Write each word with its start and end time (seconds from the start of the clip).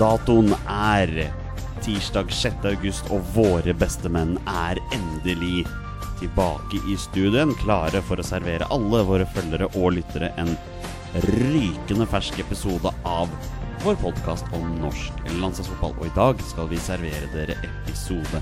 Datoen 0.00 0.54
er 0.64 1.10
tirsdag 1.84 2.30
6. 2.32 2.62
august, 2.70 3.10
og 3.12 3.20
våre 3.34 3.74
bestemenn 3.76 4.38
er 4.48 4.78
endelig 4.96 5.66
tilbake 6.22 6.80
i 6.88 6.96
studien, 6.96 7.52
klare 7.60 8.00
for 8.08 8.20
å 8.20 8.24
servere 8.24 8.68
alle 8.72 9.02
våre 9.04 9.28
følgere 9.34 9.68
og 9.74 9.98
lyttere 9.98 10.32
en 10.40 10.54
rykende 11.26 12.08
fersk 12.08 12.40
episode 12.40 12.94
av 13.04 13.28
vår 13.84 14.00
podkast 14.00 14.48
om 14.56 14.72
norsk 14.80 15.20
landslagsfotball. 15.36 15.92
Og 16.00 16.08
i 16.08 16.16
dag 16.16 16.44
skal 16.48 16.72
vi 16.72 16.80
servere 16.80 17.28
dere 17.36 17.60
episode 17.68 18.40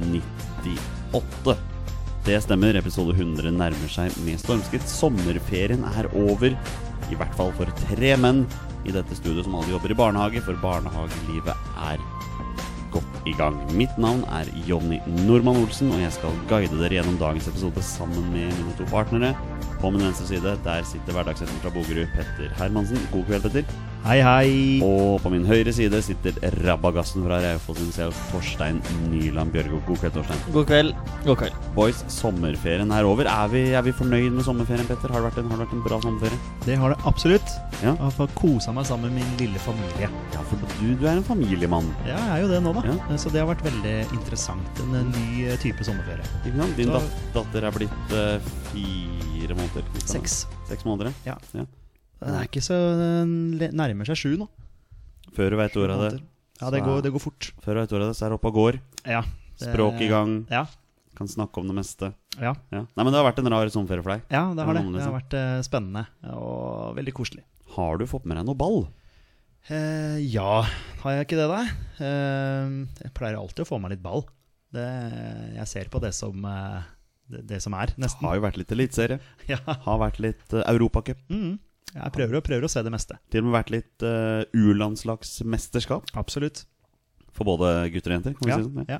98. 0.00 1.58
Det 2.24 2.40
stemmer, 2.48 2.80
episode 2.80 3.12
100 3.12 3.52
nærmer 3.52 3.92
seg 3.92 4.16
med 4.24 4.40
stormskritt. 4.40 4.88
Sommerferien 4.88 5.84
er 5.98 6.08
over, 6.16 6.56
i 7.12 7.18
hvert 7.18 7.36
fall 7.36 7.52
for 7.60 7.68
tre 7.84 8.16
menn 8.16 8.46
i 8.84 8.94
dette 8.94 9.16
studioet 9.18 9.46
som 9.46 9.56
alle 9.58 9.72
jobber 9.72 9.94
i 9.94 9.98
barnehage, 9.98 10.42
for 10.44 10.58
barnehagelivet 10.62 11.54
er 11.88 12.02
godt 12.94 13.28
i 13.28 13.34
gang. 13.38 13.56
Mitt 13.74 13.96
navn 13.98 14.22
er 14.36 14.50
Jonny 14.68 15.00
Normann 15.24 15.62
Olsen, 15.62 15.92
og 15.94 16.02
jeg 16.02 16.14
skal 16.14 16.36
guide 16.50 16.78
dere 16.78 17.00
gjennom 17.00 17.18
dagens 17.20 17.48
episode 17.50 17.82
sammen 17.84 18.30
med 18.34 18.52
mine 18.52 18.76
to 18.78 18.86
partnere. 18.92 19.34
På 19.80 19.90
min 19.90 20.04
venstre 20.06 20.28
side 20.30 20.54
der 20.64 20.86
sitter 20.88 21.16
hverdagshelten 21.16 21.64
fra 21.64 21.72
Bogerud, 21.74 22.06
Petter 22.14 22.54
Hermansen. 22.60 23.00
God 23.12 23.26
kveld, 23.28 23.48
Petter. 23.48 23.93
Hei, 24.04 24.18
hei. 24.20 24.48
Og 24.84 25.14
på 25.24 25.30
min 25.32 25.46
høyre 25.48 25.72
side 25.72 25.96
sitter 26.04 26.36
rabagassen 26.60 27.22
fra 27.24 27.38
Raufoss 27.40 27.78
himself, 27.80 28.18
Torstein 28.28 28.82
Nyland 29.08 29.54
Bjørgo. 29.54 29.78
God 29.86 30.02
kveld, 30.02 30.12
Torstein. 30.18 30.42
God 30.52 30.66
kveld. 30.68 30.90
God 31.24 31.38
kveld. 31.40 31.54
Boys, 31.72 32.02
sommerferien 32.12 32.90
er 32.92 33.06
over. 33.08 33.24
Er 33.32 33.48
vi, 33.48 33.62
er 33.72 33.86
vi 33.86 33.94
fornøyd 33.96 34.34
med 34.36 34.44
sommerferien, 34.44 34.84
Petter? 34.90 35.08
Har 35.08 35.22
det 35.24 35.30
vært 35.30 35.38
en, 35.40 35.48
har 35.48 35.56
det 35.56 35.64
vært 35.64 35.72
en 35.78 35.84
bra 35.86 35.98
sommerferie? 36.04 36.40
Det 36.66 36.76
har 36.82 36.92
det 36.92 36.98
absolutt. 37.08 37.54
Ja. 37.78 37.94
Jeg 37.94 38.02
har 38.02 38.12
fått 38.18 38.34
kosa 38.36 38.74
meg 38.76 38.84
sammen 38.90 39.14
med 39.14 39.22
min 39.22 39.38
lille 39.40 39.62
familie. 39.64 40.10
Ja, 40.36 40.42
for 40.50 40.60
du, 40.60 40.84
du 41.00 41.06
er 41.08 41.14
en 41.14 41.24
familiemann. 41.24 41.88
Ja, 42.04 42.18
jeg 42.18 42.34
er 42.34 42.42
jo 42.44 42.50
det 42.52 42.58
nå, 42.66 42.74
da. 42.76 42.82
Ja. 42.90 43.16
Så 43.24 43.32
det 43.32 43.40
har 43.40 43.48
vært 43.54 43.64
veldig 43.64 43.94
interessant. 44.18 44.82
En 44.84 45.14
ny 45.14 45.46
eh, 45.46 45.56
type 45.64 45.86
sommerferie. 45.88 46.28
Ikke 46.42 46.58
sant? 46.60 46.76
Din 46.76 46.92
Så- 46.92 47.32
datter 47.38 47.70
er 47.70 47.78
blitt 47.80 48.12
uh, 48.12 48.52
fire 48.68 49.56
måneder. 49.56 49.88
Seks. 50.04 50.42
Seks 50.68 50.84
måneder, 50.84 51.16
ja. 51.24 51.38
Ja. 51.56 51.64
Den 52.20 52.34
er 52.38 52.46
ikke 52.48 52.62
så 52.64 52.76
Den 52.98 53.58
nærmer 53.76 54.06
seg 54.08 54.16
sju 54.20 54.36
nå. 54.40 54.46
Før 55.34 55.50
du 55.50 55.56
veit 55.58 55.76
ordet 55.76 55.96
av 55.96 56.02
det, 56.06 56.22
Ja, 56.60 56.70
det 56.70 56.80
går, 56.84 57.02
det 57.02 57.10
går 57.12 57.20
fort. 57.24 57.50
Før 57.64 57.74
du 57.74 57.80
vet 57.82 57.92
ordet 57.92 58.06
av 58.06 58.12
det, 58.12 58.16
så 58.18 58.26
er 58.26 58.30
det 58.32 58.38
oppe 58.38 58.50
og 58.52 58.54
går. 58.60 58.80
Ja. 59.04 59.22
det- 59.58 59.68
Språk 59.72 60.00
i 60.00 60.08
gang. 60.08 60.46
Ja. 60.50 60.66
Kan 61.14 61.28
snakke 61.28 61.58
om 61.62 61.66
det 61.68 61.74
meste. 61.76 62.12
Ja, 62.40 62.54
Ja. 62.72 62.86
Nei, 62.96 63.04
men 63.04 63.12
det 63.12 63.18
har 63.20 63.26
vært 63.32 63.38
en 63.38 63.50
rar 63.52 63.66
sommerferie 63.70 64.02
for 64.02 64.14
deg. 64.14 64.22
ja 64.30 64.54
det 64.54 64.64
har 64.64 64.74
det. 64.74 64.82
Det 64.92 65.02
har 65.02 65.12
vært 65.20 65.34
eh, 65.34 65.62
spennende 65.62 66.06
og 66.32 66.96
veldig 66.96 67.12
koselig. 67.14 67.42
Har 67.74 67.98
du 67.98 68.06
fått 68.06 68.24
med 68.26 68.36
deg 68.36 68.46
noe 68.46 68.54
ball? 68.58 68.88
Eh, 69.70 70.18
ja, 70.28 70.62
har 71.02 71.10
jeg 71.16 71.26
ikke 71.26 71.38
det, 71.40 71.48
da? 71.48 71.60
Eh, 72.04 72.72
jeg 73.02 73.14
pleier 73.14 73.38
alltid 73.38 73.64
å 73.64 73.68
få 73.68 73.80
meg 73.80 73.94
litt 73.94 74.02
ball. 74.02 74.24
Det, 74.74 74.84
jeg 75.56 75.66
ser 75.70 75.88
på 75.88 76.00
det 76.02 76.12
som, 76.14 76.44
eh, 76.44 76.82
det, 77.30 77.46
det 77.46 77.62
som 77.62 77.72
er, 77.78 77.94
nesten. 77.96 78.26
Har 78.26 78.36
jo 78.36 78.42
vært 78.44 78.58
litt 78.60 78.72
eliteserie. 78.74 79.20
Ja. 79.48 79.58
Har 79.66 79.98
vært 80.02 80.18
litt 80.20 80.52
uh, 80.52 80.62
Europacup. 80.68 81.16
Mm. 81.30 81.58
Jeg 81.94 82.12
prøver, 82.16 82.36
og 82.40 82.44
prøver 82.46 82.64
å 82.66 82.70
se 82.72 82.82
det 82.82 82.90
meste. 82.92 83.18
Til 83.30 83.42
og 83.44 83.48
med 83.48 83.54
vært 83.60 83.70
litt 83.74 84.02
uh, 84.06 84.42
U-landslagsmesterskap 84.54 86.10
Absolutt. 86.18 86.64
for 87.34 87.46
både 87.48 87.90
gutter 87.94 88.12
og 88.12 88.16
jenter. 88.18 88.34
Kan 88.38 88.48
vi 88.48 88.50
Ja, 88.52 88.58
si 88.58 88.68
sånn? 88.68 88.88
ja. 88.90 88.98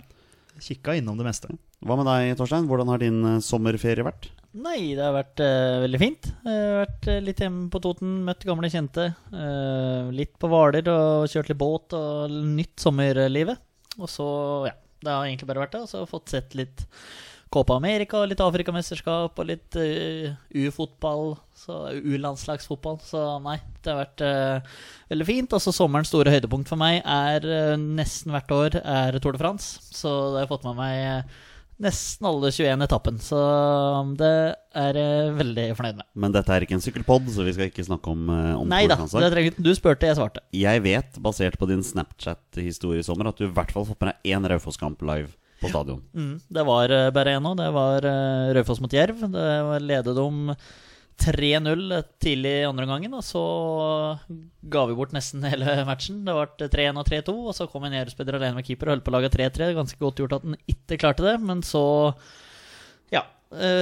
Kikka 0.63 0.95
innom 0.95 1.19
det 1.19 1.27
meste. 1.27 1.49
Hva 1.83 1.97
med 1.99 2.07
deg, 2.07 2.37
Torstein? 2.39 2.69
Hvordan 2.71 2.89
har 2.93 3.01
din 3.03 3.19
uh, 3.27 3.41
sommerferie 3.43 4.05
vært? 4.07 4.29
Nei, 4.55 4.95
det 4.95 5.03
har 5.03 5.17
vært 5.17 5.41
uh, 5.43 5.83
veldig 5.83 5.99
fint. 5.99 6.29
Har 6.47 6.85
vært 6.85 7.09
eh, 7.11 7.19
litt 7.27 7.41
hjemme 7.43 7.67
på 7.75 7.81
Toten, 7.83 8.13
møtt 8.29 8.45
gamle 8.47 8.71
kjente. 8.71 9.09
eh, 9.35 10.13
litt 10.15 10.37
på 10.39 10.47
Hvaler 10.53 10.87
og 10.93 11.27
kjørt 11.33 11.51
litt 11.51 11.59
båt 11.59 11.97
og 11.99 12.31
nytt 12.31 12.79
sommerlivet. 12.79 13.59
Og 13.99 14.07
så, 14.11 14.27
ja. 14.71 14.77
Det 15.05 15.11
har 15.13 15.27
egentlig 15.27 15.49
bare 15.51 15.65
vært 15.67 15.75
det. 15.75 15.81
Og 15.83 15.91
så 15.91 15.99
har 15.99 16.07
jeg 16.07 16.13
fått 16.15 16.31
sett 16.37 16.55
litt 16.55 16.87
Copa 17.53 17.77
America, 17.79 18.25
litt 18.27 18.43
Afrikamesterskap 18.43 19.39
og 19.39 19.49
litt 19.49 19.77
eh, 19.79 20.35
U-fotball. 20.65 21.35
U-landslagsfotball. 21.65 22.99
Så 23.05 23.23
nei, 23.45 23.59
det 23.85 23.93
har 23.93 24.01
vært 24.03 24.25
uh, 24.27 24.77
veldig 25.13 25.27
fint. 25.29 25.57
Og 25.57 25.63
så 25.63 25.75
sommerens 25.75 26.11
store 26.13 26.33
høydepunkt 26.35 26.71
for 26.71 26.81
meg 26.81 27.01
er 27.01 27.47
uh, 27.47 27.75
nesten 27.79 28.35
hvert 28.35 28.55
år 28.55 28.79
er 28.83 29.19
Tour 29.23 29.37
de 29.37 29.43
France. 29.43 29.79
Så 29.95 30.11
det 30.33 30.41
har 30.41 30.47
jeg 30.47 30.55
fått 30.55 30.67
med 30.67 30.81
meg 30.81 31.37
nesten 31.85 32.27
alle 32.31 32.51
21 32.55 32.85
etappen. 32.87 33.23
Så 33.23 33.39
det 34.19 34.35
er 34.83 34.99
jeg 34.99 35.37
veldig 35.39 35.69
fornøyd 35.79 36.03
med. 36.03 36.09
Men 36.27 36.35
dette 36.35 36.55
er 36.55 36.67
ikke 36.67 36.79
en 36.79 36.85
sykkelpod, 36.85 37.31
så 37.35 37.47
vi 37.47 37.55
skal 37.55 37.71
ikke 37.71 37.87
snakke 37.87 38.15
om, 38.15 38.27
om 38.31 38.69
Nei 38.71 38.85
da, 38.91 38.99
det 38.99 39.11
trenger 39.11 39.35
trenger, 39.37 39.63
du 39.63 39.73
spurte, 39.79 40.11
jeg 40.11 40.19
svarte. 40.19 40.43
Jeg 40.55 40.85
vet, 40.87 41.23
basert 41.23 41.59
på 41.61 41.71
din 41.71 41.87
Snapchat-historie 41.87 43.03
i 43.03 43.07
sommer, 43.07 43.31
at 43.31 43.39
du 43.39 43.47
i 43.49 43.55
hvert 43.55 43.75
fall 43.75 43.87
har 43.87 43.95
fått 43.95 44.05
med 44.05 44.15
deg 44.15 44.37
én 44.37 44.51
Raufoss-kamp 44.55 45.03
live 45.07 45.35
på 45.65 45.73
stadion. 45.73 46.01
Mm, 46.15 46.35
det 46.59 46.65
var 46.69 46.93
eh, 46.95 47.37
nå. 47.43 47.55
Det 47.59 47.69
var 47.75 48.09
uh, 48.09 48.55
Raufoss 48.57 48.83
mot 48.85 48.93
Jerv. 48.93 49.25
Det 49.33 49.47
ledet 49.85 50.19
om 50.21 50.51
3-0 51.21 52.03
tidlig 52.19 52.53
i 52.61 52.67
andre 52.67 52.87
gangen, 52.91 53.13
og 53.15 53.23
så 53.23 53.43
ga 54.71 54.83
vi 54.91 54.97
bort 54.99 55.15
nesten 55.15 55.45
hele 55.47 55.77
matchen. 55.89 56.25
Det 56.27 56.35
ble 56.35 56.71
3-1 56.73 57.01
og 57.01 57.11
3-2, 57.11 57.35
og 57.51 57.55
så 57.57 57.69
kom 57.71 57.87
en 57.87 57.95
Jerv-spiller 57.95 58.39
alene 58.39 58.59
med 58.59 58.67
keeper 58.67 58.91
og 58.91 58.97
holdt 58.97 59.07
på 59.07 59.13
å 59.13 59.17
lage 59.19 59.31
3-3. 59.35 59.71
Ganske 59.79 60.01
godt 60.01 60.23
gjort 60.23 60.39
at 60.39 60.49
han 60.49 60.59
ikke 60.71 60.99
klarte 61.01 61.27
det, 61.27 61.37
men 61.45 61.63
så 61.67 61.85
eh, 62.11 62.35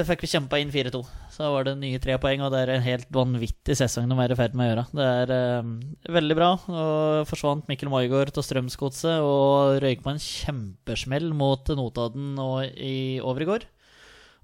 fikk 0.09 0.25
vi 0.25 0.33
kjempa 0.35 0.61
inn 0.61 0.73
4-2. 0.75 1.03
Så 1.33 1.49
var 1.49 1.65
det 1.65 1.79
nye 1.81 2.01
tre 2.03 2.19
poeng, 2.21 2.43
og 2.45 2.53
det 2.53 2.61
er 2.61 2.75
en 2.75 2.85
helt 2.85 3.09
vanvittig 3.15 3.77
sesong 3.79 4.11
de 4.11 4.17
er 4.21 4.35
i 4.35 4.37
ferd 4.37 4.57
med 4.59 4.67
å 4.67 4.71
gjøre. 4.71 4.87
Det 4.99 5.11
er 5.23 5.35
eh, 5.37 5.71
veldig 6.19 6.37
bra. 6.37 6.51
Og 6.69 7.29
forsvant 7.31 7.69
Mikkel 7.71 7.89
Maigård 7.93 8.35
til 8.37 8.45
Strømsgodset 8.45 9.25
og 9.25 9.79
røyk 9.81 10.05
på 10.05 10.13
en 10.13 10.21
kjempesmell 10.21 11.31
mot 11.37 11.73
Notodden 11.79 12.35
i 12.77 12.97
overgård. 13.25 13.65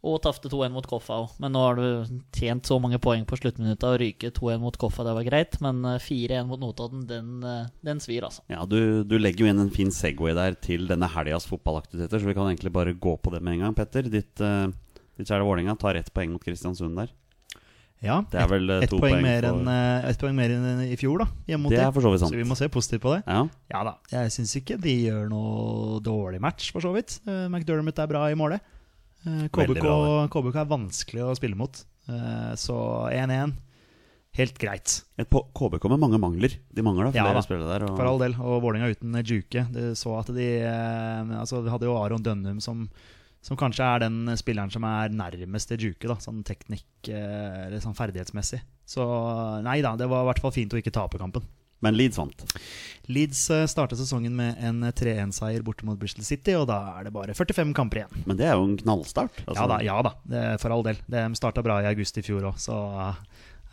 Og 0.06 0.20
tapte 0.22 0.46
2-1 0.46 0.70
mot 0.70 0.86
Koffa 0.86 1.16
òg. 1.24 1.36
Men 1.42 1.52
nå 1.52 1.62
har 1.64 1.76
du 1.76 2.18
tjent 2.36 2.68
så 2.70 2.76
mange 2.80 3.00
poeng 3.02 3.24
på 3.26 3.36
sluttminutta 3.36 3.90
og 3.92 4.00
ryke 4.00 4.30
2-1 4.30 4.60
mot 4.62 4.76
Koffa, 4.78 5.04
det 5.04 5.14
var 5.16 5.26
greit. 5.26 5.58
Men 5.64 5.82
eh, 5.90 6.00
4-1 6.00 6.48
mot 6.48 6.62
Notodden, 6.62 7.04
den, 7.10 7.32
eh, 7.42 7.68
den 7.84 8.00
svir, 8.00 8.24
altså. 8.30 8.46
Ja, 8.48 8.62
du, 8.64 9.02
du 9.04 9.18
legger 9.18 9.44
jo 9.44 9.52
inn 9.52 9.64
en 9.66 9.74
fin 9.74 9.90
Segway 9.92 10.36
der 10.38 10.56
til 10.56 10.88
denne 10.88 11.10
helgas 11.12 11.48
fotballaktiviteter, 11.50 12.22
så 12.22 12.30
vi 12.30 12.36
kan 12.38 12.48
egentlig 12.48 12.72
bare 12.72 12.96
gå 12.96 13.18
på 13.20 13.34
det 13.34 13.42
med 13.42 13.58
en 13.58 13.66
gang. 13.66 13.76
Petter, 13.76 14.08
ditt, 14.08 14.32
uh, 14.40 14.70
ditt 15.18 15.28
kjære 15.28 15.46
Vålerenga 15.46 15.74
tar 15.80 15.98
ett 15.98 16.12
poeng 16.14 16.30
mot 16.34 16.44
Kristiansund 16.44 16.96
der. 16.98 17.10
Ja, 17.98 18.20
Det 18.30 18.38
er 18.38 18.46
vel 18.46 18.70
eh, 18.70 18.84
ett 18.84 18.92
et 18.92 18.94
poeng, 18.94 19.24
poeng 19.24 19.68
eh, 19.72 20.18
poeng 20.20 20.36
mer 20.38 20.52
enn 20.54 20.82
i 20.86 20.94
fjor, 20.98 21.24
da. 21.24 21.26
Hjemme 21.50 21.66
mot 21.66 21.74
Det 21.74 21.82
er 21.82 21.90
for 21.94 22.06
så 22.06 22.12
vidt 22.14 22.22
sant. 22.22 22.34
Så 22.34 22.38
vi 22.38 22.46
må 22.46 22.54
se 22.58 22.68
positivt 22.70 23.02
på 23.02 23.16
det. 23.16 23.22
Ja, 23.26 23.42
Ja 23.72 23.84
da. 23.88 23.96
Jeg 24.12 24.34
syns 24.36 24.54
ikke 24.60 24.78
de 24.80 24.94
gjør 25.08 25.26
noe 25.32 25.98
dårlig 26.06 26.40
match, 26.42 26.70
for 26.74 26.84
så 26.84 26.94
vidt. 26.94 27.18
Uh, 27.26 27.48
McDermott 27.50 27.98
er 27.98 28.10
bra 28.10 28.28
i 28.30 28.38
målet. 28.38 28.62
Uh, 29.26 29.48
KBK, 29.50 29.82
bra, 29.82 30.26
KBK 30.30 30.60
er 30.62 30.70
vanskelig 30.70 31.26
å 31.26 31.34
spille 31.38 31.58
mot. 31.58 31.82
Uh, 32.06 32.54
så 32.56 32.78
1-1, 33.10 33.56
helt 34.38 34.60
greit. 34.62 35.00
Et 35.18 35.28
på 35.28 35.42
KBK 35.58 35.88
med 35.90 36.02
mange 36.04 36.22
mangler. 36.22 36.54
De 36.70 36.84
mangler 36.86 37.10
Ja 37.10 37.26
flere 37.26 37.40
da, 37.40 37.44
spillere 37.44 37.70
der. 37.74 37.88
Og... 37.88 37.98
For 37.98 38.06
all 38.06 38.22
del. 38.22 38.38
Og 38.38 38.62
Vålerenga 38.62 38.94
uten 38.94 39.18
Juke. 39.26 39.66
Du 39.74 39.82
så 39.98 40.14
at 40.20 40.30
de 40.36 40.48
eh, 40.62 41.32
Altså, 41.40 41.64
de 41.64 41.72
hadde 41.72 41.88
jo 41.88 41.96
Aron 41.98 42.22
Dønnum 42.22 42.62
som, 42.62 42.86
som 43.44 43.58
kanskje 43.60 43.86
er 43.86 44.02
den 44.02 44.32
spilleren 44.38 44.72
som 44.72 44.84
er 44.88 45.12
nærmest 45.14 45.70
til 45.70 45.88
Juke, 45.88 46.08
da, 46.10 46.18
sånn 46.22 46.42
teknikk 46.46 47.10
eh, 47.12 47.68
eller 47.68 47.82
sånn 47.84 47.96
ferdighetsmessig. 47.98 48.60
Så 48.88 49.04
nei 49.64 49.78
da, 49.84 49.94
det 50.00 50.08
var 50.10 50.24
i 50.24 50.30
hvert 50.32 50.42
fall 50.42 50.54
fint 50.56 50.74
å 50.74 50.80
ikke 50.80 50.94
tape 50.94 51.20
kampen. 51.20 51.46
Men 51.84 51.94
Leeds 51.94 52.18
vant. 52.18 52.40
Leeds 53.06 53.44
eh, 53.54 53.66
startet 53.70 54.00
sesongen 54.00 54.34
med 54.34 54.58
en 54.66 54.82
3-1-seier 54.90 55.62
borte 55.66 55.86
mot 55.86 55.98
Bristol 56.00 56.26
City, 56.26 56.56
og 56.58 56.66
da 56.70 56.80
er 56.98 57.06
det 57.06 57.12
bare 57.14 57.36
45 57.38 57.70
kamper 57.76 58.02
igjen. 58.02 58.24
Men 58.26 58.40
det 58.40 58.48
er 58.48 58.58
jo 58.58 58.66
en 58.66 58.78
knallstart. 58.80 59.44
Altså, 59.44 59.60
Ja 59.60 59.68
da, 59.70 59.78
ja 59.86 60.00
da, 60.02 60.14
det, 60.26 60.42
for 60.62 60.74
all 60.74 60.82
del. 60.88 60.98
De 61.06 61.22
starta 61.38 61.62
bra 61.62 61.78
i 61.84 61.88
august 61.92 62.18
i 62.18 62.26
fjor 62.26 62.50
òg, 62.50 62.58
så 62.62 62.80
eh, 63.04 63.22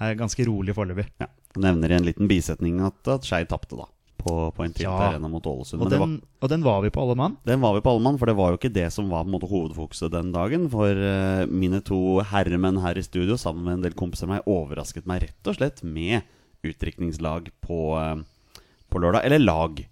er 0.06 0.20
ganske 0.20 0.46
rolig 0.46 0.78
foreløpig. 0.78 1.08
Ja. 1.24 1.32
Nevner 1.56 1.94
i 1.94 1.98
en 1.98 2.06
liten 2.06 2.30
bisetning 2.30 2.82
at, 2.84 3.00
at 3.10 3.26
Skei 3.26 3.46
tapte, 3.50 3.80
da. 3.80 3.90
På, 4.18 4.50
på 4.56 4.64
en 4.64 4.74
tilt 4.74 4.88
Ja. 4.88 4.96
arena 5.12 5.30
mot 5.30 5.46
Ålesund. 5.46 5.84
Og 5.86 5.92
den, 5.92 6.16
og 6.42 6.50
den 6.50 6.64
var 6.66 6.80
vi 6.82 6.90
på 6.90 7.04
alle 7.04 7.18
mann. 7.20 7.36
Den 7.46 7.62
var 7.62 7.76
vi 7.76 7.84
på 7.86 7.92
alle 7.92 8.02
mann, 8.02 8.18
for 8.18 8.26
det 8.30 8.38
var 8.38 8.54
jo 8.54 8.58
ikke 8.58 8.74
det 8.74 8.88
som 8.94 9.12
var 9.12 9.26
på 9.26 9.30
en 9.30 9.36
måte 9.36 9.50
hovedfokuset 9.52 10.14
den 10.14 10.32
dagen. 10.34 10.70
For 10.72 10.90
uh, 10.90 11.44
mine 11.46 11.82
to 11.86 12.22
herremenn 12.26 12.82
her 12.82 12.98
i 12.98 13.04
studio 13.06 13.38
sammen 13.38 13.68
med 13.68 13.78
en 13.78 13.84
del 13.86 13.98
kompiser 13.98 14.26
av 14.26 14.34
meg 14.34 14.48
overrasket 14.50 15.06
meg 15.06 15.28
rett 15.28 15.52
og 15.52 15.60
slett 15.60 15.84
med 15.86 16.26
utdrikningslag 16.66 17.52
på, 17.62 17.82
uh, 18.00 18.64
på 18.90 19.04
lørdag. 19.04 19.28
Eller 19.28 19.44
lag, 19.44 19.84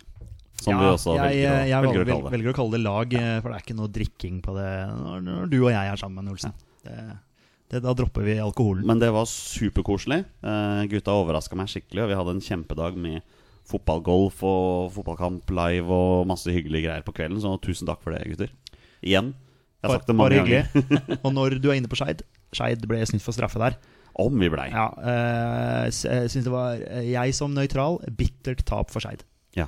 som 0.63 0.79
vi 0.79 0.87
også 0.87 1.17
jeg, 1.17 1.27
velger, 1.27 1.51
å, 1.51 1.67
jeg, 1.67 1.83
velger 1.83 2.01
å 2.01 2.07
kalle 2.07 2.23
det. 2.23 2.33
velger 2.37 2.53
å 2.53 2.55
kalle 2.57 2.77
det 2.77 2.81
lag, 2.83 3.13
eh, 3.19 3.35
for 3.41 3.51
det 3.51 3.59
er 3.59 3.65
ikke 3.65 3.77
noe 3.77 3.93
drikking 3.99 4.41
på 4.45 4.55
det 4.55 4.71
når, 4.95 5.23
når 5.27 5.51
du 5.51 5.59
og 5.59 5.71
jeg 5.73 5.91
er 5.91 5.99
sammen, 5.99 6.29
Olsen. 6.31 6.55
Det, 6.83 6.97
det, 7.73 7.81
da 7.83 7.93
dropper 7.97 8.25
vi 8.27 8.37
alkoholen. 8.41 8.85
Men 8.87 9.01
det 9.01 9.11
var 9.13 9.27
superkoselig. 9.29 10.23
Uh, 10.45 10.83
gutta 10.91 11.15
overraska 11.19 11.59
meg 11.59 11.71
skikkelig, 11.71 12.05
og 12.05 12.13
vi 12.13 12.19
hadde 12.21 12.35
en 12.37 12.45
kjempedag 12.47 12.99
med 12.99 13.21
fotballgolf 13.69 14.43
og 14.47 14.91
fotballkamp 14.95 15.49
live 15.55 15.87
og 15.93 16.27
masse 16.29 16.51
hyggelige 16.51 16.87
greier 16.87 17.05
på 17.05 17.15
kvelden. 17.15 17.41
Så 17.43 17.55
tusen 17.63 17.89
takk 17.89 18.03
for 18.03 18.15
det, 18.15 18.25
gutter. 18.31 18.53
Igjen. 19.03 19.33
Jeg 19.83 19.89
har 19.89 19.99
sagt 19.99 20.11
det 20.11 20.15
mange 20.15 20.39
ganger. 20.39 21.17
og 21.25 21.33
når 21.35 21.57
du 21.59 21.67
er 21.71 21.79
inne 21.79 21.91
på 21.91 21.99
Skeid 21.99 22.23
Skeid 22.55 22.85
ble 22.87 23.01
snytt 23.09 23.23
for 23.25 23.35
straffe 23.35 23.59
der. 23.59 23.75
Om 24.21 24.37
vi 24.37 24.49
blei. 24.53 24.67
Ja, 24.69 24.85
eh, 25.01 25.89
jeg 25.89 26.29
synes 26.29 26.45
det 26.45 26.53
var 26.53 26.77
eh, 26.77 27.07
Jeg 27.09 27.33
som 27.33 27.55
nøytral, 27.55 27.97
bittert 28.13 28.61
tap 28.69 28.93
for 28.93 29.03
Skeid. 29.03 29.25
Ja. 29.57 29.67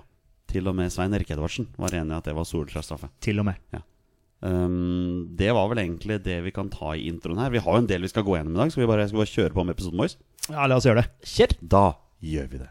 til 0.52 0.70
og 0.70 0.78
med 0.78 0.94
Svein 0.94 1.14
Erik 1.18 1.34
Edvardsen 1.34 1.68
var 1.82 1.96
enig 1.98 2.14
i 2.14 2.18
at 2.20 2.30
det 2.30 2.36
var 2.38 2.46
straffe. 2.46 3.10
Til 3.26 3.42
og 3.42 3.50
med. 3.50 3.82
Um, 4.46 5.26
det 5.34 5.50
var 5.56 5.72
vel 5.72 5.82
egentlig 5.82 6.20
det 6.22 6.38
vi 6.46 6.52
kan 6.54 6.70
ta 6.70 6.94
i 6.94 7.08
introen 7.10 7.40
her. 7.42 7.50
Vi 7.50 7.64
har 7.66 7.78
jo 7.78 7.82
en 7.82 7.90
del 7.90 8.06
vi 8.06 8.12
skal 8.12 8.24
gå 8.28 8.38
gjennom 8.38 8.54
i 8.54 8.62
dag. 8.62 8.72
Skal 8.72 8.86
vi 8.86 8.90
bare, 8.92 9.08
skal 9.10 9.18
vi 9.18 9.24
bare 9.24 9.34
kjøre 9.34 9.56
på 9.56 9.66
med 9.66 9.76
episoden, 9.76 10.04
vår? 10.04 10.16
Ja, 10.52 10.68
la 10.70 10.78
oss 10.78 10.86
gjøre 10.86 11.02
det. 11.02 11.30
Kjør! 11.34 11.58
Da 11.76 11.86
gjør 12.22 12.52
vi 12.52 12.62
det. 12.62 12.70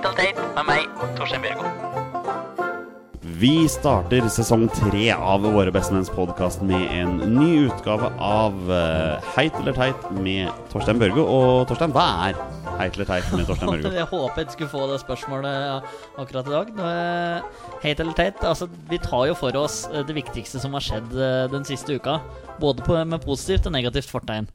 Heit 0.00 0.06
eller 0.08 0.32
teit 0.32 0.38
med 0.56 0.64
meg, 0.64 0.84
Torstein 1.18 1.42
Bjørgo. 1.44 1.70
Vi 3.40 3.66
starter 3.68 4.24
sesong 4.32 4.62
tre 4.72 5.10
av 5.12 5.44
Våre 5.44 5.74
bestemenns 5.74 6.08
podkast 6.14 6.62
med 6.64 6.86
en 6.96 7.18
ny 7.34 7.66
utgave 7.66 8.08
av 8.16 8.56
uh, 8.70 9.20
Heit 9.34 9.58
eller 9.60 9.76
teit 9.76 10.06
med 10.24 10.48
Torstein 10.72 10.96
Børgo. 11.02 11.26
Og 11.28 11.68
Torstein, 11.68 11.92
hva 11.92 12.06
er 12.30 12.40
Heit 12.78 12.96
eller 12.96 13.10
teit 13.10 13.28
med 13.34 13.44
Torstein 13.44 13.74
Børgo? 13.74 13.92
Jeg 13.98 14.08
håpet 14.14 14.46
jeg 14.46 14.56
skulle 14.56 14.72
få 14.72 14.88
det 14.88 15.02
spørsmålet 15.04 15.92
akkurat 16.16 16.48
i 16.48 16.56
dag. 16.56 16.74
Heit 17.84 18.00
eller 18.00 18.16
teit? 18.16 18.40
Altså, 18.40 18.72
vi 18.88 19.04
tar 19.04 19.28
jo 19.28 19.36
for 19.36 19.60
oss 19.60 19.82
eh, 19.92 20.00
det 20.00 20.16
viktigste 20.16 20.64
som 20.64 20.80
har 20.80 20.86
skjedd 20.86 21.12
eh, 21.12 21.44
den 21.52 21.68
siste 21.68 22.00
uka. 22.00 22.22
Både 22.62 23.04
med 23.04 23.20
positivt 23.20 23.68
og 23.68 23.76
negativt 23.76 24.08
fortegn. 24.08 24.48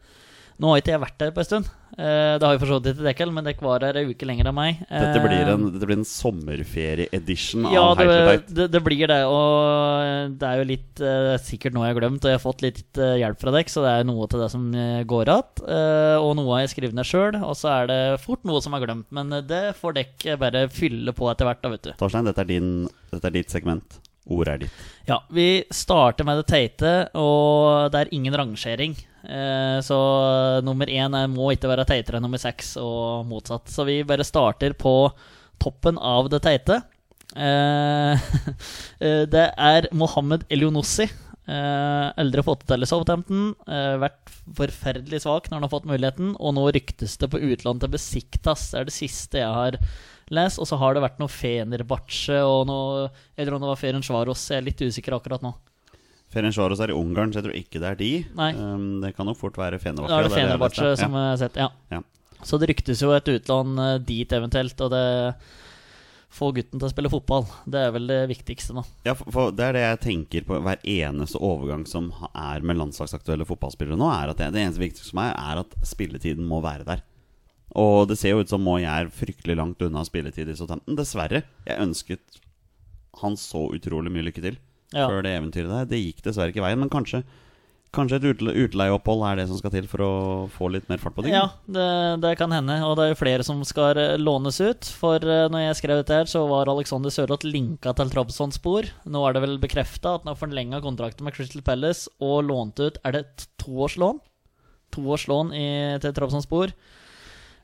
Nå 0.56 0.70
har 0.72 0.80
ikke 0.80 0.94
jeg 0.94 1.02
vært 1.04 1.18
der 1.20 1.32
på 1.36 1.42
en 1.44 1.48
stund. 1.50 1.66
Eh, 1.96 2.36
det 2.40 2.44
har 2.44 2.56
jo 2.56 2.60
for 2.62 2.70
så 2.70 2.78
vidt 2.80 2.94
ikke 2.96 3.06
Dekkel, 3.10 3.32
men 3.36 3.46
dere 3.48 3.64
var 3.64 3.84
her 3.84 3.98
ei 4.00 4.06
uke 4.08 4.28
lenger 4.28 4.50
enn 4.50 4.56
meg. 4.56 4.82
Dette 4.88 5.20
blir 5.24 5.36
Eh, 5.36 5.52
en, 5.52 5.66
dette 5.74 5.88
blir 5.88 5.98
en 6.00 6.08
sommerferie-edition 6.08 7.68
ja, 7.72 7.84
av 7.84 8.00
Heit 8.00 8.06
eller 8.06 8.42
det, 8.48 8.68
det, 8.72 8.82
blir 8.84 9.08
det. 9.12 9.20
Og 9.28 10.32
det 10.40 10.48
er 10.50 10.62
jo 10.62 10.68
litt 10.70 11.04
eh, 11.04 11.34
sikkert 11.44 11.76
noe 11.76 11.88
jeg 11.88 11.96
har 11.96 12.00
glemt, 12.02 12.24
og 12.24 12.32
jeg 12.32 12.40
har 12.40 12.44
fått 12.44 12.64
litt 12.66 13.02
eh, 13.04 13.18
hjelp 13.22 13.42
fra 13.44 13.56
dere, 13.56 13.72
så 13.72 13.84
det 13.86 13.94
er 14.00 14.08
noe 14.08 14.30
til 14.32 14.44
det 14.46 14.50
som 14.56 14.66
eh, 14.72 15.04
går 15.08 15.32
igjen. 15.32 15.68
eh, 15.68 16.16
og 16.24 16.32
noe 16.40 16.56
har 16.56 16.66
jeg 16.66 16.74
skrevet 16.76 17.00
ned 17.00 17.10
sjøl, 17.12 17.40
og 17.44 17.56
så 17.60 17.72
er 17.76 17.92
det 17.92 18.02
fort 18.24 18.48
noe 18.48 18.64
som 18.64 18.76
er 18.80 18.86
glemt. 18.88 19.08
Men 19.16 19.36
eh, 19.36 19.46
det 19.46 19.64
får 19.80 20.00
dere 20.00 20.40
bare 20.42 20.66
fylle 20.72 21.16
på 21.16 21.32
etter 21.32 21.52
hvert, 21.52 21.64
da, 21.64 21.76
vet 21.76 21.90
du. 21.90 21.94
Torstein, 22.00 22.28
dette 22.32 22.44
er, 22.48 22.52
din, 22.56 22.74
dette 23.12 23.28
er 23.32 23.40
ditt 23.42 23.52
segment. 23.52 24.00
Ordet 24.26 24.54
er 24.54 24.62
ditt. 24.66 24.86
Ja, 25.06 25.20
vi 25.30 25.50
starter 25.70 26.26
med 26.26 26.40
det 26.42 26.48
teite, 26.50 26.94
og 27.14 27.92
det 27.94 28.00
er 28.02 28.14
ingen 28.16 28.34
rangering. 28.34 28.96
Eh, 29.22 29.78
så 29.86 30.00
nummer 30.66 30.90
én 30.90 31.18
må 31.34 31.52
ikke 31.54 31.70
være 31.70 31.86
teitere 31.86 32.18
enn 32.18 32.26
nummer 32.26 32.42
seks, 32.42 32.76
og 32.82 33.28
motsatt. 33.30 33.70
Så 33.70 33.86
vi 33.86 34.02
bare 34.08 34.26
starter 34.26 34.74
på 34.74 34.96
toppen 35.62 36.02
av 36.02 36.30
det 36.34 36.42
teite. 36.46 36.82
Eh, 37.36 38.26
eh, 39.06 39.24
det 39.30 39.46
er 39.52 39.90
Mohammed 39.96 40.46
Elionossi. 40.50 41.08
Eh, 41.46 42.08
eldre 42.18 42.42
i 42.42 42.90
Southampton. 42.90 43.54
Vært 44.02 44.34
forferdelig 44.58 45.22
svak 45.26 45.50
når 45.50 45.60
han 45.60 45.68
har 45.68 45.74
fått 45.74 45.90
muligheten, 45.90 46.36
og 46.40 46.58
nå 46.58 46.66
ryktes 46.74 47.18
det 47.22 47.30
på 47.30 47.42
utlån 47.42 47.82
til 47.82 47.94
Besiktas. 47.94 48.72
Det 48.72 48.80
er 48.82 48.90
det 48.90 48.98
siste 48.98 49.42
jeg 49.44 49.54
har 49.60 49.80
lest. 50.34 50.62
Og 50.62 50.70
så 50.70 50.80
har 50.82 50.96
det 50.96 51.04
vært 51.06 51.22
noe 51.22 51.32
Fenerbahçe 51.32 52.42
og 52.46 52.66
noe 52.70 53.08
Jeg 53.36 53.48
tror 53.48 53.62
det 53.62 53.72
var 53.72 53.82
Ferencvaros. 53.82 54.50
Jeg 54.52 54.62
er 54.62 54.68
litt 54.70 54.86
usikker 54.86 55.18
akkurat 55.18 55.46
nå. 55.46 55.54
Ferencvaros 56.34 56.82
er 56.82 56.92
i 56.92 56.98
Ungarn, 56.98 57.32
så 57.32 57.40
jeg 57.40 57.48
tror 57.48 57.60
ikke 57.60 57.82
det 57.84 57.92
er 57.92 58.00
de. 58.00 58.12
Um, 58.36 58.88
det 59.04 59.14
kan 59.16 59.30
nok 59.30 59.40
fort 59.40 59.60
være 59.60 59.80
Fenerbahçe. 59.80 60.12
Da 60.12 60.20
er 60.20 60.28
det 60.28 60.36
Fenerbahçe 60.36 60.90
ja. 60.90 60.98
som 61.00 61.20
er 61.20 61.38
sett, 61.40 61.60
ja. 61.62 61.70
Ja. 61.94 62.02
Så 62.46 62.60
det 62.62 62.70
ryktes 62.74 63.02
jo 63.02 63.14
et 63.16 63.30
utlån 63.32 63.80
eh, 63.82 63.94
dit 64.06 64.34
eventuelt, 64.36 64.82
og 64.86 64.92
det 64.94 65.06
Få 66.36 66.50
gutten 66.52 66.82
til 66.82 66.88
å 66.88 66.92
spille 66.92 67.08
fotball. 67.12 67.46
Det 67.70 67.80
er 67.80 67.94
vel 67.96 68.10
det 68.10 68.18
viktigste 68.28 68.74
nå. 68.76 68.82
Ja, 69.08 69.14
for 69.16 69.54
Det 69.56 69.70
er 69.70 69.78
det 69.78 69.84
jeg 69.86 70.00
tenker 70.04 70.48
på 70.50 70.58
hver 70.66 70.82
eneste 70.84 71.40
overgang 71.40 71.86
som 71.88 72.10
er 72.34 72.66
med 72.66 72.76
landslagsaktuelle 72.82 73.48
fotballspillere 73.48 73.96
nå. 74.00 74.10
er 74.12 74.34
at 74.34 74.42
Det, 74.42 74.50
det 74.52 74.66
eneste 74.66 74.84
viktigste 74.84 75.14
for 75.14 75.22
meg 75.22 75.32
er 75.32 75.62
at 75.64 75.78
spilletiden 75.88 76.44
må 76.50 76.60
være 76.66 76.84
der. 76.90 77.06
Og 77.76 78.08
det 78.08 78.18
ser 78.20 78.36
jo 78.36 78.44
ut 78.44 78.52
som 78.52 78.64
Moi 78.64 78.82
er 78.88 79.10
fryktelig 79.12 79.58
langt 79.60 79.82
unna 79.84 80.06
spilletid 80.08 80.48
i 80.52 80.56
Southampton. 80.56 80.96
Dessverre. 80.96 81.44
Jeg 81.68 81.82
ønsket 81.84 82.40
han 83.22 83.36
så 83.40 83.66
utrolig 83.76 84.12
mye 84.12 84.28
lykke 84.30 84.44
til 84.44 84.58
Ja. 84.94 85.08
før 85.10 85.24
det 85.24 85.34
eventyret 85.36 85.72
der. 85.72 85.86
Det 85.92 86.00
gikk 86.00 86.22
dessverre 86.24 86.52
ikke 86.54 86.64
veien, 86.64 86.80
men 86.80 86.90
kanskje 86.90 87.24
Kanskje 87.96 88.18
et 88.20 88.42
utleieopphold 88.52 89.22
er 89.24 89.38
det 89.40 89.46
som 89.48 89.56
skal 89.56 89.72
til 89.72 89.86
for 89.88 90.02
å 90.04 90.10
få 90.52 90.68
litt 90.68 90.90
mer 90.92 91.00
fart 91.00 91.16
på 91.16 91.24
ting? 91.24 91.32
Ja, 91.32 91.46
det, 91.64 92.20
det 92.26 92.34
kan 92.36 92.52
hende. 92.52 92.76
Og 92.84 92.98
det 93.00 93.06
er 93.06 93.12
jo 93.14 93.20
flere 93.22 93.46
som 93.48 93.62
skal 93.64 93.96
eh, 94.02 94.18
lånes 94.20 94.58
ut. 94.60 94.90
For 95.00 95.16
eh, 95.24 95.46
når 95.48 95.64
jeg 95.70 95.78
skrev 95.80 96.02
dette 96.02 96.18
her, 96.18 96.28
så 96.28 96.42
var 96.50 96.68
Alexander 96.68 97.14
Sørloth 97.14 97.48
linka 97.48 97.94
til 97.96 98.12
Trabzons 98.12 98.60
spor. 98.60 98.90
Nå 99.08 99.22
er 99.30 99.38
det 99.38 99.46
vel 99.46 99.56
bekrefta 99.64 100.18
at 100.18 100.26
han 100.26 100.34
har 100.34 100.42
forlenga 100.42 100.82
kontrakten 100.84 101.24
med 101.24 101.38
Crystal 101.38 101.64
Palace 101.64 102.12
og 102.20 102.44
lånt 102.50 102.84
ut 102.84 103.00
Er 103.06 103.16
det 103.16 103.22
et 103.24 103.48
toårslån? 103.64 104.20
Toårslån 104.92 105.56
til 106.04 106.14
Trabzon-spor. 106.20 106.76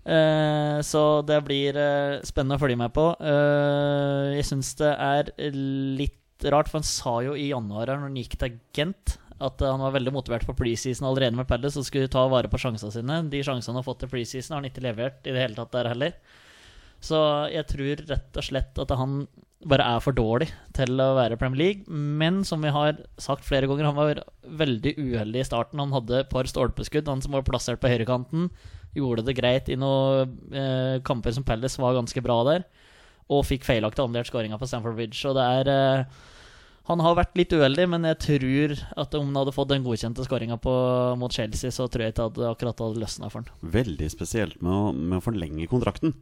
Eh, 0.02 0.78
så 0.82 1.02
det 1.28 1.38
blir 1.46 1.78
uh, 1.78 2.22
spennende 2.26 2.58
å 2.58 2.62
følge 2.62 2.80
med 2.80 2.94
på. 2.96 3.12
Uh, 3.22 4.34
jeg 4.38 4.48
syns 4.50 4.74
det 4.80 4.92
er 4.96 5.34
litt 5.46 6.48
rart, 6.50 6.72
for 6.72 6.82
han 6.82 6.88
sa 6.88 7.20
jo 7.26 7.36
i 7.38 7.52
januar 7.52 7.92
når 7.92 8.08
han 8.08 8.18
gikk 8.18 8.40
til 8.42 8.58
Gent, 8.78 9.18
at 9.42 9.62
han 9.66 9.82
var 9.82 9.94
veldig 9.94 10.14
motivert 10.14 10.46
for 10.46 10.58
preseason 10.58 11.08
allerede 11.10 11.38
med 11.38 11.50
Palace 11.50 11.80
og 11.82 11.86
skulle 11.88 12.10
ta 12.14 12.28
vare 12.30 12.50
på 12.50 12.60
sjansene 12.62 12.94
sine. 12.94 13.22
De 13.30 13.42
sjansene 13.46 13.74
han 13.74 13.82
har 13.82 13.88
fått 13.88 14.04
til 14.04 14.12
preseason, 14.12 14.56
har 14.56 14.62
han 14.62 14.70
ikke 14.70 14.86
levert 14.86 15.22
i 15.26 15.34
det 15.34 15.46
hele 15.46 15.58
tatt 15.58 15.74
der 15.74 15.90
heller. 15.94 16.18
Så 17.02 17.18
jeg 17.50 17.66
tror 17.70 18.04
rett 18.10 18.38
og 18.38 18.46
slett 18.46 18.82
at 18.82 18.94
han 18.94 19.24
bare 19.66 19.86
er 19.96 20.02
for 20.02 20.18
dårlig 20.18 20.48
til 20.78 21.02
å 21.02 21.12
være 21.18 21.38
Premier 21.42 21.62
League. 21.62 21.86
Men 21.90 22.42
som 22.46 22.62
vi 22.66 22.74
har 22.74 22.98
sagt 23.22 23.46
flere 23.46 23.70
ganger, 23.70 23.90
han 23.90 23.98
var 23.98 24.22
veldig 24.62 24.96
uheldig 24.98 25.42
i 25.42 25.48
starten. 25.48 25.82
Han 25.82 25.94
hadde 25.94 26.22
et 26.22 26.32
par 26.32 26.50
stolpeskudd, 26.50 27.10
han 27.10 27.22
som 27.26 27.38
var 27.38 27.46
plassert 27.46 27.82
på 27.82 27.90
høyrekanten. 27.92 28.50
Gjorde 28.98 29.24
det 29.28 29.38
greit 29.38 29.70
i 29.72 29.78
noen 29.80 30.34
eh, 30.52 30.98
kamper 31.08 31.36
som 31.36 31.46
Palace 31.48 31.82
var 31.82 31.96
ganske 31.98 32.24
bra 32.24 32.42
der. 32.48 32.66
Og 33.32 33.46
fikk 33.48 33.64
feilaktig 33.68 34.04
annullert 34.04 34.28
skåringa 34.28 34.60
på 34.60 34.68
Stamford 34.68 34.98
Bridge. 34.98 35.22
Og 35.30 35.38
det 35.38 35.46
er 35.62 35.72
eh, 35.72 36.18
Han 36.90 37.04
har 37.06 37.16
vært 37.16 37.38
litt 37.40 37.54
uheldig, 37.54 37.86
men 37.94 38.08
jeg 38.10 38.20
tror 38.26 38.74
at 39.04 39.16
om 39.16 39.30
han 39.30 39.38
hadde 39.40 39.54
fått 39.56 39.70
den 39.72 39.86
godkjente 39.86 40.26
skåringa 40.26 40.58
mot 41.22 41.32
Chelsea, 41.32 41.72
så 41.72 41.88
tror 41.88 42.08
jeg 42.08 42.16
ikke 42.16 42.32
det 42.36 42.50
akkurat 42.50 42.84
hadde 42.84 43.00
løsna 43.04 43.30
for 43.32 43.46
han. 43.46 43.72
Veldig 43.78 44.10
spesielt 44.12 44.60
med 44.66 44.74
å, 44.74 44.92
med 44.92 45.22
å 45.22 45.24
forlenge 45.24 45.70
kontrakten. 45.72 46.18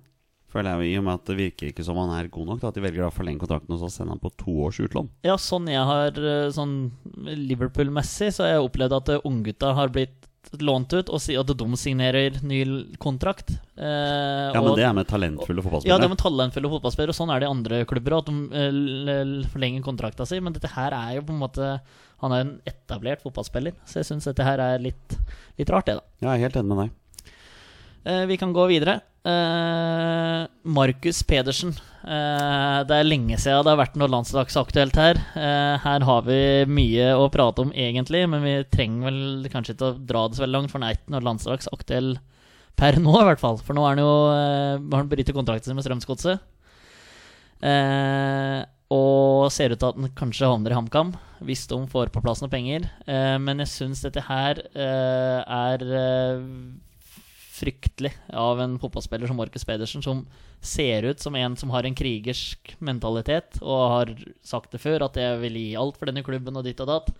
Føler 0.49 0.81
jeg 0.81 0.95
I 0.95 0.97
og 0.97 1.03
med 1.05 1.19
at 1.19 1.29
det 1.29 1.37
virker 1.37 1.69
ikke 1.69 1.83
som 1.85 1.97
han 2.01 2.11
er 2.15 2.29
god 2.33 2.47
nok, 2.49 2.61
da, 2.61 2.71
at 2.71 2.77
de 2.77 2.81
velger 2.81 3.05
å 3.05 3.13
forlenge 3.13 3.41
kontrakten 3.43 3.75
og 3.75 3.83
så 3.83 3.89
sende 3.93 4.15
han 4.15 4.21
på 4.21 4.31
to 4.39 4.55
års 4.65 4.79
utlån. 4.81 5.11
Ja, 5.27 5.35
sånn 5.37 5.69
jeg 5.69 5.83
har 5.85 6.17
eh, 6.17 6.49
Sånn 6.55 6.73
Liverpool-messig 7.27 8.31
så 8.33 8.45
har 8.45 8.55
jeg 8.55 8.65
opplevd 8.65 8.97
at 8.97 9.11
eh, 9.13 9.27
unggutta 9.29 9.75
har 9.77 9.93
blitt 9.93 10.28
lånt 10.59 10.93
ut, 10.93 11.09
og 11.13 11.21
si 11.21 11.35
at 11.37 11.47
de 11.47 11.67
signerer 11.77 12.39
ny 12.43 12.63
kontrakt. 12.97 13.51
Eh, 13.77 14.51
Ja, 14.53 14.59
men 14.61 14.71
og- 14.71 14.77
det 14.77 14.85
er 14.85 14.93
med 14.93 15.07
talentfulle 15.07 15.63
Ja, 15.85 15.97
det 15.97 16.05
er 16.05 16.09
med 16.09 16.17
talentfulle 16.17 16.69
fotballspillere, 16.69 17.09
og 17.09 17.19
sånn 17.19 17.33
er 17.35 17.39
det 17.39 17.47
i 17.47 17.51
andre 17.51 17.85
klubber 17.85 18.11
òg, 18.11 18.19
at 18.19 18.25
de 18.25 19.43
eh, 19.43 19.49
forlenger 19.49 19.83
kontrakta 19.83 20.25
si. 20.25 20.39
Men 20.39 20.53
dette 20.53 20.69
her 20.69 20.91
er 20.91 21.15
jo 21.15 21.21
på 21.21 21.29
en 21.35 21.39
måte 21.39 21.79
Han 22.21 22.33
er 22.33 22.41
en 22.41 22.61
etablert 22.67 23.21
fotballspiller, 23.21 23.71
så 23.85 24.01
jeg 24.01 24.03
syns 24.09 24.25
dette 24.25 24.43
her 24.43 24.59
er 24.59 24.77
litt, 24.77 25.17
litt 25.57 25.69
rart, 25.69 25.85
det, 25.85 25.95
da. 25.95 26.01
Ja, 26.19 26.33
jeg 26.35 26.41
er 26.41 26.49
helt 26.49 26.57
enig 26.65 26.75
med 26.75 26.77
deg. 26.77 26.91
Eh, 28.05 28.25
vi 28.25 28.35
kan 28.35 28.51
gå 28.53 28.67
videre. 28.67 29.01
Eh, 29.23 30.47
Markus 30.63 31.23
Pedersen. 31.23 31.73
Uh, 31.99 32.79
det 32.87 32.95
er 32.95 33.07
lenge 33.07 33.35
siden 33.35 33.65
det 33.65 33.73
har 33.73 33.79
vært 33.81 33.97
noe 33.99 34.09
landslagsaktuelt 34.09 34.95
her. 34.97 35.19
Uh, 35.35 35.75
her 35.83 36.05
har 36.07 36.23
vi 36.25 36.39
mye 36.71 37.09
å 37.19 37.27
prate 37.33 37.65
om, 37.65 37.73
egentlig, 37.75 38.23
men 38.31 38.45
vi 38.45 38.55
trenger 38.71 39.09
vel 39.09 39.49
kanskje 39.51 39.75
ikke 39.75 39.89
å 39.89 39.99
dra 39.99 40.23
det 40.27 40.39
så 40.39 40.45
veldig 40.45 40.55
langt, 40.55 40.71
for 40.71 40.79
han 40.79 40.87
er 40.87 40.97
ikke 40.97 41.15
noe 41.15 41.25
landslagsaktuell 41.27 42.13
per 42.79 43.01
nå, 43.03 43.17
i 43.19 43.27
hvert 43.27 43.43
fall. 43.43 43.59
For 43.59 43.75
nå 43.75 43.83
er 43.83 43.97
han 43.97 44.03
jo 44.05 44.13
har 44.31 45.03
han 45.03 45.11
bryter 45.11 45.35
kontrakten 45.35 45.67
sin 45.67 45.77
med 45.77 45.85
Strømsgodset. 45.85 46.47
Og 48.89 49.51
ser 49.51 49.75
ut 49.75 49.81
til 49.81 49.89
at 49.91 49.97
han 49.99 50.13
kanskje 50.17 50.47
havner 50.47 50.71
i 50.71 50.77
HamKam, 50.77 51.11
hvis 51.43 51.67
de 51.69 51.81
får 51.91 52.13
på 52.15 52.23
plass 52.23 52.39
noen 52.39 52.53
penger. 52.53 52.87
Men 53.43 53.59
jeg 53.65 53.73
syns 53.73 54.05
dette 54.07 54.23
her 54.31 54.63
er 54.79 55.83
fryktelig 57.59 58.13
av 58.31 58.61
en 58.63 58.77
fotballspiller 58.81 59.29
som 59.29 59.37
Markus 59.39 59.67
Pedersen, 59.67 60.03
som 60.05 60.23
ser 60.61 61.07
ut 61.09 61.19
som 61.19 61.35
en 61.35 61.55
som 61.59 61.71
har 61.75 61.87
en 61.87 61.95
krigersk 61.95 62.73
mentalitet, 62.79 63.59
og 63.61 63.85
har 63.93 64.15
sagt 64.45 64.73
det 64.73 64.81
før, 64.83 65.07
at 65.07 65.19
jeg 65.19 65.39
vil 65.43 65.59
gi 65.59 65.69
alt 65.79 65.99
for 65.99 66.09
denne 66.09 66.25
klubben 66.25 66.59
og 66.59 66.67
ditt 66.67 66.81
og 66.83 66.91
datt. 66.91 67.13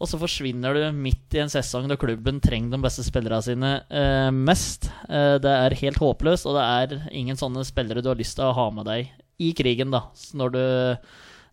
Og 0.00 0.08
så 0.08 0.16
forsvinner 0.16 0.76
du 0.76 0.84
midt 0.96 1.34
i 1.36 1.42
en 1.42 1.52
sesong 1.52 1.88
da 1.90 1.98
klubben 2.00 2.38
trenger 2.40 2.72
de 2.72 2.84
beste 2.86 3.04
spillerne 3.04 3.44
sine 3.44 3.72
eh, 3.92 4.30
mest. 4.32 4.88
Eh, 5.12 5.36
det 5.44 5.52
er 5.52 5.76
helt 5.82 6.00
håpløst, 6.00 6.48
og 6.48 6.56
det 6.56 6.64
er 6.64 7.10
ingen 7.12 7.36
sånne 7.36 7.66
spillere 7.68 8.00
du 8.00 8.08
har 8.08 8.20
lyst 8.20 8.38
til 8.38 8.48
å 8.48 8.54
ha 8.56 8.70
med 8.72 8.88
deg 8.88 9.10
i 9.40 9.52
krigen, 9.56 9.92
da, 9.92 10.06
når, 10.36 10.56
du, 10.56 10.64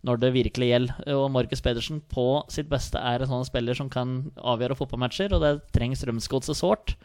når 0.08 0.22
det 0.24 0.32
virkelig 0.36 0.70
gjelder. 0.70 1.12
Og 1.18 1.28
Markus 1.36 1.64
Pedersen 1.64 2.00
på 2.08 2.26
sitt 2.52 2.72
beste 2.72 3.00
er 3.00 3.20
en 3.20 3.32
sånn 3.34 3.48
spiller 3.48 3.76
som 3.76 3.92
kan 3.92 4.30
avgjøre 4.40 4.76
fotballmatcher, 4.80 5.36
og 5.36 5.44
det 5.44 5.54
trengs 5.76 6.00
Strømsgodset 6.00 6.56
sårt. 6.56 6.96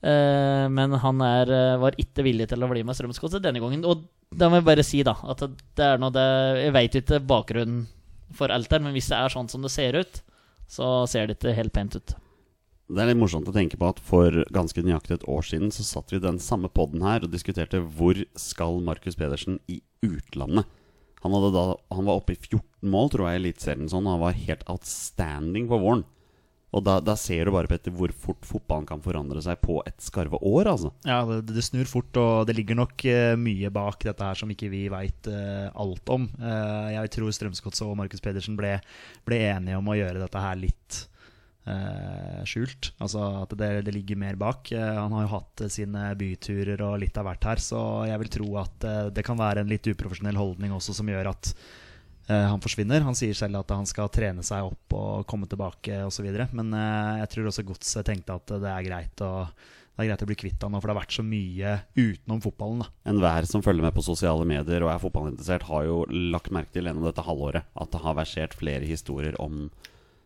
Eh, 0.00 0.66
men 0.72 0.96
han 1.02 1.20
er, 1.20 1.50
eh, 1.52 1.76
var 1.80 1.98
ikke 2.00 2.24
villig 2.24 2.48
til 2.48 2.62
å 2.64 2.70
bli 2.70 2.82
med 2.82 2.96
Strømsgodset 2.96 3.42
denne 3.44 3.60
gangen. 3.60 3.84
Og 3.84 4.06
da 4.32 4.48
må 4.48 4.60
jeg 4.60 4.68
bare 4.68 4.84
si, 4.86 5.02
da, 5.02 5.16
at 5.28 5.38
det- 5.38 5.84
er 5.84 5.98
noe 5.98 6.10
det 6.10 6.64
Jeg 6.64 6.72
veit 6.72 6.92
ikke 6.94 7.26
bakgrunnen 7.26 7.86
for 8.32 8.48
alt 8.48 8.70
her, 8.70 8.78
men 8.80 8.94
hvis 8.94 9.08
det 9.08 9.18
er 9.18 9.28
sånn 9.28 9.50
som 9.50 9.62
det 9.62 9.70
ser 9.70 9.92
ut, 9.94 10.22
så 10.68 11.06
ser 11.08 11.26
det 11.26 11.38
ikke 11.38 11.54
helt 11.54 11.72
pent 11.72 11.96
ut. 11.96 12.14
Det 12.90 12.98
er 12.98 13.06
litt 13.06 13.22
morsomt 13.22 13.46
å 13.46 13.54
tenke 13.54 13.76
på 13.78 13.88
at 13.88 14.00
for 14.00 14.30
ganske 14.50 14.82
nøyaktig 14.82 15.12
et 15.14 15.28
år 15.28 15.42
siden 15.42 15.70
så 15.70 15.84
satt 15.86 16.10
vi 16.10 16.16
i 16.16 16.20
den 16.20 16.38
samme 16.38 16.68
podden 16.68 17.02
her 17.02 17.20
og 17.22 17.30
diskuterte 17.30 17.78
hvor 17.86 18.18
skal 18.34 18.80
Markus 18.80 19.14
Pedersen 19.14 19.60
i 19.68 19.80
utlandet. 20.02 20.64
Han, 21.22 21.32
da, 21.52 21.76
han 21.92 22.06
var 22.06 22.16
oppe 22.18 22.32
i 22.32 22.40
14 22.40 22.88
mål, 22.90 23.10
tror 23.10 23.28
jeg, 23.28 23.36
i 23.36 23.42
Eliteserien 23.44 23.90
sånn, 23.92 24.06
og 24.08 24.16
han 24.16 24.24
var 24.24 24.32
helt 24.32 24.64
outstanding 24.66 25.68
på 25.68 25.78
våren. 25.78 26.04
Og 26.70 26.84
da, 26.86 26.98
da 27.02 27.16
ser 27.18 27.48
du 27.48 27.54
bare, 27.54 27.66
Petter, 27.70 27.94
hvor 27.94 28.12
fort 28.14 28.46
fotballen 28.46 28.86
kan 28.86 29.02
forandre 29.02 29.42
seg 29.42 29.58
på 29.64 29.80
et 29.88 29.96
skarve 30.04 30.38
år, 30.38 30.70
altså. 30.70 30.92
Ja, 31.08 31.24
det, 31.26 31.40
det 31.50 31.64
snur 31.66 31.88
fort, 31.90 32.14
og 32.20 32.46
det 32.46 32.54
ligger 32.58 32.78
nok 32.78 33.02
uh, 33.10 33.34
mye 33.40 33.72
bak 33.74 34.06
dette 34.06 34.26
her 34.26 34.38
som 34.38 34.52
ikke 34.54 34.70
vi 34.70 34.84
veit 34.92 35.26
alt 35.30 36.14
om. 36.14 36.28
Uh, 36.38 36.90
jeg 36.94 37.14
tror 37.16 37.34
Strømsgodset 37.34 37.88
og 37.88 37.98
Markus 37.98 38.22
Pedersen 38.22 38.58
ble, 38.58 38.76
ble 39.26 39.42
enige 39.50 39.80
om 39.80 39.90
å 39.90 39.98
gjøre 39.98 40.22
dette 40.22 40.44
her 40.46 40.60
litt 40.62 41.04
eh, 41.68 42.40
skjult. 42.48 42.92
Altså 43.02 43.22
at 43.42 43.54
det, 43.58 43.70
det 43.86 43.94
ligger 43.94 44.20
mer 44.20 44.38
bak. 44.40 44.72
Eh, 44.72 44.96
han 44.96 45.12
har 45.16 45.26
jo 45.26 45.34
hatt 45.34 45.64
eh, 45.64 45.72
sine 45.72 46.10
byturer 46.18 46.82
og 46.86 46.98
litt 47.02 47.18
av 47.20 47.28
hvert 47.28 47.48
her, 47.52 47.62
så 47.62 47.82
jeg 48.08 48.22
vil 48.24 48.34
tro 48.38 48.50
at 48.62 48.88
eh, 48.88 49.04
det 49.14 49.26
kan 49.26 49.40
være 49.40 49.64
en 49.64 49.70
litt 49.70 49.90
uprofesjonell 49.90 50.38
holdning 50.40 50.74
også 50.76 50.96
som 50.96 51.10
gjør 51.10 51.32
at 51.32 51.52
eh, 51.52 51.78
han 52.50 52.62
forsvinner. 52.62 53.02
Han 53.06 53.16
sier 53.18 53.36
selv 53.36 53.62
at 53.62 53.74
han 53.74 53.88
skal 53.88 54.10
trene 54.12 54.44
seg 54.46 54.68
opp 54.68 54.96
og 54.96 55.26
komme 55.30 55.48
tilbake 55.50 56.02
osv. 56.06 56.28
Men 56.56 56.72
eh, 56.76 57.20
jeg 57.24 57.34
tror 57.34 57.50
også 57.50 57.66
Godset 57.68 58.06
tenkte 58.06 58.36
at 58.36 58.56
det 58.62 58.70
er 58.70 58.86
greit 58.86 59.24
å 59.26 59.34
det 60.00 60.06
er 60.06 60.14
greit 60.14 60.22
å 60.24 60.28
bli 60.30 60.36
kvitt 60.38 60.62
han 60.64 60.72
nå, 60.72 60.78
for 60.80 60.88
det 60.88 60.94
har 60.94 61.02
vært 61.02 61.12
så 61.12 61.22
mye 61.26 61.72
utenom 61.92 62.38
fotballen. 62.40 62.80
da 62.80 63.10
Enhver 63.10 63.44
som 63.50 63.60
følger 63.60 63.84
med 63.84 63.92
på 63.92 64.04
sosiale 64.06 64.46
medier 64.48 64.86
og 64.86 64.88
er 64.94 65.02
fotballinteressert, 65.02 65.66
har 65.68 65.84
jo 65.84 65.98
lagt 66.08 66.48
merke 66.56 66.72
til 66.72 66.88
gjennom 66.88 67.04
dette 67.04 67.24
halvåret 67.26 67.68
at 67.68 67.92
det 67.92 68.00
har 68.00 68.16
versert 68.16 68.56
flere 68.56 68.88
historier 68.88 69.36
om, 69.42 69.66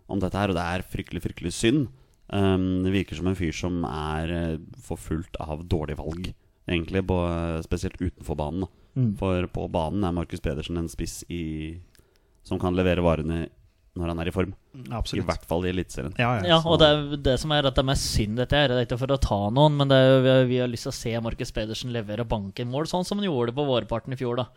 om 0.06 0.22
dette 0.22 0.38
her, 0.38 0.52
og 0.52 0.58
det 0.60 0.66
er 0.76 0.86
fryktelig, 0.92 1.24
fryktelig 1.24 1.54
synd. 1.56 1.88
Um, 2.30 2.84
det 2.86 2.94
virker 2.94 3.18
som 3.18 3.32
en 3.32 3.40
fyr 3.40 3.56
som 3.56 3.82
er 3.88 4.30
eh, 4.36 4.62
forfulgt 4.86 5.40
av 5.42 5.66
dårlige 5.66 5.98
valg, 5.98 6.30
egentlig, 6.70 7.02
på, 7.10 7.18
spesielt 7.66 7.98
utenfor 7.98 8.38
banen. 8.38 8.70
Mm. 8.94 9.10
For 9.18 9.50
på 9.50 9.66
banen 9.74 10.06
er 10.06 10.14
Markus 10.14 10.42
Pedersen 10.44 10.78
en 10.78 10.92
spiss 10.92 11.22
i, 11.26 11.80
som 12.44 12.60
kan 12.60 12.76
levere 12.76 13.04
varene 13.04 13.46
når 13.94 14.10
han 14.10 14.20
er 14.24 14.28
i 14.28 14.34
form. 14.34 14.54
I 14.74 15.22
hvert 15.22 15.44
fall 15.46 15.66
i 15.68 15.70
Eliteserien. 15.70 16.14
Ja, 16.18 16.32
ja, 16.40 16.46
Ja, 16.54 16.60
og 16.66 16.80
det, 16.82 16.88
er 16.90 17.20
det 17.28 17.34
som 17.38 17.52
er 17.54 17.68
at 17.68 17.76
det 17.76 17.82
er 17.84 17.90
mest 17.92 18.08
synd 18.10 18.40
dette 18.40 18.58
her, 18.58 18.72
det 18.72 18.80
er 18.80 18.88
ikke 18.88 18.98
for 19.04 19.14
å 19.14 19.20
ta 19.22 19.38
noen, 19.54 19.76
men 19.78 19.90
det 19.90 19.98
er 19.98 20.08
jo, 20.08 20.16
vi, 20.24 20.30
har, 20.32 20.48
vi 20.50 20.58
har 20.64 20.72
lyst 20.72 20.88
til 20.88 20.90
å 20.92 20.96
se 20.96 21.12
Markus 21.22 21.54
Pedersen 21.54 21.94
levere 21.94 22.26
bankenmål, 22.26 22.88
sånn 22.90 23.06
som 23.06 23.22
han 23.22 23.28
gjorde 23.28 23.52
det 23.52 23.58
på 23.60 23.68
vårparten 23.68 24.16
i 24.16 24.18
fjor, 24.18 24.42
da. 24.42 24.48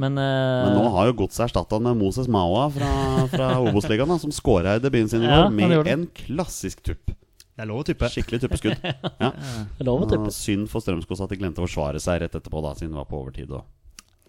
Men, 0.00 0.16
uh, 0.16 0.68
Men 0.70 0.78
nå 0.78 0.90
har 0.94 1.10
jo 1.10 1.16
Godset 1.18 1.48
erstatta 1.48 1.76
han 1.76 1.84
med 1.88 1.98
Moses 1.98 2.28
Maua 2.30 2.68
fra, 2.72 2.90
fra 3.32 3.48
Obos-ligaen, 3.66 4.16
som 4.22 4.32
skåra 4.32 4.78
i 4.78 4.82
debuten 4.82 5.10
sin 5.12 5.26
i 5.26 5.28
Ja, 5.28 5.42
år 5.44 5.52
med 5.52 5.90
en 5.90 6.06
klassisk 6.14 6.80
tupp. 6.86 7.12
Det 7.60 7.66
er 7.66 7.68
lov 7.68 7.82
å 7.82 7.84
tuppe. 7.84 8.08
Skikkelig 8.08 8.40
tuppeskudd. 8.46 8.78
Ja. 9.20 9.34
det 9.34 9.82
er 9.82 9.88
lov 9.90 10.06
å 10.06 10.08
tuppe. 10.08 10.32
synd 10.32 10.70
for 10.72 10.80
Strømskog 10.80 11.20
at 11.20 11.34
de 11.34 11.36
glemte 11.42 11.60
å 11.60 11.66
forsvare 11.66 12.00
seg 12.00 12.22
rett 12.22 12.38
etterpå, 12.38 12.62
da, 12.64 12.72
siden 12.78 12.94
det 12.94 13.02
var 13.02 13.10
på 13.10 13.20
overtid. 13.20 13.52
Og. 13.52 13.66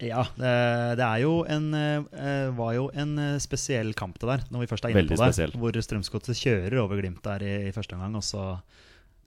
Ja, 0.02 0.24
det, 0.34 0.52
det 0.98 1.06
er 1.06 1.20
jo 1.22 1.32
en, 1.46 1.68
eh, 1.78 2.48
var 2.58 2.72
jo 2.74 2.88
en 2.98 3.12
eh, 3.22 3.36
spesiell 3.42 3.92
kamp 3.94 4.16
det 4.18 4.26
der, 4.32 4.40
når 4.50 4.64
vi 4.64 4.70
først 4.72 4.84
er 4.88 4.90
inne 4.90 5.02
Veldig 5.04 5.14
på 5.14 5.20
det. 5.22 5.28
spesiell. 5.30 5.52
Hvor 5.62 5.78
Strømsgodset 5.86 6.40
kjører 6.42 6.78
over 6.82 6.98
Glimt 6.98 7.22
der 7.22 7.44
i, 7.46 7.52
i 7.68 7.74
første 7.76 7.94
omgang, 7.94 8.16
og 8.18 8.24
så 8.26 8.46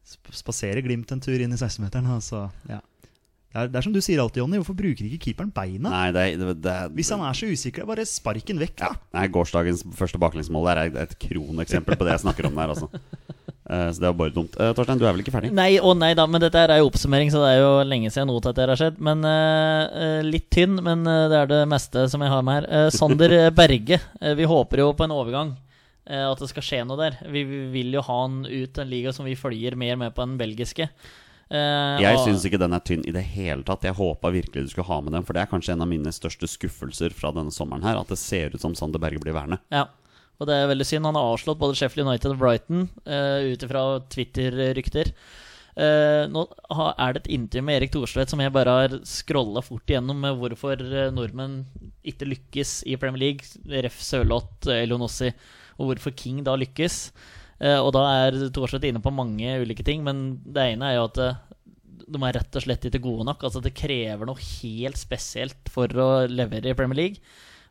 sp- 0.04 0.36
spaserer 0.42 0.84
Glimt 0.84 1.14
en 1.16 1.24
tur 1.24 1.40
inn 1.40 1.56
i 1.56 1.60
16-meteren. 1.62 2.12
Ja. 2.68 2.82
Det, 3.56 3.70
det 3.72 3.80
er 3.80 3.86
som 3.88 3.94
du 3.96 4.02
sier 4.04 4.20
alltid, 4.20 4.42
Jonny. 4.44 4.58
Hvorfor 4.60 4.76
bruker 4.76 5.08
ikke 5.08 5.22
keeperen 5.30 5.54
beina? 5.56 5.88
Nei, 5.94 6.10
det, 6.12 6.26
det, 6.42 6.58
det, 6.66 6.74
Hvis 6.98 7.14
han 7.16 7.24
er 7.24 7.38
så 7.40 7.48
usikker, 7.48 7.88
bare 7.88 8.04
spark 8.10 8.44
den 8.52 8.60
vekk. 8.60 8.76
ja, 8.84 8.90
Da. 8.92 9.00
nei, 9.16 9.30
Gårsdagens 9.32 9.86
første 9.96 10.20
baklengsmål 10.20 10.68
er 10.74 10.82
et- 10.90 10.98
et 11.06 11.16
kroneksempel 11.24 11.96
på 11.96 12.04
det 12.04 12.18
jeg 12.18 12.26
snakker 12.28 12.50
om 12.52 12.60
der. 12.60 12.76
Altså. 12.76 12.90
Eh, 13.70 13.92
så 13.92 14.02
det 14.02 14.08
var 14.08 14.14
bare 14.14 14.30
dumt. 14.30 14.56
Uh, 14.60 14.70
Torstein, 14.78 15.00
du 15.02 15.08
er 15.08 15.16
vel 15.16 15.24
ikke 15.24 15.34
ferdig? 15.34 15.50
Nei 15.56 15.80
og 15.80 15.98
nei 15.98 16.12
da, 16.18 16.28
men 16.30 16.44
dette 16.44 16.62
er 16.62 16.78
jo 16.78 16.90
oppsummering, 16.92 17.32
så 17.34 17.42
det 17.42 17.56
er 17.56 17.64
jo 17.64 17.72
lenge 17.88 18.12
siden 18.14 18.30
noe 18.30 18.44
til 18.44 18.54
dette 18.54 18.70
har 18.70 18.82
skjedd. 18.82 19.02
Men 19.04 19.26
eh, 19.26 20.22
Litt 20.26 20.50
tynn, 20.54 20.78
men 20.86 21.06
det 21.06 21.40
er 21.40 21.50
det 21.50 21.62
meste 21.70 22.06
som 22.12 22.22
jeg 22.22 22.34
har 22.34 22.46
med 22.46 22.60
her. 22.60 22.70
Uh, 22.70 22.90
Sander 22.94 23.36
Berge. 23.56 24.00
vi 24.38 24.50
håper 24.50 24.84
jo 24.84 24.92
på 24.98 25.08
en 25.08 25.16
overgang. 25.16 25.56
at 26.06 26.40
det 26.40 26.50
skal 26.52 26.64
skje 26.64 26.84
noe 26.86 27.00
der. 27.00 27.18
Vi, 27.34 27.42
vi 27.50 27.62
vil 27.74 27.96
jo 27.98 28.06
ha 28.06 28.22
han 28.22 28.44
ut 28.46 28.78
en 28.78 28.90
liga 28.90 29.14
som 29.14 29.26
vi 29.26 29.36
følger 29.36 29.76
mer 29.76 29.98
med 29.98 30.14
på 30.14 30.22
enn 30.22 30.36
den 30.36 30.42
belgiske. 30.42 30.90
Jeg 31.50 32.20
syns 32.22 32.46
ikke 32.46 32.60
den 32.62 32.74
er 32.74 32.82
tynn 32.86 33.06
i 33.06 33.14
det 33.14 33.24
hele 33.34 33.66
tatt. 33.66 33.86
Jeg 33.86 33.98
håpa 33.98 34.30
virkelig 34.34 34.68
du 34.68 34.70
skulle 34.70 34.90
ha 34.90 35.00
med 35.02 35.14
den, 35.18 35.26
for 35.26 35.34
det 35.34 35.42
er 35.42 35.50
kanskje 35.50 35.74
en 35.74 35.82
av 35.82 35.90
mine 35.90 36.14
største 36.14 36.50
skuffelser 36.50 37.14
fra 37.18 37.34
denne 37.34 37.54
sommeren 37.54 37.86
her. 37.86 37.98
At 37.98 38.14
det 38.14 38.22
ser 38.22 38.54
ut 38.54 38.62
som 38.62 38.78
Sander 38.78 39.02
Berge 39.02 39.22
blir 39.22 39.34
værende. 39.34 39.62
Ja, 39.74 39.88
og 40.36 40.50
det 40.50 40.56
er 40.56 40.70
veldig 40.72 40.88
synd. 40.88 41.08
Han 41.08 41.18
har 41.18 41.32
avslått 41.34 41.62
både 41.62 41.78
Sheffield 41.80 42.10
United 42.10 42.36
og 42.36 42.40
Brighton 42.42 42.88
uh, 43.08 43.40
ut 43.54 43.66
ifra 43.66 43.84
Twitter-rykter. 44.12 45.12
Uh, 45.76 46.24
nå 46.32 46.46
er 46.72 47.16
det 47.16 47.22
et 47.22 47.34
intervju 47.36 47.68
med 47.68 47.78
Erik 47.78 47.92
Thorstvedt 47.92 48.32
som 48.32 48.40
jeg 48.40 48.54
bare 48.56 48.76
har 48.78 48.98
scrolla 49.08 49.64
fort 49.64 49.92
igjennom 49.92 50.22
med 50.24 50.38
hvorfor 50.40 50.80
eh, 50.80 51.10
nordmenn 51.12 51.58
ikke 52.08 52.30
lykkes 52.30 52.78
i 52.88 52.96
Premier 53.00 53.26
League. 53.26 53.64
Ref. 53.84 53.98
Sørloth, 54.04 54.70
Elionossi, 54.72 55.32
og 55.80 55.92
hvorfor 55.92 56.16
King 56.16 56.44
da 56.48 56.56
lykkes. 56.60 57.10
Uh, 57.60 57.80
og 57.80 57.94
da 57.96 58.06
er 58.28 58.40
Thorstvedt 58.56 58.88
inne 58.92 59.04
på 59.04 59.16
mange 59.16 59.58
ulike 59.64 59.84
ting, 59.88 60.04
men 60.04 60.42
det 60.44 60.72
ene 60.74 60.92
er 60.92 61.00
jo 61.00 61.10
at 61.10 61.22
de 62.06 62.20
er 62.22 62.36
rett 62.38 62.58
og 62.60 62.64
slett 62.64 62.86
ikke 62.88 63.04
gode 63.04 63.26
nok. 63.28 63.44
Altså 63.48 63.64
Det 63.64 63.76
krever 63.76 64.28
noe 64.28 64.40
helt 64.62 65.00
spesielt 65.00 65.72
for 65.72 65.90
å 65.90 66.10
levere 66.30 66.72
i 66.72 66.78
Premier 66.78 67.00
League. 67.00 67.24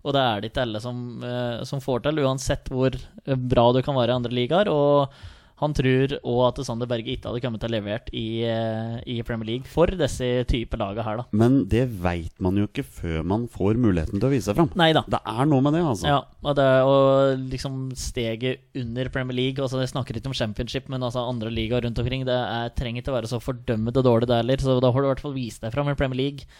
Og 0.04 0.12
det 0.12 0.24
er 0.24 0.42
det 0.42 0.50
ikke 0.52 0.64
alle 0.66 0.82
som, 0.84 0.98
eh, 1.24 1.62
som 1.68 1.80
får 1.80 2.04
til, 2.04 2.24
uansett 2.24 2.68
hvor 2.72 2.92
eh, 2.92 3.38
bra 3.38 3.70
du 3.72 3.80
kan 3.84 3.96
være 3.96 4.12
i 4.12 4.18
andre 4.20 4.36
ligaer. 4.36 4.68
Og 4.68 5.14
han 5.62 5.74
tror 5.76 6.16
òg 6.18 6.40
at 6.48 6.58
Sander 6.66 6.88
Berge 6.90 7.14
ikke 7.14 7.30
hadde 7.30 7.40
kommet 7.44 7.62
til 7.62 7.70
å 7.70 7.74
levert 7.76 8.10
i, 8.12 8.42
eh, 8.42 8.96
i 9.14 9.20
Premier 9.24 9.48
League 9.52 9.70
for 9.70 9.86
disse 9.86 10.26
type 10.50 10.76
lagene 10.80 11.06
her, 11.06 11.22
da. 11.22 11.26
Men 11.32 11.62
det 11.70 11.86
veit 12.02 12.34
man 12.42 12.58
jo 12.58 12.66
ikke 12.66 12.84
før 12.84 13.24
man 13.30 13.46
får 13.48 13.78
muligheten 13.80 14.18
til 14.18 14.28
å 14.28 14.32
vise 14.34 14.50
seg 14.50 14.58
fram. 14.58 14.72
Neida. 14.76 15.04
Det 15.08 15.22
er 15.22 15.48
noe 15.48 15.64
med 15.64 15.78
det, 15.78 15.84
altså. 15.86 16.10
Ja, 16.10 16.20
og 16.42 16.58
det 16.58 16.68
og 16.84 17.48
liksom 17.54 17.80
steget 17.96 18.66
under 18.76 19.08
Premier 19.14 19.38
League 19.38 19.62
altså 19.62 19.80
Jeg 19.80 19.94
snakker 19.94 20.18
ikke 20.18 20.32
om 20.32 20.36
championship, 20.36 20.90
men 20.92 21.06
altså 21.06 21.24
andre 21.24 21.54
ligaer 21.54 21.86
rundt 21.86 22.02
omkring. 22.02 22.26
Det 22.26 22.34
er, 22.34 22.74
trenger 22.76 23.00
ikke 23.00 23.14
å 23.14 23.20
være 23.22 23.30
så 23.30 23.40
fordømmende 23.40 24.04
dårlig 24.04 24.28
det 24.28 24.42
heller, 24.42 24.60
så 24.60 24.80
da 24.82 24.90
har 24.90 25.00
du 25.00 25.08
i 25.08 25.12
hvert 25.14 25.22
fall 25.22 25.38
vist 25.38 25.62
deg 25.64 25.72
fram 25.72 25.88
i 25.88 25.96
Premier 25.96 26.20
League. 26.26 26.50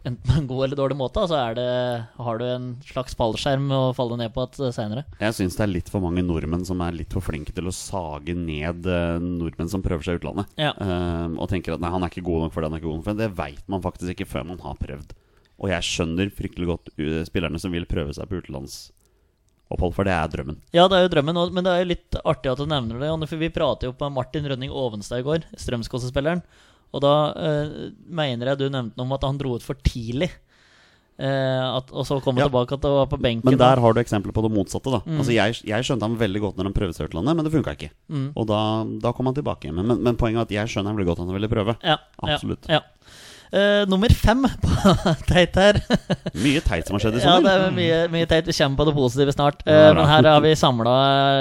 Enten 0.00 0.24
på 0.24 0.36
en 0.38 0.46
god 0.48 0.64
eller 0.64 0.78
dårlig 0.78 0.96
måte, 0.96 1.22
så 1.28 1.36
er 1.36 1.56
det, 1.58 1.68
har 2.24 2.38
du 2.40 2.44
en 2.48 2.68
slags 2.88 3.16
fallskjerm 3.18 3.66
å 3.76 3.80
falle 3.96 4.16
ned 4.16 4.32
på 4.32 4.46
et 4.46 4.60
seinere. 4.72 5.04
Jeg 5.20 5.36
syns 5.36 5.58
det 5.58 5.64
er 5.66 5.72
litt 5.74 5.90
for 5.92 6.00
mange 6.04 6.24
nordmenn 6.24 6.64
som 6.64 6.80
er 6.84 6.96
litt 6.96 7.12
for 7.12 7.24
flinke 7.26 7.52
til 7.56 7.68
å 7.68 7.74
sage 7.74 8.32
ned 8.36 8.88
eh, 8.88 9.18
nordmenn 9.20 9.68
som 9.72 9.84
prøver 9.84 10.06
seg 10.06 10.16
i 10.16 10.22
utlandet. 10.22 10.54
Ja. 10.60 10.72
Eh, 10.72 11.26
og 11.36 11.50
tenker 11.52 11.76
at 11.76 11.84
nei, 11.84 11.92
han 11.92 12.06
er 12.06 12.12
ikke 12.12 12.24
god 12.24 12.46
nok 12.46 12.54
for 12.54 12.62
det, 12.62 12.70
han 12.70 12.78
er 12.78 12.82
ikke 12.82 12.88
god 12.88 13.00
nok 13.00 13.08
for 13.10 13.18
det. 13.18 13.26
Det 13.26 13.40
veit 13.42 13.74
man 13.74 13.84
faktisk 13.84 14.14
ikke 14.14 14.30
før 14.30 14.48
man 14.54 14.64
har 14.64 14.80
prøvd. 14.80 15.12
Og 15.60 15.68
jeg 15.68 15.88
skjønner 15.90 16.32
fryktelig 16.32 16.70
godt 16.70 16.88
spillerne 17.28 17.60
som 17.60 17.76
vil 17.76 17.84
prøve 17.88 18.16
seg 18.16 18.30
på 18.30 18.40
utenlandsopphold, 18.40 19.92
for 19.92 20.08
det 20.08 20.16
er 20.16 20.32
drømmen. 20.32 20.62
Ja, 20.72 20.86
det 20.88 20.96
er 20.96 21.04
jo 21.04 21.12
drømmen, 21.12 21.42
men 21.52 21.66
det 21.66 21.74
er 21.74 21.84
jo 21.84 21.90
litt 21.92 22.20
artig 22.24 22.54
at 22.54 22.62
du 22.62 22.64
nevner 22.70 23.02
det. 23.02 23.28
For 23.28 23.42
vi 23.42 23.52
pratet 23.52 23.90
jo 23.90 23.92
på 24.00 24.08
Martin 24.16 24.48
Rønning 24.48 24.72
Ovenstad 24.72 25.20
i 25.20 25.26
går, 25.28 25.44
Strømsgodset-spilleren. 25.60 26.40
Og 26.92 27.02
da 27.04 27.14
eh, 27.38 27.74
mener 28.10 28.52
jeg 28.52 28.58
du 28.58 28.68
nevnte 28.70 28.96
noe 28.98 29.06
om 29.06 29.12
at 29.18 29.26
han 29.28 29.38
dro 29.38 29.54
ut 29.58 29.62
for 29.66 29.78
tidlig. 29.86 30.30
Eh, 31.20 31.64
at, 31.76 31.90
og 31.92 32.06
så 32.08 32.16
kom 32.24 32.34
han 32.38 32.46
Ja. 32.46 32.48
tilbake 32.48 32.72
at 32.78 32.80
det 32.82 32.90
var 32.90 33.06
på 33.06 33.18
benken. 33.20 33.44
Men 33.50 33.58
der 33.60 33.76
har 33.84 33.92
du 33.92 34.00
eksempler 34.00 34.32
på 34.32 34.42
det 34.46 34.50
motsatte. 34.56 34.90
da 34.90 35.02
Mm. 35.04 35.18
Altså 35.20 35.32
jeg, 35.36 35.60
jeg 35.68 35.84
skjønte 35.84 36.02
ham 36.08 36.16
veldig 36.18 36.40
godt 36.40 36.56
når 36.56 36.64
han 36.70 36.72
prøvde 36.78 36.96
seg 36.96 37.10
utlandet, 37.10 37.36
men 37.36 37.44
det 37.44 37.52
funka 37.52 37.74
ikke. 37.76 37.90
Mm. 38.08 38.32
Og 38.34 38.46
da, 38.48 38.60
da 39.02 39.12
kom 39.12 39.26
han 39.28 39.34
tilbake. 39.36 39.72
Men, 39.72 39.86
men, 39.86 40.02
men 40.02 40.16
poenget 40.16 40.40
er 40.40 40.48
at 40.48 40.56
jeg 40.58 40.72
skjønner 40.72 40.90
ham 40.90 40.96
veldig 40.96 41.10
godt 41.12 41.18
han 41.26 41.34
ville 41.36 41.48
prøve. 41.52 41.76
Ja, 41.84 41.98
Absolutt. 42.24 42.64
Ja, 42.68 42.80
ja. 42.80 42.80
Eh, 43.52 43.84
nummer 43.90 44.08
fem 44.14 44.44
på 44.62 45.14
teit 45.26 45.56
her. 45.58 45.80
Mye 46.44 46.60
teit 46.62 46.86
som 46.86 46.94
har 46.94 47.02
skjedd 47.02 47.16
i 47.18 47.22
ja, 47.24 47.32
det 47.42 47.50
er 47.52 47.72
mye, 47.74 47.96
mye 48.12 48.26
teit. 48.30 48.46
Vi 48.46 48.54
kommer 48.54 48.78
på 48.78 48.86
det 48.88 48.94
positive 48.94 49.32
snart. 49.34 49.64
Ja, 49.66 49.90
Eh, 49.90 49.94
men 49.98 50.06
her 50.06 50.22
har 50.24 50.40
vi 50.40 50.52
samla 50.56 50.94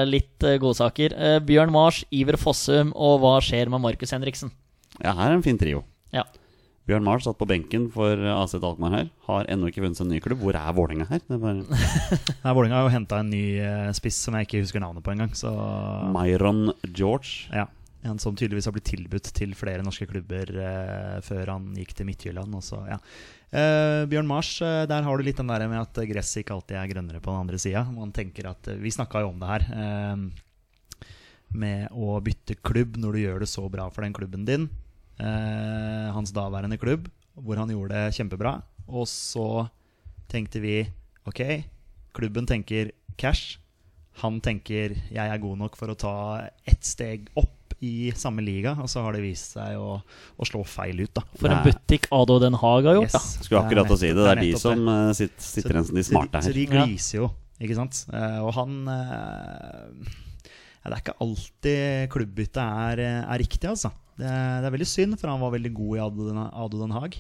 litt 0.09 0.43
uh, 0.43 0.57
godsaker. 0.59 1.13
Eh, 1.15 1.39
Bjørn 1.45 1.71
Mars, 1.71 2.03
Iver 2.11 2.35
Fossum 2.41 2.91
og 2.97 3.21
hva 3.21 3.35
skjer 3.45 3.69
med 3.69 3.79
Markus 3.85 4.11
Henriksen? 4.11 4.51
Ja, 5.03 5.13
her 5.15 5.31
er 5.31 5.37
en 5.39 5.45
fin 5.45 5.57
trio. 5.59 5.83
Ja. 6.15 6.23
Bjørn 6.89 7.03
Mars 7.05 7.23
satt 7.27 7.37
på 7.37 7.45
benken 7.45 7.85
for 7.93 8.17
AC 8.17 8.55
Alkmaar 8.57 8.95
her. 8.95 9.09
Har 9.27 9.45
ennå 9.53 9.67
ikke 9.69 9.83
vunnet 9.83 9.99
seg 9.99 10.07
en 10.07 10.13
ny 10.15 10.19
klubb. 10.25 10.39
Hvor 10.41 10.57
er 10.57 10.71
Vålerenga 10.73 11.05
her? 11.11 11.19
Det 11.21 11.35
er 11.37 11.43
bare 11.43 11.59
Nei, 12.43 12.53
Vålerenga 12.57 12.79
har 12.79 12.87
jo 12.87 12.93
henta 12.95 13.19
en 13.21 13.29
ny 13.29 13.43
eh, 13.61 13.89
spiss 13.93 14.17
som 14.25 14.33
jeg 14.39 14.47
ikke 14.49 14.63
husker 14.63 14.81
navnet 14.81 15.05
på 15.05 15.13
engang. 15.13 15.35
Så 15.37 15.51
Myron 16.15 16.71
George. 16.89 17.45
ja, 17.53 17.67
En 18.09 18.17
som 18.17 18.33
tydeligvis 18.33 18.65
har 18.65 18.73
blitt 18.73 18.89
tilbudt 18.89 19.29
til 19.37 19.53
flere 19.59 19.85
norske 19.85 20.07
klubber 20.09 20.49
eh, 20.49 21.19
før 21.29 21.53
han 21.53 21.69
gikk 21.77 21.93
til 21.99 22.09
Midtjylland. 22.09 22.57
Også, 22.57 22.81
ja. 22.89 22.97
Eh, 23.53 24.01
Bjørn 24.09 24.27
Mars, 24.33 24.55
eh, 24.65 24.87
der 24.89 25.05
har 25.05 25.13
du 25.21 25.27
litt 25.29 25.37
den 25.37 25.53
der 25.53 25.67
med 25.69 25.83
at 25.85 26.01
gresset 26.09 26.41
ikke 26.41 26.57
alltid 26.57 26.81
er 26.81 26.89
grønnere 26.95 27.21
på 27.21 27.29
den 27.35 27.43
andre 27.45 27.61
sida. 27.61 27.85
Eh, 27.85 28.81
Vi 28.81 28.97
snakka 28.97 29.21
jo 29.27 29.29
om 29.35 29.39
det 29.45 29.53
her. 29.53 29.69
eh, 29.77 31.05
med 31.49 31.87
å 31.97 32.17
bytte 32.21 32.57
klubb 32.61 32.97
når 33.01 33.13
du 33.15 33.19
gjør 33.27 33.39
det 33.45 33.49
så 33.49 33.63
bra 33.73 33.87
for 33.93 34.05
den 34.05 34.13
klubben 34.13 34.43
din. 34.45 34.67
Eh, 35.19 36.07
hans 36.15 36.31
daværende 36.31 36.77
klubb, 36.79 37.09
hvor 37.35 37.59
han 37.59 37.71
gjorde 37.71 37.95
det 37.95 38.15
kjempebra. 38.15 38.59
Og 38.87 39.07
så 39.09 39.65
tenkte 40.31 40.61
vi 40.63 40.77
ok, 41.27 41.41
klubben 42.15 42.47
tenker 42.47 42.93
cash. 43.19 43.57
Han 44.23 44.39
tenker 44.43 44.95
jeg 45.11 45.31
er 45.31 45.41
god 45.41 45.59
nok 45.59 45.75
for 45.79 45.91
å 45.91 45.97
ta 45.99 46.13
ett 46.67 46.83
steg 46.87 47.27
opp 47.39 47.75
i 47.85 48.09
samme 48.17 48.43
liga, 48.43 48.73
og 48.81 48.89
så 48.91 49.03
har 49.05 49.15
det 49.15 49.21
vist 49.23 49.53
seg 49.55 49.77
å, 49.79 49.99
å 50.03 50.47
slå 50.47 50.63
feil 50.67 51.05
ut. 51.05 51.13
da 51.15 51.23
For 51.39 51.51
en 51.51 51.61
butikk 51.67 52.09
Ado 52.15 52.39
Den 52.43 52.57
Haag 52.59 52.89
har 52.89 52.97
gjort, 52.99 53.13
da. 53.13 53.21
Yes, 53.21 53.37
Skulle 53.45 53.61
akkurat 53.63 53.93
å 53.93 53.99
si 53.99 54.09
det. 54.09 54.17
Det 54.19 54.33
er 54.33 54.41
de 54.43 54.49
som 54.59 54.89
eh, 54.91 55.11
sitter, 55.19 55.45
sitter 55.51 55.77
igjen 55.77 55.87
som 55.91 55.99
de 55.99 56.07
smarte 56.09 56.41
her. 56.41 56.47
så 56.49 56.55
de 56.57 56.65
gliser 56.73 57.21
jo, 57.21 57.29
ikke 57.59 57.77
sant. 57.79 58.01
Eh, 58.11 58.39
og 58.43 58.51
han 58.57 58.75
ja, 58.89 60.89
Det 60.89 60.95
er 60.95 61.01
ikke 61.03 61.17
alltid 61.23 62.11
klubbbyttet 62.15 62.61
er, 62.63 63.03
er 63.21 63.43
riktig, 63.43 63.67
altså. 63.71 63.93
Det 64.19 64.29
det 64.29 64.67
er 64.69 64.73
veldig 64.75 64.87
synd, 64.91 65.17
for 65.21 65.31
han 65.31 65.39
var 65.41 65.53
veldig 65.55 65.71
god 65.77 65.97
i 65.97 66.01
Ado 66.03 66.27
Den, 66.29 66.39
Ado 66.49 66.81
Den 66.81 66.91
Haag. 66.95 67.19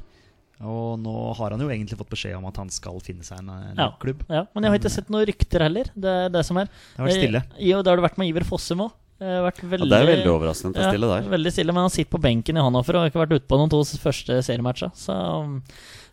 Og 0.59 0.97
nå 0.99 1.13
har 1.39 1.53
han 1.55 1.61
jo 1.63 1.69
egentlig 1.71 1.95
fått 2.01 2.09
beskjed 2.11 2.35
om 2.35 2.45
at 2.49 2.57
han 2.59 2.67
skal 2.75 2.97
finne 2.99 3.23
seg 3.23 3.39
en, 3.39 3.49
en 3.49 3.77
Ja. 3.79 3.85
klubb. 4.01 4.25
Ja, 4.27 4.41
men 4.53 4.65
jeg 4.67 4.73
har 4.73 4.79
ikke 4.81 4.91
sett 4.91 5.09
noen 5.13 5.23
rykter 5.29 5.63
heller. 5.63 5.87
Det 5.95 6.15
er 6.25 6.33
det 6.33 6.41
som 6.45 6.59
er. 6.59 6.67
Det 6.67 6.99
har 6.99 7.07
vært 7.07 7.21
stille. 7.21 7.41
Eh, 7.55 7.61
Jo, 7.69 7.79
det 7.81 7.87
har 7.93 7.95
det 8.01 8.03
vært 8.09 8.17
med 8.19 8.27
Iver 8.33 8.43
Fossum 8.49 8.83
òg. 8.83 8.91
Vært 9.19 9.57
Ja, 9.65 9.83
det 9.83 9.97
er 9.97 10.07
veldig 10.07 10.31
overraskende 10.31 10.71
at 10.71 10.77
det 10.77 10.83
er 10.85 10.93
stille 10.93 11.07
Ja, 11.09 11.15
der. 11.19 11.31
veldig 11.33 11.51
stille, 11.51 11.73
men 11.75 11.83
han 11.83 11.91
sitter 11.91 12.11
på 12.15 12.21
benken 12.23 12.55
i 12.55 12.61
Hannover 12.63 12.95
og 12.95 13.01
har 13.03 13.09
ikke 13.11 13.19
vært 13.25 13.33
ute 13.35 13.49
på 13.51 13.57
noen 13.59 13.71
to 13.73 13.81
første 13.99 14.37
seriematcher. 14.47 14.93
Så 14.95 15.11
um, 15.11 15.57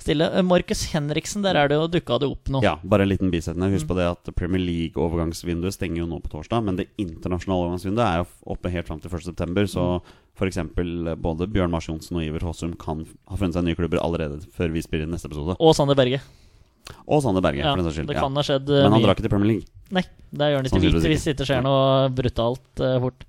stille. 0.03 0.27
Eh, 0.27 0.43
Markus 0.43 0.83
Henriksen, 0.91 1.45
der 1.47 1.59
er 1.61 1.71
det 1.71 1.79
jo 1.79 1.87
dukka 1.87 2.19
det 2.23 2.31
opp 2.35 2.51
noe. 2.51 2.65
Ja, 2.67 2.77
bare 2.83 3.07
en 3.07 3.13
liten 3.13 3.31
bisetning. 3.31 3.75
Husk 3.77 3.87
på 3.87 3.97
det 3.99 4.09
at 4.11 4.31
Premier 4.35 4.63
League-overgangsvinduet 4.63 5.77
stenger 5.77 6.03
jo 6.03 6.09
nå 6.11 6.19
på 6.25 6.33
torsdag, 6.35 6.65
men 6.67 6.81
det 6.81 6.89
internasjonale 6.99 7.69
overgangsvinduet 7.69 8.07
er 8.07 8.23
jo 8.25 8.27
oppe 8.57 8.73
helt 8.75 8.91
fram 8.91 9.03
til 9.03 9.11
1.9., 9.11 9.67
så 9.71 9.87
f.eks. 10.37 10.59
både 11.23 11.47
Bjørn 11.49 11.73
Mars 11.73 11.87
Johnsen 11.89 12.19
og 12.19 12.27
Iver 12.27 12.45
Håsum 12.45 12.75
kan 12.81 13.07
ha 13.31 13.39
funnet 13.39 13.57
seg 13.57 13.65
nye 13.65 13.79
klubber 13.79 14.03
allerede 14.03 14.43
før 14.57 14.75
vi 14.75 14.83
spiller 14.85 15.09
neste 15.09 15.31
episode. 15.31 15.57
Og 15.63 15.79
Sander 15.79 15.97
Berge. 15.97 16.21
Og 17.07 17.23
Sander 17.23 17.43
Berge, 17.43 17.59
Ja, 17.62 17.71
for 17.75 17.83
den 17.83 17.87
saks 17.88 17.97
skyld. 17.99 18.09
det 18.11 18.16
Ja. 18.16 18.23
kan 18.26 18.35
ha 18.37 18.43
skjedd 18.47 18.69
eh, 18.71 18.83
Men 18.83 18.93
han 18.93 19.00
mye. 19.00 19.07
drar 19.07 19.14
ikke 19.16 19.23
til 19.26 19.31
Premier 19.35 19.50
League. 19.52 19.66
Nei, 19.90 20.02
det 20.33 20.47
gjør 20.50 20.57
han 20.57 20.66
ikke. 20.66 20.81
Hvis, 20.83 21.07
hvis 21.07 21.25
det 21.25 21.35
ikke 21.37 21.47
skjer 21.50 21.62
noe 21.66 22.09
brutalt 22.11 22.81
uh, 22.83 22.99
fort. 23.05 23.25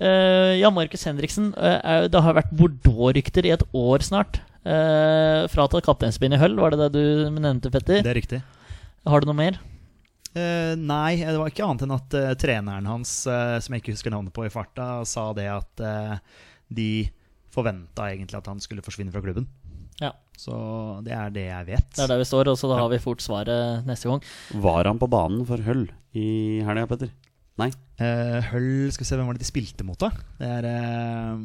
Uh, 0.00 0.52
ja, 0.58 0.70
Markus 0.74 1.04
Henriksen. 1.04 1.52
Uh, 1.56 1.78
er- 1.84 2.08
det 2.08 2.22
har 2.24 2.34
vært 2.34 2.50
Bordeaux-rykter 2.56 3.44
i 3.46 3.52
et 3.54 3.62
år 3.74 4.02
snart. 4.02 4.40
Uh, 4.64 5.44
fratatt 5.52 5.84
kapteinspinn 5.84 6.32
i 6.34 6.40
Høll, 6.40 6.56
var 6.56 6.70
det 6.72 6.80
det 6.88 6.92
du 6.96 7.30
nevnte, 7.36 7.70
Petter? 7.70 8.00
Det 8.02 8.10
er 8.10 8.18
riktig. 8.20 8.42
Har 9.06 9.20
du 9.20 9.26
noe 9.28 9.36
mer? 9.36 9.58
Uh, 10.34 10.74
nei, 10.80 11.16
det 11.20 11.36
var 11.38 11.50
ikke 11.52 11.62
annet 11.68 11.84
enn 11.86 11.94
at 11.94 12.14
uh, 12.18 12.32
treneren 12.34 12.88
hans, 12.90 13.12
uh, 13.30 13.60
som 13.62 13.74
jeg 13.76 13.84
ikke 13.84 13.92
husker 13.94 14.10
navnet 14.10 14.32
på 14.34 14.46
i 14.48 14.50
farta, 14.50 15.04
sa 15.06 15.28
det 15.36 15.46
at 15.52 15.80
eh, 15.84 16.16
de 16.74 16.88
forventa 17.54 18.08
egentlig 18.10 18.34
at 18.40 18.48
han 18.50 18.58
skulle 18.58 18.82
forsvinne 18.82 19.12
fra 19.14 19.20
klubben. 19.22 19.46
Så 20.38 20.54
det 21.06 21.14
er 21.14 21.34
det 21.34 21.46
jeg 21.46 21.68
vet. 21.68 21.90
Det 21.94 22.04
er 22.04 22.10
der 22.10 22.22
vi 22.22 22.28
står, 22.28 22.50
og 22.52 22.58
så 22.58 22.70
da 22.70 22.80
har 22.82 22.90
vi 22.92 23.02
fort 23.02 23.22
svaret 23.24 23.86
neste 23.88 24.10
gang. 24.10 24.24
Var 24.64 24.90
han 24.90 25.00
på 25.00 25.10
banen 25.10 25.44
for 25.48 25.62
Hull 25.66 25.86
i 26.14 26.26
helga, 26.66 26.88
Petter? 26.90 27.12
Nei. 27.60 27.68
Uh, 28.00 28.40
Hull 28.50 28.90
Skal 28.90 29.04
vi 29.04 29.06
se, 29.06 29.16
hvem 29.18 29.28
var 29.30 29.36
det 29.36 29.44
de 29.44 29.46
spilte 29.46 29.84
mot, 29.86 29.98
da? 30.00 30.10
Det, 30.40 30.48
er, 30.56 30.66
uh, 30.66 31.36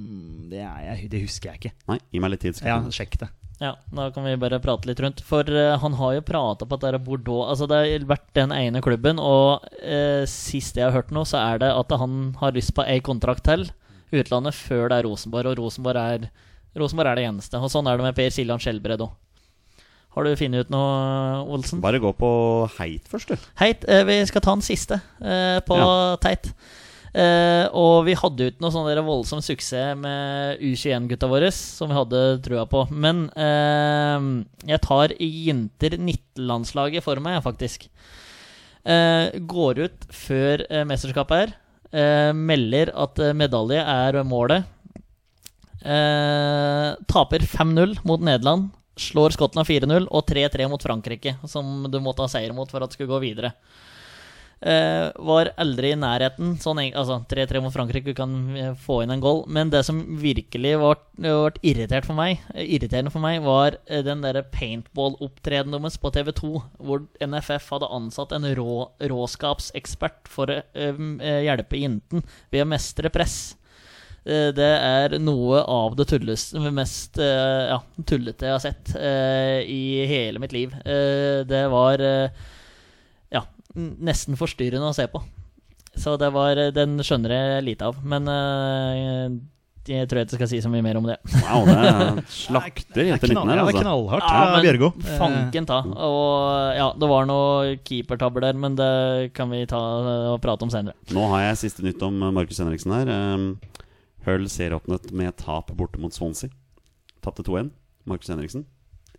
det, 0.49 0.63
er, 0.63 0.79
jeg, 0.87 1.11
det 1.11 1.21
husker 1.27 1.51
jeg 1.51 1.61
ikke. 1.61 1.75
Nei, 1.91 1.99
Gi 2.09 2.23
meg 2.23 2.33
litt 2.33 2.45
tid. 2.47 2.61
Ja, 2.65 2.79
sjekk 2.93 3.19
det. 3.21 3.29
Ja, 3.59 3.73
Da 3.91 4.07
kan 4.15 4.23
vi 4.23 4.37
bare 4.39 4.61
prate 4.63 4.87
litt 4.89 5.01
rundt. 5.03 5.21
For 5.27 5.45
uh, 5.45 5.75
han 5.83 5.97
har 5.99 6.15
jo 6.17 6.25
prata 6.25 6.65
på 6.65 6.79
at 6.79 6.85
det 6.85 6.93
er 6.95 7.03
Bordeaux 7.03 7.49
Altså 7.51 7.67
Det 7.69 7.79
har 7.83 8.07
vært 8.09 8.29
den 8.37 8.55
ene 8.55 8.81
klubben, 8.81 9.21
og 9.21 9.67
uh, 9.83 10.23
sist 10.29 10.79
jeg 10.79 10.87
har 10.87 10.95
hørt 10.95 11.13
noe, 11.13 11.27
så 11.29 11.41
er 11.43 11.61
det 11.61 11.69
at 11.75 11.93
han 12.01 12.33
har 12.39 12.55
lyst 12.57 12.73
på 12.73 12.87
ei 12.87 12.97
kontrakt 13.05 13.45
til 13.45 13.67
utlandet 14.09 14.57
før 14.57 14.89
det 14.89 14.97
er 14.97 15.05
Rosenborg, 15.05 15.51
og 15.51 15.59
Rosenborg 15.61 15.99
er, 16.01 16.29
Rosenborg 16.77 17.11
er 17.11 17.19
det 17.19 17.25
eneste. 17.29 17.57
Og 17.57 17.71
Sånn 17.71 17.87
er 17.89 17.97
det 17.97 18.05
med 18.05 18.17
Per 18.17 18.29
Siljan 18.33 18.61
Skjelbred 18.61 19.01
òg. 19.05 19.15
Har 20.15 20.25
du 20.25 20.33
funnet 20.39 20.65
ut 20.65 20.71
noe, 20.73 21.41
Olsen? 21.53 21.81
Bare 21.83 22.01
gå 22.01 22.09
på 22.17 22.29
heit 22.79 23.05
først, 23.09 23.29
du. 23.29 23.49
Heit, 23.61 23.85
eh, 23.87 24.01
vi 24.07 24.17
skal 24.25 24.41
ta 24.41 24.55
den 24.57 24.65
siste 24.65 24.97
eh, 25.21 25.59
på 25.65 25.77
Ja. 25.77 26.17
Teit. 26.21 26.49
Eh, 27.13 27.65
og 27.77 28.05
vi 28.05 28.13
hadde 28.17 28.45
jo 28.45 28.51
ikke 28.51 28.61
noe 28.61 28.73
sånn 28.73 29.05
voldsom 29.05 29.41
suksess 29.41 29.95
med 29.97 30.61
U21-gutta 30.61 31.29
våre, 31.29 31.51
som 31.53 31.89
vi 31.89 31.97
hadde 31.97 32.23
trua 32.45 32.65
på. 32.69 32.83
Men 32.89 33.27
eh, 33.37 34.27
jeg 34.73 34.81
tar 34.85 35.13
jenter 35.19 35.97
19-landslaget 35.97 37.05
for 37.05 37.21
meg, 37.21 37.41
faktisk. 37.45 37.87
Eh, 38.89 39.29
går 39.45 39.85
ut 39.85 40.09
før 40.09 40.65
mesterskapet 40.89 41.43
her. 41.45 41.55
Eh, 41.89 42.31
melder 42.33 42.91
at 42.97 43.17
medalje 43.37 43.81
er 43.81 44.21
målet. 44.25 44.65
Eh, 45.81 46.89
taper 47.07 47.39
5-0 47.39 47.99
mot 48.03 48.21
Nederland. 48.21 48.69
Slår 48.99 49.31
Skottland 49.31 49.67
4-0 49.67 50.09
og 50.11 50.25
3-3 50.27 50.67
mot 50.67 50.83
Frankrike, 50.83 51.37
som 51.47 51.87
du 51.87 52.01
måtte 52.03 52.25
ha 52.25 52.31
seier 52.31 52.51
mot 52.55 52.67
for 52.71 52.83
at 52.83 52.91
du 52.91 52.97
skulle 52.97 53.13
gå 53.13 53.21
videre. 53.23 53.53
Eh, 54.61 55.07
var 55.15 55.53
aldri 55.55 55.93
i 55.93 55.99
nærheten. 55.99 56.57
Sånn, 56.59 56.81
altså 56.91 57.21
3-3 57.31 57.61
mot 57.63 57.71
Frankrike, 57.71 58.11
du 58.11 58.17
kan 58.17 58.33
eh, 58.59 58.73
få 58.75 58.97
inn 59.03 59.13
en 59.13 59.23
goal. 59.23 59.45
Men 59.47 59.71
det 59.71 59.85
som 59.87 60.01
virkelig 60.19 60.73
ble, 60.81 61.29
irritert 61.63 62.07
for 62.07 62.17
meg, 62.17 62.43
eh, 62.53 62.67
irriterende 62.75 63.13
for 63.13 63.23
meg, 63.23 63.39
var 63.45 63.77
eh, 63.85 64.03
den 64.03 64.25
derre 64.25 64.43
paintball-opptredenen 64.51 65.77
deres 65.77 65.99
på 66.01 66.11
TV2, 66.11 66.51
hvor 66.75 67.07
NFF 67.23 67.71
hadde 67.77 67.91
ansatt 68.01 68.35
en 68.35 68.49
rå, 68.59 68.81
råskapsekspert 68.99 70.27
for 70.27 70.51
å 70.51 70.59
eh, 70.75 71.39
hjelpe 71.47 71.79
jenten 71.79 72.27
ved 72.51 72.65
å 72.65 72.69
mestre 72.75 73.13
press. 73.15 73.39
Eh, 74.25 74.49
Det 74.55 74.69
er 74.75 75.17
noe 75.21 75.61
av 75.63 75.95
det 75.99 76.07
tulleste, 76.11 76.59
mest 76.75 77.19
eh, 77.21 77.69
ja, 77.71 77.79
tullete 78.05 78.49
jeg 78.49 78.55
har 78.55 78.63
sett 78.63 78.93
eh, 78.99 79.61
i 79.63 80.05
hele 80.09 80.41
mitt 80.43 80.55
liv. 80.55 80.73
Eh, 80.83 81.41
det 81.47 81.65
var 81.71 82.01
ja, 82.03 83.43
nesten 83.75 84.39
forstyrrende 84.39 84.89
å 84.91 84.95
se 84.97 85.07
på. 85.11 85.23
Så 85.99 86.15
det 86.21 86.29
var 86.31 86.59
Den 86.71 86.99
skjønner 87.03 87.33
jeg 87.33 87.63
lite 87.65 87.87
av. 87.89 87.97
Men 88.05 88.27
eh, 88.31 89.39
jeg 89.89 90.05
tror 90.09 90.19
jeg 90.19 90.27
ikke 90.27 90.37
skal 90.37 90.49
si 90.51 90.59
så 90.61 90.69
mye 90.69 90.83
mer 90.85 90.99
om 90.99 91.07
det. 91.07 91.15
Wow, 91.41 91.65
det 91.65 91.75
er 91.79 92.19
slakter 92.29 93.07
jenter 93.07 93.09
er 93.09 93.15
etter 93.15 93.31
19 93.33 93.39
her, 93.39 93.39
altså. 93.39 93.49
det 93.49 93.57
er 93.57 93.63
altså. 93.63 93.81
knallhardt 93.81 94.27
Ja, 94.29 94.41
men 94.53 94.65
Bjørgo. 94.67 94.89
Fanken 95.17 95.69
ta. 95.69 95.79
Og 96.05 96.77
ja, 96.77 96.87
det 97.01 97.09
var 97.09 97.29
noen 97.29 97.81
keepertabber 97.87 98.45
der, 98.45 98.59
men 98.59 98.77
det 98.77 98.91
kan 99.37 99.49
vi 99.53 99.63
ta 99.69 99.79
og 100.35 100.37
prate 100.43 100.67
om 100.67 100.73
senere. 100.73 100.93
Nå 101.15 101.25
har 101.33 101.47
jeg 101.47 101.61
siste 101.63 101.85
nytt 101.87 102.05
om 102.05 102.21
Markus 102.37 102.61
Henriksen 102.61 102.93
her. 102.99 103.13
Hull 104.29 104.45
serieåpnet 104.49 105.09
med 105.11 105.37
tap 105.41 105.71
borte 105.73 105.97
mot 105.97 106.13
Swansea. 106.13 106.51
Tapte 107.25 107.41
2-1. 107.41 107.71
Markus 108.05 108.29
Henriksen 108.29 108.67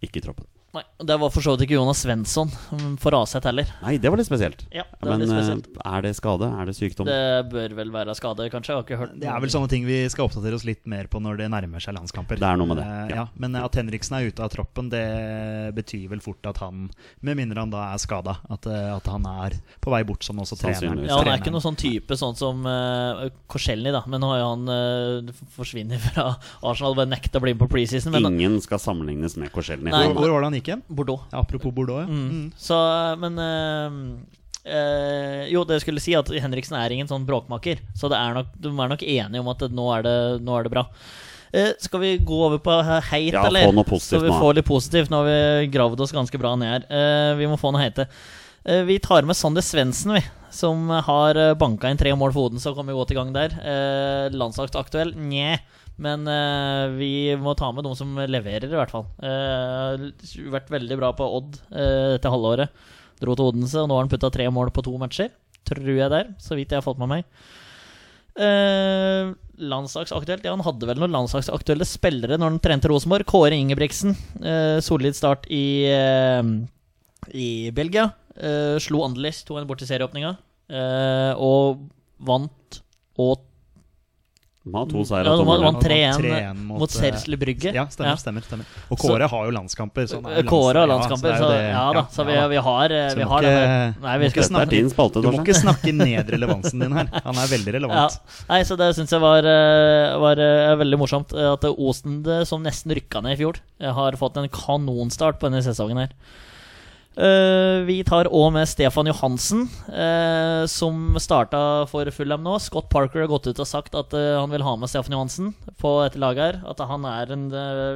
ikke 0.01 0.21
i 0.21 0.23
troppen. 0.23 0.47
Nei, 0.71 0.83
Det 1.03 1.17
var 1.19 1.31
for 1.35 1.43
så 1.43 1.57
vidt 1.57 1.65
ikke 1.67 1.75
Jonas 1.75 1.99
Svensson 2.05 2.47
mm, 2.71 2.93
for 3.03 3.15
Aset 3.19 3.43
heller. 3.49 3.67
Nei, 3.83 3.97
det 3.99 4.11
var 4.13 4.21
litt 4.21 4.29
spesielt. 4.29 4.61
Ja, 4.71 4.85
det 4.87 5.03
var 5.03 5.17
Men 5.17 5.25
litt 5.25 5.33
spesielt. 5.33 5.67
eh, 5.75 5.89
er 5.97 6.05
det 6.07 6.13
skade? 6.15 6.47
Er 6.47 6.69
det 6.69 6.75
sykdom? 6.79 7.09
Det 7.11 7.51
bør 7.51 7.75
vel 7.81 7.91
være 7.91 8.15
skade, 8.15 8.47
kanskje? 8.53 8.71
Jeg 8.71 8.79
har 8.79 8.85
ikke 8.87 8.99
hørt 9.01 9.17
Det 9.19 9.27
er 9.33 9.41
vel 9.43 9.51
sånne 9.51 9.71
ting 9.73 9.89
vi 9.89 9.97
skal 10.13 10.29
oppdatere 10.29 10.55
oss 10.61 10.67
litt 10.69 10.87
mer 10.87 11.09
på 11.11 11.19
når 11.19 11.41
det 11.43 11.49
nærmer 11.51 11.83
seg 11.83 11.97
landskamper. 11.97 12.39
Det 12.39 12.47
er 12.47 12.61
noe 12.61 12.71
med 12.71 12.79
det, 12.79 12.87
Eh, 12.87 13.11
ja. 13.11 13.17
ja. 13.17 13.25
Men 13.43 13.57
at 13.59 13.75
Henriksen 13.81 14.15
er 14.21 14.29
ute 14.31 14.45
av 14.47 14.53
troppen, 14.55 14.89
det 14.95 15.03
betyr 15.75 16.07
vel 16.13 16.23
fort 16.23 16.47
at 16.47 16.61
han, 16.63 16.87
med 17.21 17.39
mindre 17.41 17.65
han 17.65 17.73
da 17.75 17.89
er 17.91 17.99
skada, 18.03 18.37
at, 18.51 18.67
eh, 18.71 18.95
at 18.95 19.11
han 19.11 19.27
er 19.27 19.59
på 19.83 19.91
vei 19.91 20.03
bort 20.07 20.23
som 20.27 20.39
også 20.39 20.59
trener. 20.61 21.03
Ja, 21.07 21.19
Han 21.19 21.33
er 21.35 21.43
ikke 21.43 21.51
noen 21.51 21.65
sånn 21.67 21.79
type 21.81 22.15
sånn 22.19 22.37
som 22.39 22.63
uh, 22.67 23.27
Korselny, 23.51 23.91
da. 23.91 24.05
Men 24.07 24.23
nå 24.23 24.31
har 24.31 24.39
jo 24.45 24.49
han 24.55 24.71
uh, 24.71 25.35
forsvinner 25.57 25.99
fra 26.07 26.29
Arsenal. 26.63 26.95
Bare 26.95 27.11
nekta 27.11 27.41
å 27.41 27.45
bli 27.45 27.55
med 27.57 27.65
på 27.65 27.71
preseason. 27.75 28.15
Men 28.15 28.31
Ingen 28.31 28.61
skal 28.63 28.79
sammenlignes 28.79 29.35
med 29.41 29.51
Korselny. 29.51 29.91
Hvor, 29.91 30.15
hvor 30.15 30.31
var 30.37 30.45
det 30.45 30.49
han 30.51 30.55
gikk 30.60 30.60
igjen? 30.69 30.83
Bordeaux. 30.89 31.23
Ja, 31.33 31.41
apropos 31.41 31.73
Bordeaux, 31.73 32.01
ja. 32.03 32.07
Mm. 32.11 32.29
Mm. 32.31 32.53
Så, 32.57 32.77
men 33.23 33.39
øh, 33.39 33.97
eh, 34.65 35.49
Jo, 35.53 35.65
det 35.65 35.81
skulle 35.83 36.01
si 36.03 36.15
at 36.19 36.29
Henriksen 36.29 36.77
er 36.81 36.91
ingen 36.95 37.09
sånn 37.11 37.27
bråkmaker. 37.29 37.81
Så 37.97 38.11
det 38.13 38.19
er 38.21 38.35
nok, 38.37 38.53
de 38.61 38.69
er 38.75 38.93
nok 38.95 39.03
enige 39.07 39.41
om 39.41 39.49
at 39.55 39.65
det, 39.65 39.73
nå, 39.77 39.89
er 39.99 40.03
det, 40.07 40.17
nå 40.47 40.59
er 40.59 40.69
det 40.69 40.75
bra. 40.75 40.87
Eh, 41.53 41.73
skal 41.83 42.01
vi 42.05 42.13
gå 42.23 42.43
over 42.47 42.61
på 42.63 42.77
heit, 43.11 43.33
Ja, 43.35 43.47
eller? 43.49 43.67
få 43.67 43.75
noe 43.75 43.89
positivt 43.89 44.21
Så 44.21 44.23
vi 44.23 44.31
få 44.31 44.39
får 44.45 44.55
litt 44.61 44.69
positivt. 44.69 45.11
Nå 45.11 45.23
har 45.25 45.31
vi 45.31 45.71
gravd 45.75 46.01
oss 46.05 46.13
ganske 46.15 46.39
bra 46.39 46.55
ned 46.61 46.77
her. 46.77 46.85
Eh, 46.91 47.33
vi 47.41 47.49
må 47.51 47.59
få 47.59 47.73
noe 47.75 47.83
heite. 47.83 48.07
Eh, 48.65 48.83
vi 48.87 48.99
tar 49.03 49.23
med 49.27 49.37
Sander 49.39 49.65
Svendsen, 49.65 50.15
vi. 50.15 50.23
Som 50.55 50.89
har 50.91 51.39
eh, 51.39 51.55
banka 51.59 51.91
inn 51.91 51.99
tre 51.99 52.13
mål 52.19 52.33
for 52.35 52.51
Odense 52.51 52.71
og 52.71 52.79
kommet 52.79 52.95
godt 52.99 53.11
i 53.15 53.19
gang 53.19 53.33
der. 53.35 53.55
Eh, 53.63 54.31
landslagsaktuell? 54.35 55.15
Nje. 55.19 55.59
Men 56.01 56.25
uh, 56.25 56.89
vi 56.97 57.37
må 57.41 57.53
ta 57.59 57.69
med 57.75 57.85
noen 57.85 57.99
som 57.99 58.17
leverer, 58.17 58.71
i 58.71 58.79
hvert 58.79 58.93
fall. 58.93 59.07
Uh, 59.21 60.09
vært 60.53 60.73
veldig 60.73 60.97
bra 61.01 61.13
på 61.17 61.29
Odd 61.39 61.59
uh, 61.69 62.17
dette 62.17 62.33
halvåret. 62.33 62.73
Dro 63.21 63.37
til 63.37 63.51
Odense, 63.51 63.83
og 63.83 63.91
nå 63.91 63.99
har 63.99 64.07
han 64.07 64.13
putta 64.13 64.31
tre 64.33 64.47
mål 64.49 64.73
på 64.73 64.85
to 64.87 64.95
matcher. 65.01 65.29
Tror 65.69 65.91
jeg 65.93 66.13
der, 66.13 66.31
så 66.41 66.57
vidt 66.57 66.73
jeg 66.73 66.81
har 66.81 66.87
fått 66.87 67.01
med 67.03 67.13
meg. 67.13 67.27
Uh, 68.41 69.35
landslagsaktuelt? 69.61 70.47
Ja, 70.47 70.55
han 70.57 70.65
hadde 70.65 70.89
vel 70.89 71.03
noen 71.03 71.13
landslagsaktuelle 71.13 71.85
spillere 71.85 72.41
når 72.41 72.55
han 72.55 72.63
trente 72.65 72.89
Rosenborg. 72.89 73.29
Kåre 73.29 73.59
Ingebrigtsen. 73.61 74.17
Uh, 74.41 74.81
solid 74.85 75.19
start 75.19 75.45
i, 75.53 75.85
i 77.37 77.51
Belgia. 77.77 78.09
Slo 78.81 79.03
Anderlecht 79.05 79.45
2-1 79.51 79.67
bort 79.69 79.83
til 79.83 79.91
serieåpninga. 79.91 80.31
Og 81.45 81.83
vant 82.25 82.79
og 83.21 83.50
De 84.71 84.77
har 84.79 84.87
to 84.87 85.03
seire 85.09 85.27
Ja, 85.27 85.37
de 85.37 85.45
vant 85.65 85.81
3-1 85.83 86.19
3-1 86.21 86.59
mot, 86.63 86.79
mot, 86.85 86.91
Sersle 86.95 87.37
Brygge. 87.41 87.73
Ja, 87.75 87.85
stemmer. 87.91 88.17
stemmer, 88.21 88.45
stemmer 88.47 88.65
Og 88.91 88.99
Kåre 89.03 89.27
har 89.33 89.49
jo 89.49 89.55
landskamper. 89.57 90.07
Så 90.07 90.21
er 90.23 90.43
jo 90.45 90.49
Kåre 90.51 90.85
har 90.85 90.91
landskamper, 90.91 91.33
ja, 91.35 91.39
så 91.41 91.49
det 91.51 91.59
ja 91.67 91.85
da. 91.97 92.03
Så 92.15 92.27
vi, 92.29 92.37
vi 92.55 92.61
har, 92.69 92.85
eh, 93.01 93.15
vi 93.19 93.23
har 93.33 93.43
ikke- 93.43 93.51
denne 93.51 93.97
Nei, 94.07 94.19
vi 94.23 94.31
skal 94.31 94.43
snakke, 94.45 94.71
din 94.71 94.91
spalte, 94.91 95.23
Du 95.23 95.31
må 95.31 95.43
ikke 95.45 95.59
snakke 95.59 95.93
ned 95.95 96.31
relevansen 96.31 96.79
din 96.81 96.93
her. 96.93 97.11
Han 97.25 97.35
er 97.35 97.47
veldig 97.51 97.73
Ja. 97.75 97.79
relevant. 97.81 98.21
Nei, 98.49 98.61
så 98.63 98.77
det 98.79 98.95
syns 98.97 99.11
jeg 99.11 99.21
var, 99.21 99.39
eh, 99.45 100.17
var 100.19 100.39
eh, 100.39 100.77
veldig 100.77 100.99
morsomt. 100.99 101.33
eh, 101.35 101.53
At 101.53 101.63
Osen, 101.63 102.23
som 102.47 102.63
nesten 102.63 102.95
rykka 102.95 103.23
ned 103.23 103.39
i 103.39 103.43
fjor, 103.43 103.57
eh, 103.81 103.93
har 103.93 104.13
fått 104.13 104.37
en 104.37 104.49
kanonstart 104.49 105.41
på 105.41 105.51
denne 105.51 105.63
sesongen 105.63 105.99
her. 105.99 106.09
Eh, 107.21 107.79
vi 107.85 107.99
tar 108.07 108.31
òg 108.33 108.47
med 108.55 108.69
Stefan 108.69 109.09
Johansen, 109.11 109.67
uh, 109.93 110.65
som 110.71 111.19
starta 111.21 111.85
for 111.91 112.09
Fulham 112.17 112.47
nå. 112.47 112.55
Scott 112.65 112.89
Parker 112.93 113.21
har 113.21 113.29
gått 113.29 113.51
ut 113.51 113.61
og 113.61 113.69
sagt 113.69 113.97
at 113.99 114.15
uh, 114.17 114.39
han 114.39 114.49
vil 114.55 114.65
ha 114.65 114.73
med 114.81 114.89
Stefan 114.89 115.19
Johansen 115.19 115.51
på 115.83 115.93
dette 116.01 116.21
laget. 116.23 116.63
her 116.63 116.71
At 116.71 116.81
han 116.81 117.05
er 117.05 117.35
en 117.35 117.45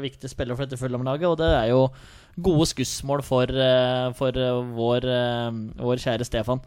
viktig 0.03 0.29
spiller 0.29 0.59
for 0.59 0.67
dette 0.67 0.81
Fulham-laget. 0.81 1.25
Og 1.31 1.39
det 1.41 1.49
er 1.55 1.71
jo 1.73 1.87
gode 2.45 2.67
skussmål 2.69 3.23
for, 3.25 3.49
for 4.19 4.37
vår, 4.75 5.07
vår 5.79 6.03
kjære 6.03 6.27
Stefan. 6.27 6.61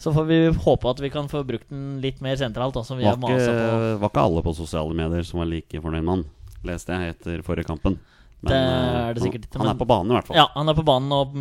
Så 0.00 0.10
får 0.12 0.26
vi 0.28 0.38
håpe 0.64 0.90
at 0.90 1.00
vi 1.04 1.12
kan 1.12 1.28
få 1.28 1.44
brukt 1.46 1.68
den 1.70 2.00
litt 2.02 2.18
mer 2.24 2.34
sentralt. 2.40 2.74
Da, 2.74 2.82
som 2.82 2.98
vi 2.98 3.06
Var 3.06 3.14
ikke, 3.20 4.00
var 4.00 4.10
ikke 4.10 4.26
alle 4.26 4.42
på 4.42 4.56
sosiale 4.56 4.96
medier 4.96 5.22
som 5.28 5.44
var 5.44 5.52
like 5.52 5.84
fornøyd 5.84 6.02
med 6.02 6.14
han, 6.16 6.26
leste 6.66 6.96
jeg 6.96 7.14
etter 7.14 7.46
forrige 7.46 7.68
kampen. 7.68 8.00
Men 8.44 8.52
Det 8.52 8.58
eh, 8.60 8.96
er 9.00 9.16
det 9.16 9.22
sikkert 9.24 9.46
ikke, 9.46 9.60
han, 9.62 9.70
er 9.70 9.78
på 9.80 9.88
banen, 9.88 10.12
i 10.12 10.16
hvert 10.18 10.28
fall. 10.28 10.36
Ja, 10.36 10.44
han 10.52 10.68
er 10.68 10.76
på 10.76 10.84
banen, 10.86 11.12
og 11.14 11.36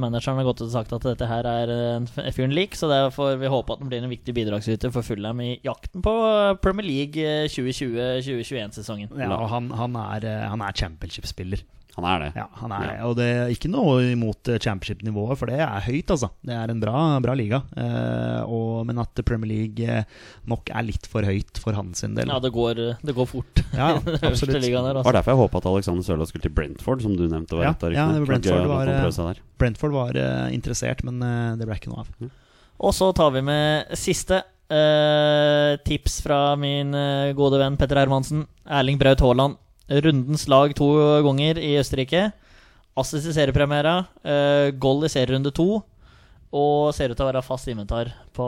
manageren 0.00 0.40
har 0.40 0.46
gått 0.48 0.62
ut 0.62 0.68
og 0.68 0.72
sagt 0.72 0.94
at 0.96 1.04
dette 1.04 1.28
her 1.28 1.48
er 1.50 1.72
en 1.74 2.08
fyren 2.34 2.54
lik, 2.56 2.78
så 2.78 2.88
det 2.90 3.00
får 3.16 3.36
vi 3.42 3.50
håpe 3.52 3.76
at 3.76 3.82
han 3.84 3.90
blir 3.92 4.02
en 4.02 4.12
viktig 4.12 4.34
bidragsyter 4.36 4.92
for 4.94 5.06
Fulham 5.06 5.42
i 5.44 5.50
jakten 5.66 6.04
på 6.04 6.14
eh, 6.30 6.54
Premier 6.64 6.88
League 6.88 7.20
eh, 7.20 7.48
2020-2021-sesongen. 7.52 9.12
Ja, 9.20 9.34
og 9.36 9.50
han, 9.52 9.68
han 9.76 9.98
er, 10.00 10.28
eh, 10.28 10.46
han 10.48 10.64
er 10.64 10.80
championship-spiller. 10.80 11.66
Han 11.98 12.06
er 12.06 12.22
det. 12.22 12.28
Ja, 12.38 12.46
han 12.60 12.72
er 12.72 12.84
Ja. 12.84 12.90
det. 12.92 12.98
Og 13.08 13.14
det 13.18 13.26
er 13.26 13.52
ikke 13.52 13.70
noe 13.72 13.96
imot 14.12 14.48
eh, 14.52 14.58
championship-nivået, 14.62 15.38
for 15.40 15.50
det 15.50 15.58
er 15.58 15.82
høyt, 15.82 16.12
altså. 16.14 16.30
Det 16.46 16.54
er 16.54 16.70
en 16.70 16.82
bra, 16.82 17.18
bra 17.24 17.34
liga. 17.34 17.62
Eh, 17.74 18.42
og, 18.46 18.86
men 18.86 19.00
at 19.02 19.22
Premier 19.26 19.50
League 19.50 19.82
eh, 19.82 20.04
nok 20.46 20.70
er 20.70 20.86
litt 20.86 21.08
for 21.10 21.26
høyt 21.26 21.58
for 21.58 21.74
hans 21.74 22.04
del. 22.06 22.22
Ja, 22.22 22.38
det 22.38 22.52
går, 22.54 22.82
det 23.02 23.14
går 23.16 23.26
fort. 23.26 23.64
Ja, 23.74 23.96
absolutt. 24.30 24.62
Det 24.62 24.70
altså. 24.70 25.02
var 25.02 25.18
derfor 25.18 25.34
jeg 25.34 25.42
håpa 25.42 25.58
at 25.58 25.70
Alexander 25.72 26.06
Sørloth 26.06 26.30
skulle 26.30 26.46
til 26.46 26.54
Brentford, 26.54 27.02
som 27.02 27.16
du 27.18 27.26
nevnte. 27.26 27.58
var 27.58 27.66
Ja, 27.66 27.74
ja, 27.74 28.06
det 28.14 28.22
var 28.22 28.38
Det 28.38 28.52
var 28.54 28.92
Brentford 28.94 29.24
var, 29.26 29.34
eh. 29.34 29.48
Brentford 29.58 29.96
var 29.96 30.20
eh, 30.22 30.54
interessert, 30.54 31.02
men 31.02 31.18
eh, 31.22 31.56
det 31.58 31.66
ble 31.66 31.80
ikke 31.80 31.90
noe 31.90 32.06
av. 32.06 32.30
Og 32.78 32.94
så 32.94 33.10
tar 33.16 33.34
vi 33.34 33.42
med 33.42 33.98
siste 33.98 34.44
Uh, 34.68 35.78
tips 35.80 36.18
fra 36.20 36.52
min 36.60 36.92
eh, 36.92 37.32
gode 37.32 37.56
venn 37.56 37.78
Petter 37.80 37.96
Hermansen. 38.02 38.42
Erling 38.68 38.98
Braut 39.00 39.22
Haaland. 39.24 39.56
Rundens 39.88 40.46
lag 40.50 40.74
to 40.76 40.88
ganger 41.24 41.60
i 41.60 41.76
Østerrike. 41.80 42.28
Assist 42.98 43.30
i 43.30 43.36
seriepremiera. 43.36 44.02
Uh, 44.26 44.74
goal 44.76 45.06
i 45.06 45.12
serierunde 45.12 45.52
to. 45.54 45.80
Og 46.48 46.94
ser 46.96 47.12
ut 47.12 47.18
til 47.18 47.26
å 47.26 47.28
være 47.28 47.44
fast 47.44 47.68
inventar 47.68 48.08
på, 48.32 48.46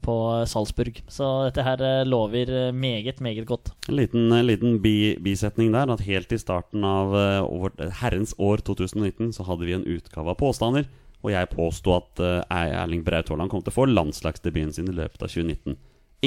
på 0.00 0.14
Salzburg. 0.48 1.02
Så 1.12 1.26
dette 1.44 1.64
her 1.66 1.82
eh, 1.84 2.06
lover 2.08 2.48
eh, 2.48 2.70
meget, 2.72 3.20
meget 3.20 3.44
godt. 3.44 3.74
En 3.90 3.98
liten, 3.98 4.32
liten 4.48 4.78
bi, 4.80 5.12
bisetning 5.20 5.68
der. 5.74 5.92
At 5.92 6.06
helt 6.06 6.32
i 6.32 6.40
starten 6.40 6.86
av 6.88 7.12
over, 7.44 7.76
herrens 8.00 8.32
år 8.40 8.64
2019 8.64 9.34
så 9.36 9.44
hadde 9.44 9.68
vi 9.68 9.76
en 9.76 9.84
utgave 9.84 10.32
av 10.32 10.40
påstander. 10.40 10.88
Og 11.24 11.32
jeg 11.32 11.50
påsto 11.54 11.94
at 11.96 12.20
eh, 12.20 12.40
Erling 12.82 13.04
Braut 13.04 13.30
Haaland 13.32 13.52
kom 13.52 13.64
til 13.64 13.72
å 13.72 13.78
få 13.78 13.86
landslagsdebuten 13.88 14.74
sin 14.76 14.90
i 14.92 14.96
løpet 14.96 15.22
av 15.24 15.32
2019. 15.32 15.78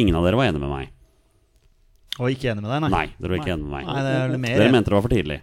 Ingen 0.01 0.17
av 0.17 0.25
dere 0.25 0.39
var 0.39 0.49
enig 0.49 0.61
med 0.63 0.73
meg. 0.73 0.93
Og 2.17 2.31
ikke 2.33 2.49
enig 2.51 2.63
med 2.65 2.71
deg, 2.71 2.81
nei? 2.85 2.89
Nei, 2.93 3.05
dere 3.19 3.29
var 3.35 3.41
ikke 3.43 3.53
enig 3.53 3.65
med 3.67 3.73
meg. 3.75 3.85
Nei, 3.89 4.01
det 4.07 4.13
er 4.15 4.27
vel 4.31 4.41
mer 4.41 4.57
Dere 4.61 4.73
mente 4.73 4.89
det 4.91 4.97
var 4.97 5.05
for 5.05 5.13
tidlig. 5.13 5.37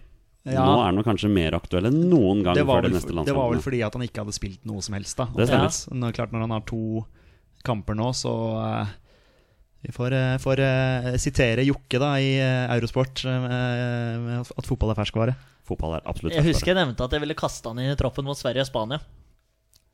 Ja. 0.45 0.61
Nå 0.61 0.73
er 0.77 0.89
han 0.91 0.99
kanskje 1.07 1.29
mer 1.33 1.55
aktuell 1.57 1.87
enn 1.89 2.03
noen 2.11 2.43
gang 2.45 2.53
det 2.53 2.65
var, 2.69 2.83
vel, 2.85 2.93
neste 2.93 3.15
det 3.25 3.33
var 3.33 3.47
vel 3.49 3.63
fordi 3.65 3.79
at 3.81 3.95
han 3.97 4.03
ikke 4.05 4.21
hadde 4.21 4.35
spilt 4.35 4.61
noe 4.69 4.83
som 4.85 4.93
helst. 4.93 5.17
da 5.17 5.25
Det 5.33 5.47
stemmer. 5.49 5.71
Ja. 5.73 5.97
Nå, 6.03 6.11
klart 6.13 6.35
Når 6.35 6.43
han 6.45 6.53
har 6.53 6.61
to 6.69 6.81
kamper 7.65 7.97
nå, 7.97 8.11
så 8.13 8.33
uh, 8.61 8.91
Vi 9.81 9.89
får, 9.95 10.13
uh, 10.13 10.35
får 10.43 10.61
uh, 10.61 11.09
sitere 11.17 11.65
Jokke 11.65 11.97
da 12.01 12.11
i 12.21 12.35
Eurosport 12.77 13.23
med 13.25 14.35
at- 14.43 14.53
at 14.53 14.69
fotball 14.69 14.93
er 14.93 14.99
ferskvare. 15.01 15.35
Fotball 15.65 15.95
er 15.97 16.05
absolutt 16.05 16.35
Jeg 16.37 16.45
husker 16.45 16.75
jeg 16.75 16.77
nevnte 16.77 17.07
at 17.07 17.11
jeg 17.17 17.23
ville 17.25 17.33
kaste 17.39 17.65
han 17.71 17.79
inn 17.81 17.89
i 17.95 17.97
troppen 17.97 18.25
mot 18.27 18.37
Sverige 18.37 18.61
og 18.61 18.69
Spania. 18.69 18.99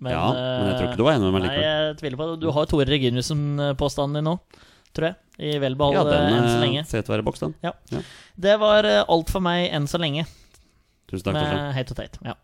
Ja, 0.02 0.34
men 0.34 0.68
jeg 0.68 0.78
tror 0.80 0.88
ikke 0.90 0.98
du 1.00 1.04
var 1.06 1.14
enig 1.16 1.28
med 1.30 1.36
meg 1.38 1.44
Nei, 1.46 1.58
jeg 1.62 1.98
tviler 2.02 2.18
på 2.18 2.28
det. 2.32 2.40
Du 2.42 2.50
har 2.52 2.66
Tore 2.68 2.88
Reginiussen-påstanden 2.90 4.18
din 4.18 4.26
nå, 4.26 4.34
tror 4.96 5.08
jeg. 5.12 5.16
I 5.42 5.56
velbehold 5.64 5.96
Ja, 5.96 6.04
eh, 6.06 6.34
enn 6.38 6.48
så 6.50 6.60
lenge. 6.62 6.80
eh, 6.84 6.86
ser 6.90 7.02
ut 7.02 7.06
til 7.08 7.14
å 7.14 7.18
være 7.18 7.26
boks, 7.26 7.40
den. 7.42 7.56
Ja. 7.66 7.72
Ja. 7.92 8.02
Det 8.48 8.56
var 8.62 8.86
eh, 8.86 9.04
alt 9.08 9.30
for 9.34 9.42
meg 9.42 9.72
enn 9.74 9.88
så 9.90 9.98
lenge, 10.02 10.26
Tusen 11.10 11.26
takk, 11.28 11.34
med 11.40 11.74
Hate 11.76 11.92
og 11.96 11.98
Tate. 11.98 12.20
Ja. 12.26 12.36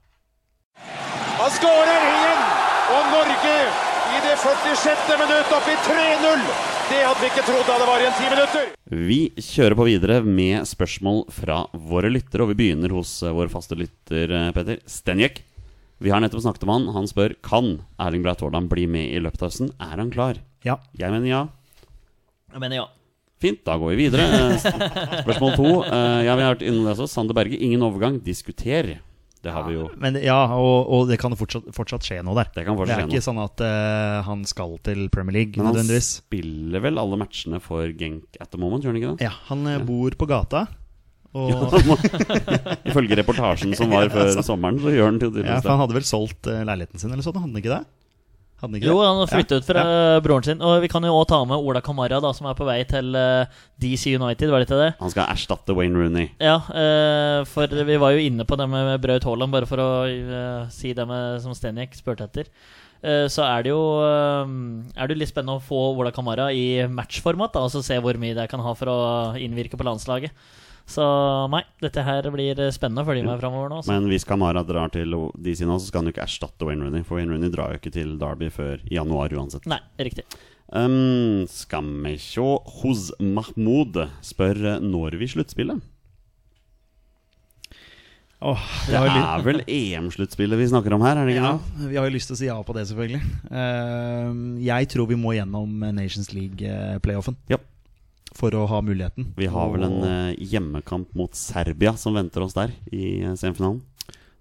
Han 1.37 1.51
skårer 1.53 2.07
igjen! 2.07 2.41
Og 2.87 3.11
Norge 3.11 3.53
i 4.15 4.19
det 4.23 4.35
46. 4.39 5.13
minutt 5.19 5.53
opp 5.57 5.67
i 5.69 5.75
3-0! 5.85 6.43
Det 6.87 7.01
hadde 7.03 7.19
vi 7.19 7.27
ikke 7.27 7.43
trodd 7.43 7.67
da 7.67 7.75
det 7.81 7.87
var 7.89 7.99
igjen 7.99 8.15
ti 8.15 8.27
minutter. 8.31 8.69
Vi 9.07 9.17
kjører 9.43 9.75
på 9.75 9.85
videre 9.89 10.21
med 10.23 10.63
spørsmål 10.69 11.25
fra 11.35 11.57
våre 11.75 12.07
lyttere, 12.13 12.45
og 12.45 12.53
vi 12.53 12.59
begynner 12.61 12.93
hos 12.95 13.11
vår 13.27 13.51
faste 13.51 13.75
lytter, 13.75 14.31
Petter. 14.55 14.77
Peter 14.79 14.79
Stenjek. 14.87 15.41
Vi 15.99 16.13
har 16.13 16.21
nettopp 16.23 16.45
snakket 16.45 16.63
om 16.63 16.71
han. 16.71 16.87
Han 16.95 17.09
spør 17.09 17.35
kan 17.43 17.81
Erling 17.99 18.23
Braut 18.23 18.39
Haaland 18.45 18.69
bli 18.71 18.85
med 18.87 19.11
i 19.11 19.19
løpet 19.19 19.43
av 19.43 19.49
høsten. 19.51 19.73
Er 19.83 19.97
han 19.99 20.13
klar? 20.13 20.39
Ja. 20.63 20.77
Jeg 20.95 21.11
mener 21.11 21.27
ja. 21.27 21.41
Jeg 22.53 22.63
mener 22.63 22.81
ja. 22.81 22.87
Fint, 23.41 23.59
da 23.67 23.75
går 23.77 23.93
vi 23.93 24.07
videre. 24.07 24.23
Eh, 24.25 24.69
Spørsmål 25.25 25.57
to. 25.59 25.73
Jeg 25.85 26.31
vil 26.31 26.47
vært 26.47 26.63
innom. 26.65 27.03
Sander 27.11 27.37
Berge, 27.37 27.59
ingen 27.59 27.83
overgang. 27.85 28.17
Diskuter. 28.25 28.95
Det 29.43 29.53
har 29.53 29.67
vi 29.67 29.75
jo. 29.77 29.85
Men 30.01 30.17
ja, 30.19 30.37
og, 30.57 30.89
og 30.91 31.05
det 31.11 31.19
kan 31.21 31.35
fortsatt, 31.37 31.69
fortsatt 31.75 32.07
skje 32.07 32.19
noe 32.25 32.35
der. 32.39 32.49
Det 32.55 32.65
kan 32.67 32.79
Det 32.79 32.89
er 32.89 33.05
ikke 33.05 33.19
noe. 33.19 33.27
sånn 33.27 33.41
at 33.43 33.61
uh, 33.63 34.23
han 34.27 34.43
skal 34.49 34.75
til 34.85 35.05
Premier 35.13 35.37
League 35.37 35.61
Men 35.61 35.77
han 35.77 36.01
spiller 36.03 36.83
vel 36.83 36.99
alle 36.99 37.19
matchene 37.21 37.61
for 37.63 37.85
Genk 37.97 38.39
at 38.41 38.51
the 38.51 38.59
moment, 38.59 38.83
gjør 38.83 38.95
han 38.95 39.01
ikke 39.01 39.13
det? 39.13 39.29
Ja, 39.29 39.35
han 39.51 39.63
ja. 39.69 39.79
bor 39.87 40.17
på 40.17 40.27
gata. 40.29 40.65
Og, 41.37 41.75
Ifølge 42.87 43.19
reportasjen 43.19 43.75
som 43.77 43.93
var 43.93 44.09
før 44.15 44.33
sommeren, 44.41 44.81
så 44.81 44.93
gjør 44.95 45.11
han 45.11 45.21
ja, 45.21 45.59
for 45.61 45.75
han 45.75 45.83
hadde 45.85 45.97
vel 45.99 46.07
solgt 46.07 46.49
uh, 46.49 46.63
leiligheten 46.67 47.03
sin, 47.03 47.13
eller 47.13 47.25
sånn? 47.25 47.37
Hadde 47.37 47.53
han 47.53 47.61
ikke 47.61 47.75
det? 47.75 47.83
Han 48.63 48.73
ikke 48.73 48.87
Jo, 48.89 48.95
han 49.05 49.19
har 49.21 49.29
flyttet 49.29 49.51
Ja, 49.53 49.59
ut 49.61 49.67
fra 49.69 49.81
ja. 49.85 50.19
broren 50.25 50.45
sin. 50.47 50.61
Og 50.65 50.79
vi 50.81 50.89
kan 50.89 51.05
jo 51.05 51.13
òg 51.13 51.27
ta 51.29 51.43
med 51.45 51.61
Ola 51.61 51.81
Kamara, 51.85 52.17
da, 52.23 52.31
som 52.33 52.47
er 52.49 52.55
på 52.57 52.65
vei 52.65 52.79
til 52.89 53.13
eh, 53.13 53.59
DC 53.83 54.15
United. 54.17 54.49
Var 54.49 54.63
det 54.63 54.67
ikke 54.69 54.79
det? 54.81 54.89
Han 55.03 55.13
skal 55.13 55.29
erstatte 55.29 55.75
Wayne 55.77 55.99
Rooney. 55.99 56.31
Ja, 56.41 56.55
eh, 56.73 57.43
for 57.45 57.69
vi 57.69 57.99
var 58.01 58.15
jo 58.17 58.23
inne 58.25 58.47
på 58.49 58.57
det 58.57 58.65
med 58.71 58.95
Braut 59.03 59.29
Haaland, 59.29 59.53
bare 59.53 59.69
for 59.69 59.83
å 59.83 59.89
eh, 60.09 60.65
si 60.73 60.95
det 60.97 61.05
med, 61.05 61.37
som 61.45 61.53
Stenjek 61.53 61.93
spurte 61.99 62.25
etter. 62.25 62.49
Eh, 63.05 63.27
så 63.29 63.45
er 63.45 63.61
det 63.67 63.69
jo 63.75 63.81
Er 64.01 65.05
det 65.11 65.19
litt 65.19 65.29
spennende 65.29 65.59
å 65.59 65.61
få 65.61 65.91
Ola 65.93 66.09
Kamara 66.15 66.49
i 66.49 66.81
matchformat, 66.89 67.53
da, 67.53 67.61
og 67.67 67.69
så 67.75 67.83
se 67.85 67.99
hvor 68.01 68.17
mye 68.17 68.33
det 68.37 68.49
kan 68.49 68.63
ha 68.65 68.73
for 68.73 68.89
å 68.89 68.99
innvirke 69.37 69.77
på 69.77 69.85
landslaget. 69.85 70.33
Så 70.87 71.03
nei, 71.51 71.63
dette 71.83 71.99
her 72.07 72.29
blir 72.31 72.59
spennende 72.71 73.03
å 73.03 73.07
følge 73.09 73.25
med 73.27 73.41
framover 73.41 73.73
nå. 73.73 73.81
Så. 73.83 73.91
Men 73.91 74.05
hvis 74.07 74.23
Kamara 74.27 74.61
drar 74.63 74.87
til 74.93 75.11
DC 75.35 75.65
nå, 75.67 75.75
så 75.81 75.89
skal 75.89 75.99
han 76.01 76.07
jo 76.07 76.13
ikke 76.15 76.23
erstatte 76.23 76.67
Wayne 76.69 76.87
Rooney. 76.87 77.03
For 77.03 77.19
Wayne 77.19 77.33
Rooney 77.35 77.51
drar 77.51 77.73
jo 77.75 77.81
ikke 77.81 77.91
til 77.97 78.13
Derby 78.21 78.47
før 78.53 78.79
i 78.87 78.95
januar 78.95 79.35
uansett. 79.35 79.67
Nei, 79.67 79.81
riktig. 79.99 80.23
Um, 80.71 81.43
skal 81.51 81.85
vi 82.03 82.15
sjå 82.19 82.47
Hos 82.81 83.09
Mahmoud 83.23 83.99
spør 84.25 84.57
eh, 84.73 84.81
når 84.83 85.15
vi 85.19 85.29
sluttspillet. 85.31 85.83
Åh, 88.47 88.65
Det 88.85 88.99
er 89.01 89.41
vel 89.41 89.63
EM-sluttspillet 89.65 90.59
vi 90.59 90.67
snakker 90.69 90.93
om 90.93 91.01
her, 91.01 91.17
er 91.17 91.25
det 91.25 91.33
ikke 91.33 91.47
Ja, 91.47 91.53
det? 91.57 91.87
vi 91.89 91.95
har 91.97 92.05
jo 92.05 92.13
lyst 92.13 92.29
til 92.29 92.35
å 92.35 92.37
si 92.37 92.45
ja 92.51 92.57
på 92.61 92.75
det, 92.77 92.83
selvfølgelig. 92.85 93.21
Uh, 93.49 94.59
jeg 94.61 94.89
tror 94.93 95.07
vi 95.09 95.17
må 95.17 95.33
gjennom 95.33 95.79
Nations 95.97 96.29
League-playoffen 96.35 97.39
Ja. 97.49 97.57
For 98.37 98.53
å 98.57 98.65
ha 98.69 98.79
muligheten. 98.85 99.31
Vi 99.37 99.49
har 99.51 99.71
vel 99.73 99.87
en 99.87 99.99
eh, 100.05 100.35
hjemmekamp 100.53 101.13
mot 101.17 101.33
Serbia 101.37 101.95
som 101.97 102.13
venter 102.17 102.45
oss 102.45 102.53
der 102.57 102.73
i 102.93 103.17
eh, 103.25 103.33
semifinalen. 103.39 103.81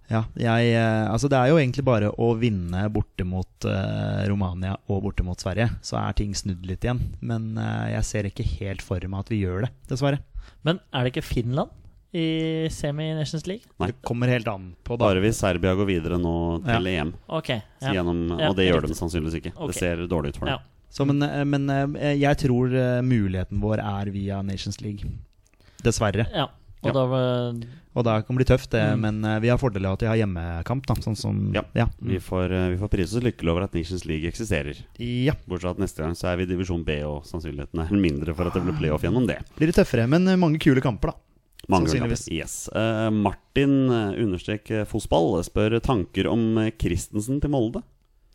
Ja, 0.07 0.21
jeg, 0.39 0.69
eh, 0.71 1.05
altså 1.11 1.27
det 1.27 1.35
er 1.35 1.49
jo 1.51 1.57
egentlig 1.59 1.83
bare 1.83 2.13
å 2.15 2.29
vinne 2.39 2.85
borte 2.95 3.25
mot 3.27 3.65
eh, 3.67 4.21
Romania 4.29 4.77
og 4.87 5.01
borte 5.03 5.25
mot 5.27 5.41
Sverige, 5.43 5.65
så 5.83 5.97
er 5.99 6.15
ting 6.15 6.31
snudd 6.37 6.63
litt 6.69 6.85
igjen. 6.87 7.01
Men 7.19 7.49
eh, 7.59 7.89
jeg 7.97 8.07
ser 8.07 8.29
ikke 8.29 8.45
helt 8.53 8.85
for 8.85 9.03
meg 9.03 9.25
at 9.25 9.33
vi 9.33 9.41
gjør 9.41 9.65
det, 9.67 9.73
dessverre. 9.91 10.21
Men 10.63 10.79
er 10.95 11.03
det 11.03 11.11
ikke 11.11 11.25
Finland 11.27 11.73
i 12.15 12.23
semi-Nations 12.71 13.43
League? 13.51 13.67
Nei. 13.81 13.89
Det 13.91 13.99
kommer 14.07 14.31
helt 14.31 14.47
an 14.47 14.69
på, 14.87 14.95
da. 14.95 15.09
Bare 15.09 15.19
hvis 15.25 15.41
Serbia 15.43 15.75
går 15.75 15.89
videre 15.91 16.21
nå 16.23 16.33
til 16.63 16.87
EM. 16.93 17.11
Ok. 17.27 17.51
Så 17.81 17.89
Ja. 17.91 17.97
Gjennom, 17.99 18.23
og 18.37 18.55
det 18.57 18.69
gjør 18.69 18.87
de 18.87 18.95
sannsynligvis 18.97 19.41
ikke. 19.41 19.51
Ok. 19.57 19.73
Det 19.73 19.79
ser 19.81 20.07
dårlig 20.07 20.31
ut 20.31 20.39
for 20.39 20.47
dem. 20.47 20.55
Ja. 20.55 20.76
Så, 20.97 21.05
men 21.05 21.21
eh, 21.21 21.43
men 21.45 21.69
eh, 21.69 22.15
jeg 22.17 22.39
tror 22.41 22.73
eh, 22.73 23.01
muligheten 23.05 23.59
vår 23.61 23.83
er 23.83 24.09
via 24.13 24.41
Nations 24.41 24.79
League. 24.81 25.05
Dessverre. 25.85 26.25
ja. 26.33 26.47
Og 26.83 26.89
Ja. 26.89 26.93
da 26.93 27.03
var 27.09 27.55
Og 27.97 28.03
det 28.05 28.13
kan 28.27 28.35
bli 28.37 28.45
tøft, 28.45 28.69
det, 28.69 28.81
Mm. 28.93 28.99
men 29.01 29.41
vi 29.41 29.47
har 29.49 29.57
fordeler 29.57 29.87
av 29.89 29.93
at 29.97 30.01
vi 30.03 30.07
har 30.07 30.17
hjemmekamp. 30.19 30.85
Da, 30.85 30.93
sånn 31.01 31.15
som, 31.17 31.51
Ja. 31.55 31.63
ja. 31.73 31.87
Vi 31.99 32.19
får, 32.19 32.49
vi 32.69 32.77
får 32.77 32.89
prise 32.93 33.17
oss 33.17 33.23
lykkelig 33.25 33.49
over 33.49 33.63
at 33.63 33.73
Nations 33.73 34.05
League 34.05 34.29
eksisterer. 34.29 34.77
ja. 34.99 35.33
Bortsett 35.47 35.61
fra 35.61 35.69
at 35.71 35.79
neste 35.79 36.03
gang 36.05 36.13
så 36.13 36.27
er 36.31 36.37
vi 36.37 36.43
i 36.43 36.51
divisjon 36.55 36.83
B, 36.85 37.01
og 37.03 37.23
sannsynligheten 37.25 37.81
er 37.81 37.89
mindre 37.97 38.35
for 38.35 38.45
at 38.45 38.53
det 38.53 38.61
blir 38.63 38.77
playoff 38.77 39.01
gjennom 39.01 39.25
det. 39.25 39.39
Blir 39.57 39.71
det 39.73 39.75
tøffere, 39.75 40.07
men 40.07 40.25
mange 40.39 40.59
kule 40.59 40.79
kamper, 40.79 41.07
da. 41.09 41.13
Mange 41.67 41.87
Sannsynligvis. 41.89 42.27
kamper. 42.29 42.37
Yes. 42.37 42.69
Uh, 42.69 43.09
Martin 43.09 43.89
understrek 43.89 44.85
fotball 44.87 45.41
spør 45.43 45.79
tanker 45.81 46.27
om 46.31 46.69
Christensen 46.77 47.41
til 47.41 47.49
Molde. 47.49 47.81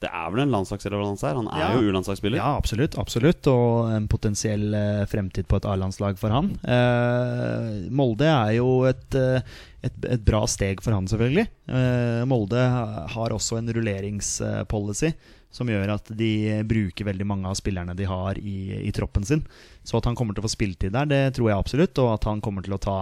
Det 0.03 0.09
er 0.11 0.31
vel 0.35 0.43
en 0.43 0.51
landslagsrelevans 0.51 1.23
her? 1.23 1.37
Han 1.39 1.47
er 1.53 1.61
Ja. 1.63 1.69
jo 1.79 1.87
U-landslagsspiller. 1.93 2.41
Ja, 2.41 2.57
absolutt. 2.59 2.97
absolutt 2.99 3.47
Og 3.53 3.93
en 3.95 4.09
potensiell 4.11 4.75
eh, 4.75 5.05
fremtid 5.07 5.47
på 5.47 5.61
et 5.61 5.69
A-landslag 5.71 6.19
for 6.19 6.35
han. 6.35 6.49
Eh, 6.67 7.91
Molde 7.95 8.27
er 8.27 8.57
jo 8.59 8.83
et, 8.91 9.15
eh, 9.15 9.41
et, 9.87 9.93
et 10.17 10.25
bra 10.27 10.43
steg 10.51 10.83
for 10.83 10.93
han, 10.97 11.07
selvfølgelig. 11.07 11.47
Eh, 11.71 12.25
Molde 12.27 12.59
har 13.15 13.31
også 13.37 13.59
en 13.61 13.71
rulleringspolicy 13.73 15.13
som 15.53 15.69
gjør 15.69 15.91
at 15.99 16.09
de 16.17 16.63
bruker 16.65 17.05
veldig 17.05 17.27
mange 17.29 17.47
av 17.51 17.55
spillerne 17.59 17.95
de 17.95 18.07
har 18.09 18.39
i, 18.41 18.73
i 18.89 18.91
troppen 18.97 19.25
sin. 19.29 19.43
Så 19.85 19.99
at 20.01 20.07
han 20.09 20.17
kommer 20.17 20.35
til 20.35 20.43
å 20.43 20.49
få 20.49 20.55
spilletid 20.57 20.95
der, 20.97 21.07
det 21.11 21.23
tror 21.37 21.51
jeg 21.53 21.59
absolutt. 21.61 21.99
Og 22.01 22.15
at 22.15 22.25
han 22.31 22.41
kommer 22.41 22.65
til 22.65 22.73
å 22.75 22.81
ta 22.81 22.99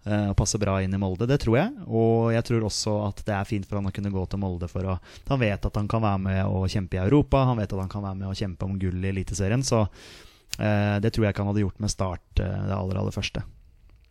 og 0.00 0.32
passe 0.38 0.56
bra 0.56 0.78
inn 0.80 0.94
i 0.96 0.98
Molde, 1.00 1.26
det 1.28 1.36
tror 1.42 1.58
jeg. 1.58 1.72
Og 1.84 2.30
jeg 2.32 2.46
tror 2.48 2.64
også 2.64 2.94
at 3.04 3.18
det 3.26 3.34
er 3.36 3.48
fint 3.48 3.66
for 3.68 3.76
han 3.76 3.90
å 3.90 3.92
kunne 3.92 4.12
gå 4.14 4.22
til 4.32 4.40
Molde 4.40 4.68
for 4.70 4.88
å 4.88 4.94
Han 5.28 5.42
vet 5.42 5.66
at 5.68 5.76
han 5.76 5.90
kan 5.92 6.00
være 6.00 6.22
med 6.24 6.40
og 6.48 6.64
kjempe 6.72 6.96
i 6.96 7.02
Europa, 7.02 7.44
han 7.50 7.60
vet 7.60 7.74
at 7.74 7.82
han 7.82 7.92
kan 7.92 8.06
være 8.06 8.20
med 8.22 8.30
og 8.30 8.40
kjempe 8.40 8.64
om 8.64 8.78
gull 8.80 9.04
i 9.04 9.12
Eliteserien. 9.12 9.60
Så 9.60 9.82
eh, 9.84 10.96
det 11.04 11.12
tror 11.12 11.26
jeg 11.26 11.34
ikke 11.34 11.44
han 11.44 11.52
hadde 11.52 11.66
gjort 11.66 11.84
med 11.84 11.92
Start 11.92 12.40
eh, 12.40 12.60
det 12.70 12.78
aller, 12.78 13.02
aller 13.02 13.14
første. 13.14 13.44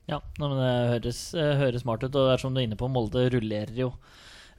Ja, 0.09 0.17
men 0.39 0.57
det 0.57 0.71
høres, 0.93 1.21
eh, 1.37 1.55
høres 1.59 1.85
smart 1.85 2.03
ut. 2.03 2.15
Og 2.15 2.25
det 2.25 2.33
er 2.33 2.41
som 2.41 2.55
du 2.55 2.61
er 2.61 2.67
inne 2.67 2.79
på, 2.79 2.89
Molde 2.89 3.27
rullerer 3.33 3.77
jo 3.77 3.91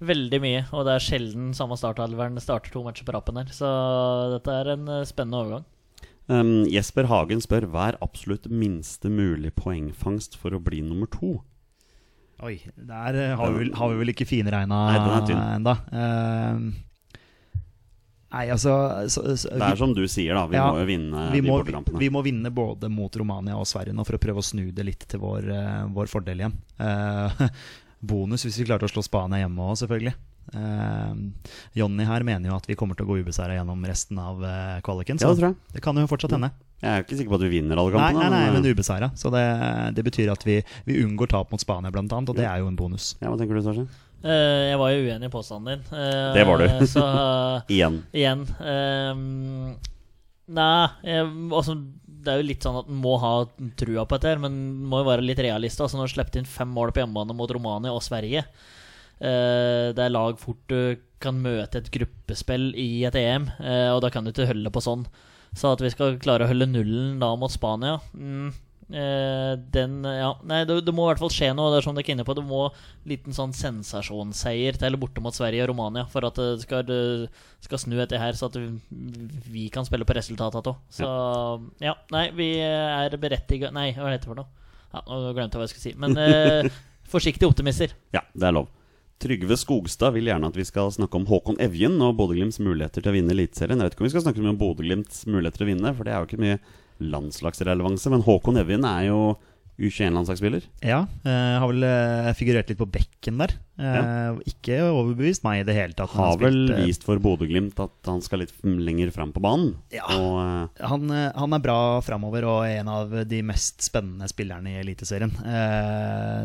veldig 0.07 0.41
mye. 0.43 0.63
Og 0.77 0.87
det 0.87 0.95
er 0.95 1.05
sjelden 1.05 1.51
samme 1.57 1.79
startalveren 1.79 2.39
starter 2.43 2.73
to 2.73 2.85
matcher 2.87 3.07
på 3.09 3.15
rappen 3.17 3.41
her. 3.41 3.51
Så 3.55 3.71
dette 4.37 4.55
er 4.55 4.75
en 4.77 4.87
eh, 4.89 5.07
spennende 5.09 5.43
overgang. 5.43 5.67
Um, 6.31 6.63
Jesper 6.71 7.09
Hagen 7.11 7.41
spør 7.43 7.67
hva 7.73 7.89
er 7.91 7.97
absolutt 8.05 8.47
minste 8.53 9.11
mulig 9.11 9.51
poengfangst 9.59 10.37
for 10.39 10.55
å 10.55 10.61
bli 10.63 10.79
nummer 10.87 11.11
to? 11.11 11.41
Oi, 12.47 12.55
der 12.77 13.17
eh, 13.19 13.33
har 13.37 13.57
vi 13.57 13.67
har 13.77 13.91
vi 13.91 13.99
vel 14.01 14.13
ikke 14.15 14.25
finregna 14.29 14.79
ennå. 14.95 15.75
nei, 18.31 18.45
altså 18.47 18.77
så, 19.11 19.25
så, 19.35 19.51
Det 19.51 19.67
er 19.67 19.81
som 19.83 19.93
du 19.97 20.07
sier, 20.09 20.39
da. 20.39 20.47
Vi 20.49 20.57
Ja, 20.57 20.71
må 20.71 20.81
jo 20.81 20.87
vinne 20.89 21.27
vi 21.35 21.43
de 21.43 21.51
bortekampene. 21.51 22.01
vi 22.01 22.09
må 22.15 22.23
vinne 22.25 22.55
både 22.55 22.89
mot 22.89 23.21
Romania 23.21 23.59
og 23.59 23.69
Sverige 23.69 23.93
nå 23.97 24.07
for 24.09 24.17
å 24.17 24.23
prøve 24.23 24.41
å 24.41 24.47
snu 24.47 24.71
det 24.73 24.87
litt 24.87 25.05
til 25.11 25.21
vår, 25.21 25.51
eh, 25.53 25.85
vår 25.93 26.09
fordel 26.15 26.47
igjen. 26.47 26.57
Uh, 26.81 27.49
bonus 28.15 28.47
hvis 28.47 28.63
vi 28.63 28.71
klarte 28.71 28.89
å 28.89 28.93
slå 28.95 29.05
Spania 29.05 29.43
hjemme 29.43 29.67
òg, 29.67 29.77
selvfølgelig. 29.83 30.15
Eh, 30.55 31.15
Jonny 31.79 32.05
her 32.09 32.25
mener 32.27 32.51
jo 32.51 32.57
at 32.59 32.67
vi 32.67 32.75
kommer 32.79 32.99
til 32.99 33.07
å 33.07 33.11
gå 33.13 33.21
ubeseira 33.23 33.55
gjennom 33.59 33.85
resten 33.87 34.19
av 34.19 34.43
eh, 34.45 34.81
kvaliken. 34.87 35.21
Ja, 35.21 35.29
Så 35.29 35.35
det 35.37 35.43
tror 35.45 35.53
jeg. 35.53 35.59
det 35.77 35.83
kan 35.85 36.01
jo 36.01 36.07
fortsatt 36.11 36.35
hende. 36.37 36.51
Jeg 36.81 36.91
er 36.97 37.03
ikke 37.05 37.17
sikker 37.19 37.35
på 37.35 37.39
at 37.39 37.45
vi 37.45 37.53
vinner 37.59 37.77
alle 37.79 37.93
kampene. 37.93 38.23
nei, 38.25 38.31
nei, 38.33 38.53
men 38.57 38.65
eh, 38.67 38.73
ubeseira. 38.75 39.11
Så 39.21 39.31
det, 39.35 39.45
det 39.99 40.05
betyr 40.07 40.31
at 40.33 40.47
vi, 40.49 40.61
vi 40.89 41.01
unngår 41.05 41.29
tap 41.35 41.53
mot 41.53 41.61
Spania, 41.63 41.93
blant 41.95 42.13
annet, 42.17 42.33
og 42.33 42.39
det 42.41 42.47
er 42.49 42.63
jo 42.65 42.71
en 42.71 42.79
bonus. 42.79 43.13
ja, 43.21 43.29
hva 43.29 43.37
tenker 43.41 43.59
du, 43.61 43.63
Sarsen? 43.67 43.87
Eh, 44.21 44.71
jeg 44.73 44.81
var 44.81 44.91
jo 44.93 45.05
uenig 45.07 45.29
i 45.31 45.33
påstanden 45.33 45.79
din. 45.79 45.99
Eh, 45.99 46.33
Det 46.37 46.45
var 46.49 46.61
du. 46.61 46.67
så 46.95 47.05
eh, 47.07 47.71
Igjen. 47.77 48.01
igjen 48.13 48.43
ehm, 48.61 49.77
Nei, 50.51 50.89
jeg, 51.07 51.29
altså, 51.55 51.77
det 52.21 52.33
er 52.33 52.41
jo 52.43 52.49
litt 52.49 52.65
sånn 52.67 52.81
at 52.81 52.89
en 52.91 52.99
må 53.01 53.15
ha 53.23 53.31
trua 53.79 54.03
på 54.09 54.19
dette, 54.19 54.35
men 54.43 54.51
en 54.51 54.89
må 54.91 54.99
jo 55.05 55.07
være 55.13 55.23
litt 55.25 55.39
realist. 55.41 55.81
Altså, 55.81 55.97
når 56.01 56.11
du 56.11 56.15
sluppet 56.17 56.41
inn 56.41 56.49
fem 56.49 56.69
mål 56.75 56.91
på 56.93 57.05
hjemmebane 57.05 57.37
mot 57.39 57.53
Romania 57.55 57.93
og 57.95 58.03
Sverige 58.05 58.43
eh, 59.21 59.91
Det 59.97 60.05
er 60.05 60.13
lag 60.13 60.39
fort 60.41 60.63
du 60.71 60.97
kan 61.21 61.37
møte 61.41 61.81
et 61.81 61.93
gruppespill 61.93 62.71
i 62.81 63.05
et 63.09 63.17
EM, 63.21 63.51
eh, 63.61 63.91
og 63.93 64.01
da 64.05 64.11
kan 64.13 64.25
du 64.25 64.33
ikke 64.33 64.49
holde 64.49 64.73
på 64.73 64.83
sånn. 64.85 65.05
Så 65.57 65.75
at 65.75 65.83
vi 65.83 65.93
skal 65.93 66.19
klare 66.23 66.47
å 66.47 66.51
holde 66.51 66.69
nullen 66.71 67.17
da 67.19 67.33
mot 67.35 67.51
Spania 67.51 67.97
mm, 68.15 68.53
eh, 68.95 69.57
Den 69.75 69.97
Ja, 70.07 70.29
nei, 70.47 70.61
det, 70.69 70.77
det 70.87 70.95
må 70.95 71.09
i 71.09 71.11
hvert 71.11 71.23
fall 71.25 71.33
skje 71.35 71.49
noe. 71.59 71.73
Det 71.73 71.81
er 71.81 71.87
som 71.89 71.99
dere 71.99 72.07
er 72.07 72.15
inne 72.15 72.27
på 72.29 72.37
Det 72.39 72.45
må 72.47 72.61
liten 73.11 73.35
sånn 73.35 73.51
sensasjonsseier 73.59 74.79
til 74.79 74.99
borte 75.03 75.25
mot 75.25 75.35
Sverige 75.35 75.67
og 75.67 75.73
Romania 75.73 76.07
for 76.13 76.29
at 76.29 76.39
det 76.39 76.63
skal, 76.63 76.95
skal 77.67 77.83
snu 77.83 77.99
etter 77.99 78.23
her, 78.23 78.39
så 78.39 78.47
at 78.47 78.61
vi, 78.61 79.67
kan 79.75 79.89
spille 79.89 80.07
på 80.07 80.15
resultatet 80.17 80.71
òg. 80.71 80.79
Så 80.95 81.11
ja, 81.83 81.99
nei, 82.15 82.29
vi 82.39 82.53
er 82.63 83.19
berettiga 83.21 83.75
Nei, 83.75 83.91
hva 83.99 84.15
heter 84.15 84.23
det 84.23 84.31
for 84.31 84.45
noe? 84.45 84.51
Ja, 84.91 85.03
nå 85.07 85.35
glemte 85.35 85.59
jeg 85.59 85.61
hva 85.61 85.67
jeg 85.67 85.75
skulle 85.75 85.89
si. 85.91 85.99
Men 85.99 86.15
eh, 86.19 86.71
forsiktig 87.13 87.51
optimister. 87.51 87.95
Ja, 88.15 88.23
det 88.35 88.47
er 88.49 88.55
lov. 88.63 88.71
Trygve 89.21 89.57
Skogstad 89.61 90.15
vil 90.15 90.31
gjerne 90.31 90.49
at 90.49 90.57
vi 90.57 90.65
skal 90.65 90.89
snakke 90.95 91.19
om 91.19 91.27
Håkon 91.29 91.59
Evjen 91.61 91.99
og 92.01 92.15
Bodø-Glimts 92.17 92.57
muligheter 92.65 93.05
til 93.05 93.13
å 93.13 93.17
vinne 93.19 93.35
Eliteserien. 93.35 93.77
Jeg 93.77 93.91
vet 93.91 93.97
ikke 93.97 94.05
om 94.05 94.09
vi 94.09 94.13
skal 94.15 94.25
snakke 94.25 94.41
om 94.41 94.61
Bodø-Glimts 94.61 95.27
muligheter 95.29 95.61
til 95.61 95.67
å 95.67 95.71
vinne, 95.75 95.93
for 95.97 96.09
det 96.09 96.15
er 96.15 96.23
jo 96.23 96.29
ikke 96.31 96.41
mye 96.41 96.61
landslagsrelevanse. 97.05 98.13
Men 98.15 98.25
Håkon 98.25 98.61
Evjen 98.63 98.87
er 98.89 99.11
jo 99.11 99.21
U21-landslagsspiller. 99.81 100.65
Ja, 100.85 101.07
eh, 101.25 101.55
har 101.61 101.67
vel 101.71 101.85
eh, 101.87 102.31
figurert 102.37 102.69
litt 102.69 102.79
på 102.81 102.89
bekken 102.93 103.39
der. 103.41 103.55
Eh, 103.81 104.41
Ikke 104.51 104.77
overbevist 104.91 105.45
meg 105.47 105.63
i 105.63 105.67
det 105.69 105.77
hele 105.79 105.97
tatt. 105.97 106.13
Har, 106.13 106.35
Har 106.35 106.37
han 106.37 106.43
vel 106.45 106.85
vist 106.85 107.07
for 107.07 107.21
Bodø-Glimt 107.23 107.81
at 107.81 108.11
han 108.11 108.21
skal 108.25 108.43
litt 108.45 108.53
lenger 108.61 109.13
fram 109.15 109.33
på 109.33 109.43
banen. 109.45 109.73
Ja. 109.95 110.05
Og 110.13 110.83
han, 110.85 111.09
han 111.09 111.57
er 111.57 111.65
bra 111.65 111.79
framover 112.05 112.45
og 112.51 112.59
er 112.69 112.83
en 112.83 112.93
av 112.93 113.15
de 113.31 113.41
mest 113.47 113.81
spennende 113.87 114.29
spillerne 114.29 114.75
i 114.75 114.81
Eliteserien. 114.83 115.33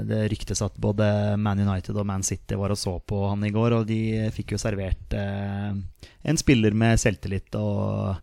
Det 0.08 0.21
ryktes 0.32 0.63
at 0.63 0.80
både 0.80 1.10
Man 1.36 1.60
United 1.65 1.98
og 2.00 2.08
Man 2.08 2.24
City 2.24 2.56
var 2.60 2.71
og 2.71 2.80
så 2.80 2.95
på 3.04 3.26
han 3.28 3.43
i 3.43 3.52
går, 3.56 3.82
og 3.82 3.89
de 3.91 4.30
fikk 4.36 4.56
jo 4.56 4.62
servert 4.62 5.15
en 5.15 6.39
spiller 6.39 6.74
med 6.78 7.02
selvtillit 7.04 7.56
og, 7.60 8.15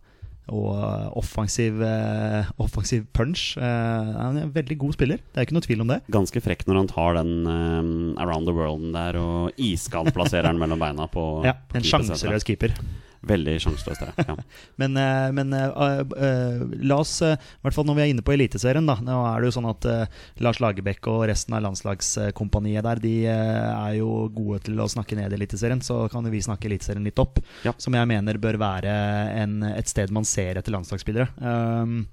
og 0.51 1.13
offensiv, 1.15 1.79
eh, 1.81 2.49
offensiv 2.59 3.05
punch. 3.15 3.57
Eh, 3.57 3.63
han 3.63 4.37
er 4.37 4.43
en 4.43 4.53
veldig 4.53 4.77
god 4.81 4.93
spiller, 4.97 5.17
det 5.17 5.39
er 5.39 5.47
ikke 5.47 5.55
noe 5.55 5.65
tvil 5.67 5.81
om 5.85 5.93
det. 5.93 6.01
ganske 6.11 6.41
frekk 6.43 6.65
når 6.67 6.81
han 6.81 6.91
tar 6.91 7.13
den 7.21 7.47
um, 7.47 8.17
around 8.19 8.49
the 8.49 8.55
world 8.55 8.91
der 8.93 9.15
og 9.21 9.51
iskald 9.57 10.11
plasserer 10.13 10.49
den 10.51 10.59
mellom 10.59 10.81
beina 10.83 11.07
på 11.07 11.43
Ja, 11.47 11.55
på 11.69 11.79
en 11.79 11.87
sjanseløs 11.87 12.43
keeper. 12.43 12.75
Veldig 13.23 13.55
sjanseløst, 13.63 14.03
det. 14.03 14.25
ja. 14.27 14.35
Men, 14.81 14.97
eh, 14.99 15.29
men 15.35 15.53
uh, 15.55 16.01
uh, 16.03 16.63
la 16.83 16.97
oss, 16.99 17.15
i 17.23 17.31
i 17.33 17.63
hvert 17.63 17.75
fall 17.75 17.85
når 17.87 17.97
vi 17.97 18.03
er 18.03 18.11
inne 18.11 18.23
på 18.25 18.33
Eliteserien 18.33 18.87
da, 18.87 18.97
Nå 19.03 19.15
er 19.29 19.41
det 19.41 19.47
jo 19.47 19.55
sånn 19.55 19.67
at 19.69 19.85
Lars 20.43 20.59
Lagerbäck 20.59 21.07
og 21.11 21.23
resten 21.29 21.55
av 21.55 21.63
landslagskompaniet 21.63 22.83
der 22.83 23.01
De 23.03 23.13
er 23.29 23.93
jo 23.99 24.27
gode 24.33 24.59
til 24.67 24.81
å 24.81 24.89
snakke 24.91 25.15
ned 25.17 25.33
Eliteserien, 25.35 25.81
så 25.85 26.03
kan 26.11 26.27
vi 26.31 26.41
snakke 26.43 26.67
Eliteserien 26.67 27.05
litt 27.05 27.21
opp. 27.21 27.39
Ja. 27.63 27.73
Som 27.81 27.95
jeg 27.95 28.09
mener 28.09 28.39
bør 28.41 28.59
være 28.61 28.93
en, 29.39 29.61
et 29.71 29.91
sted 29.91 30.11
man 30.15 30.27
ser 30.27 30.59
etter 30.59 30.75
landslagsspillere. 30.75 31.29
Um, 31.39 32.03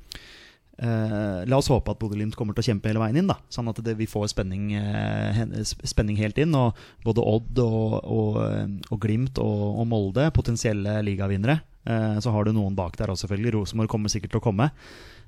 eh, 0.83 1.41
la 1.47 1.59
oss 1.61 1.71
håpe 1.73 1.93
at 1.93 2.01
Bodø-Glimt 2.01 2.37
kommer 2.39 2.57
til 2.57 2.65
å 2.65 2.69
kjempe 2.71 2.91
hele 2.91 3.03
veien 3.03 3.21
inn, 3.21 3.31
da 3.31 3.39
sånn 3.53 3.71
at 3.71 3.81
det, 3.85 3.95
vi 3.99 4.09
får 4.11 4.33
spenning, 4.33 4.73
uh, 4.75 5.41
spenning 5.65 6.19
helt 6.21 6.41
inn. 6.41 6.57
Og 6.57 6.77
både 7.05 7.25
Odd 7.25 7.63
og, 7.65 7.97
og, 8.05 8.41
og 8.91 9.01
Glimt 9.03 9.41
og, 9.43 9.65
og 9.83 9.89
Molde, 9.91 10.31
potensielle 10.37 11.01
ligavinnere. 11.07 11.61
Uh, 11.89 12.19
så 12.21 12.33
har 12.35 12.45
du 12.45 12.53
noen 12.57 12.77
bak 12.77 12.99
der 13.01 13.13
også, 13.13 13.27
selvfølgelig. 13.27 13.57
Rosenborg 13.59 13.93
kommer 13.93 14.13
sikkert 14.13 14.35
til 14.35 14.43
å 14.43 14.47
komme. 14.51 14.71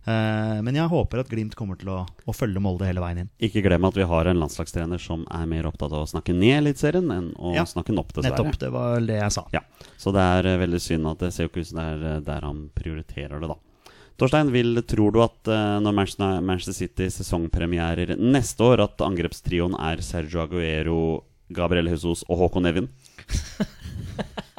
Eh, 0.02 0.58
men 0.66 0.74
jeg 0.74 0.90
håper 0.90 1.20
at 1.22 1.28
Glimt 1.30 1.54
kommer 1.54 1.78
til 1.78 1.92
å, 1.94 2.00
å 2.02 2.34
følge 2.34 2.62
Molde 2.62 2.88
hele 2.88 3.02
veien 3.04 3.22
inn. 3.22 3.30
Ikke 3.42 3.62
glem 3.62 3.86
at 3.86 3.98
vi 3.98 4.06
har 4.08 4.28
en 4.28 4.40
landslagstrener 4.42 5.02
som 5.02 5.22
er 5.30 5.44
mer 5.50 5.68
opptatt 5.70 5.94
av 5.94 6.02
å 6.02 6.10
snakke 6.10 6.34
ned 6.34 6.56
Eliteserien 6.58 7.10
enn 7.14 7.28
å 7.38 7.54
Ja, 7.54 7.64
snakke 7.68 7.92
den 7.92 8.02
opp, 8.02 8.10
dessverre. 8.16 8.42
Nettopp. 8.42 8.58
Det 8.58 8.72
var 8.74 9.04
det 9.06 9.20
jeg 9.20 9.34
sa. 9.36 9.46
Ja, 9.54 9.62
Så 10.00 10.14
det 10.14 10.24
er 10.38 10.50
eh, 10.50 10.58
veldig 10.64 10.80
synd 10.82 11.10
at 11.12 11.22
det 11.22 11.30
ser 11.34 11.46
jo 11.46 11.52
ikke 11.52 11.62
ut 11.62 11.70
som 11.70 11.78
det 11.78 11.86
er 11.92 12.08
eh, 12.16 12.24
der 12.26 12.48
han 12.48 12.64
prioriterer 12.74 13.44
det, 13.44 13.52
da. 13.52 13.58
Torstein, 14.22 14.52
vil, 14.54 14.78
tror 14.86 15.10
du 15.10 15.18
at 15.24 15.48
eh, 15.50 15.80
når 15.82 15.96
Manchester, 15.98 16.76
City 16.76 17.08
sesongpremierer 17.10 18.14
neste 18.22 18.62
år, 18.62 18.84
at 18.84 19.02
angrepstrioen 19.02 19.74
er 19.82 20.02
Sergio 20.06 20.44
Aguero, 20.44 21.00
Gabriel 21.50 21.90
Jesus 21.90 22.22
og 22.28 22.44
Håkon 22.44 22.70
Evjen? 22.70 22.86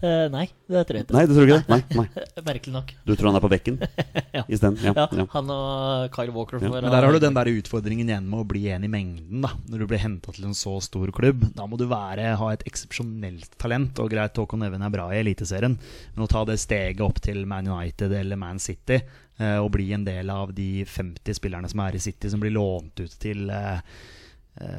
Eh, 0.00 0.26
nei, 0.32 0.46
det 0.70 0.80
tror 0.88 0.96
jeg 0.96 1.04
ikke. 1.04 1.14
Nei, 1.16 1.22
du 1.28 1.32
tror 1.36 1.44
ikke 1.50 1.56
det? 1.60 1.68
Nei, 1.68 1.80
nei. 1.98 2.24
Merkelig 2.50 2.72
nok. 2.72 2.92
Du 3.04 3.12
tror 3.18 3.28
han 3.30 3.36
er 3.36 3.44
på 3.44 3.50
bekken 3.52 3.76
Ja. 4.38 4.44
isteden? 4.48 4.78
Ja, 4.80 4.94
Ja, 4.96 5.04
ja. 5.20 5.26
Han 5.34 5.50
og 5.52 6.06
Kyle 6.14 6.32
Walker. 6.32 6.56
Ja. 6.62 6.70
Men 6.72 6.88
der 6.88 7.04
har 7.04 7.12
du 7.12 7.20
den 7.20 7.36
der 7.36 7.50
utfordringen 7.52 8.08
igjen 8.08 8.28
med 8.30 8.40
å 8.40 8.46
bli 8.48 8.62
en 8.72 8.86
i 8.86 8.90
mengden. 8.92 9.42
da 9.44 9.50
Når 9.68 9.82
du 9.84 9.86
blir 9.90 10.00
henta 10.00 10.32
til 10.32 10.46
en 10.48 10.56
så 10.56 10.76
stor 10.84 11.12
klubb. 11.16 11.44
Da 11.58 11.66
må 11.68 11.76
du 11.80 11.84
være, 11.90 12.30
ha 12.40 12.48
et 12.54 12.64
eksepsjonelt 12.70 13.58
talent. 13.60 13.98
Og 14.00 14.08
greit, 14.14 14.36
Håkon 14.40 14.64
Even 14.66 14.82
er 14.86 14.94
bra 14.94 15.08
i 15.12 15.20
Eliteserien, 15.20 15.76
men 16.14 16.24
å 16.24 16.30
ta 16.30 16.44
det 16.48 16.56
steget 16.62 17.04
opp 17.04 17.20
til 17.20 17.44
Man 17.50 17.68
United 17.68 18.12
eller 18.16 18.40
Man 18.40 18.58
City 18.62 18.96
eh, 19.02 19.58
og 19.60 19.70
bli 19.76 19.90
en 19.96 20.06
del 20.08 20.30
av 20.32 20.54
de 20.56 20.84
50 20.88 21.36
spillerne 21.36 21.68
som 21.68 21.84
er 21.84 21.98
i 21.98 22.02
City, 22.02 22.30
som 22.32 22.40
blir 22.40 22.54
lånt 22.56 23.00
ut 23.04 23.18
til 23.20 23.50
eh, 23.52 23.84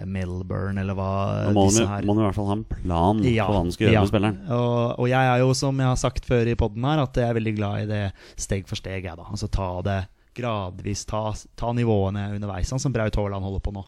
Melbourne, 0.05 0.77
eller 0.81 0.97
hva 0.97 1.11
må 1.55 1.65
disse 1.69 1.85
her 1.87 2.05
må 2.05 2.13
i 2.17 2.23
hvert 2.25 2.37
fall 2.37 2.49
ha 2.51 2.57
en 2.59 2.65
plan 2.69 3.21
Ja, 3.25 3.47
på 3.47 3.55
hva 3.55 3.61
han 3.63 3.71
skal 3.73 3.87
gjøre 3.87 3.95
ja. 3.95 4.01
med 4.03 4.11
spilleren. 4.11 4.39
Og, 4.53 4.99
og 5.01 5.09
jeg 5.09 5.29
er 5.33 5.41
jo, 5.41 5.53
som 5.57 5.79
jeg 5.81 5.89
har 5.89 6.01
sagt 6.01 6.27
før 6.27 6.51
i 6.51 6.57
podden 6.59 6.85
her, 6.85 7.01
at 7.05 7.17
jeg 7.17 7.29
er 7.31 7.37
veldig 7.39 7.53
glad 7.57 7.85
i 7.85 7.89
det 7.89 8.01
steg 8.35 8.67
for 8.69 8.77
steg. 8.77 9.07
Jeg, 9.07 9.17
da. 9.17 9.25
Altså 9.31 9.49
ta 9.51 9.69
det 9.87 9.99
gradvis 10.37 11.05
ta, 11.09 11.23
ta 11.59 11.71
nivåene 11.75 12.29
underveis, 12.35 12.69
sånn 12.71 12.79
som 12.83 12.93
Braut 12.95 13.17
Haaland 13.19 13.43
holder 13.47 13.63
på 13.65 13.73
nå. 13.75 13.83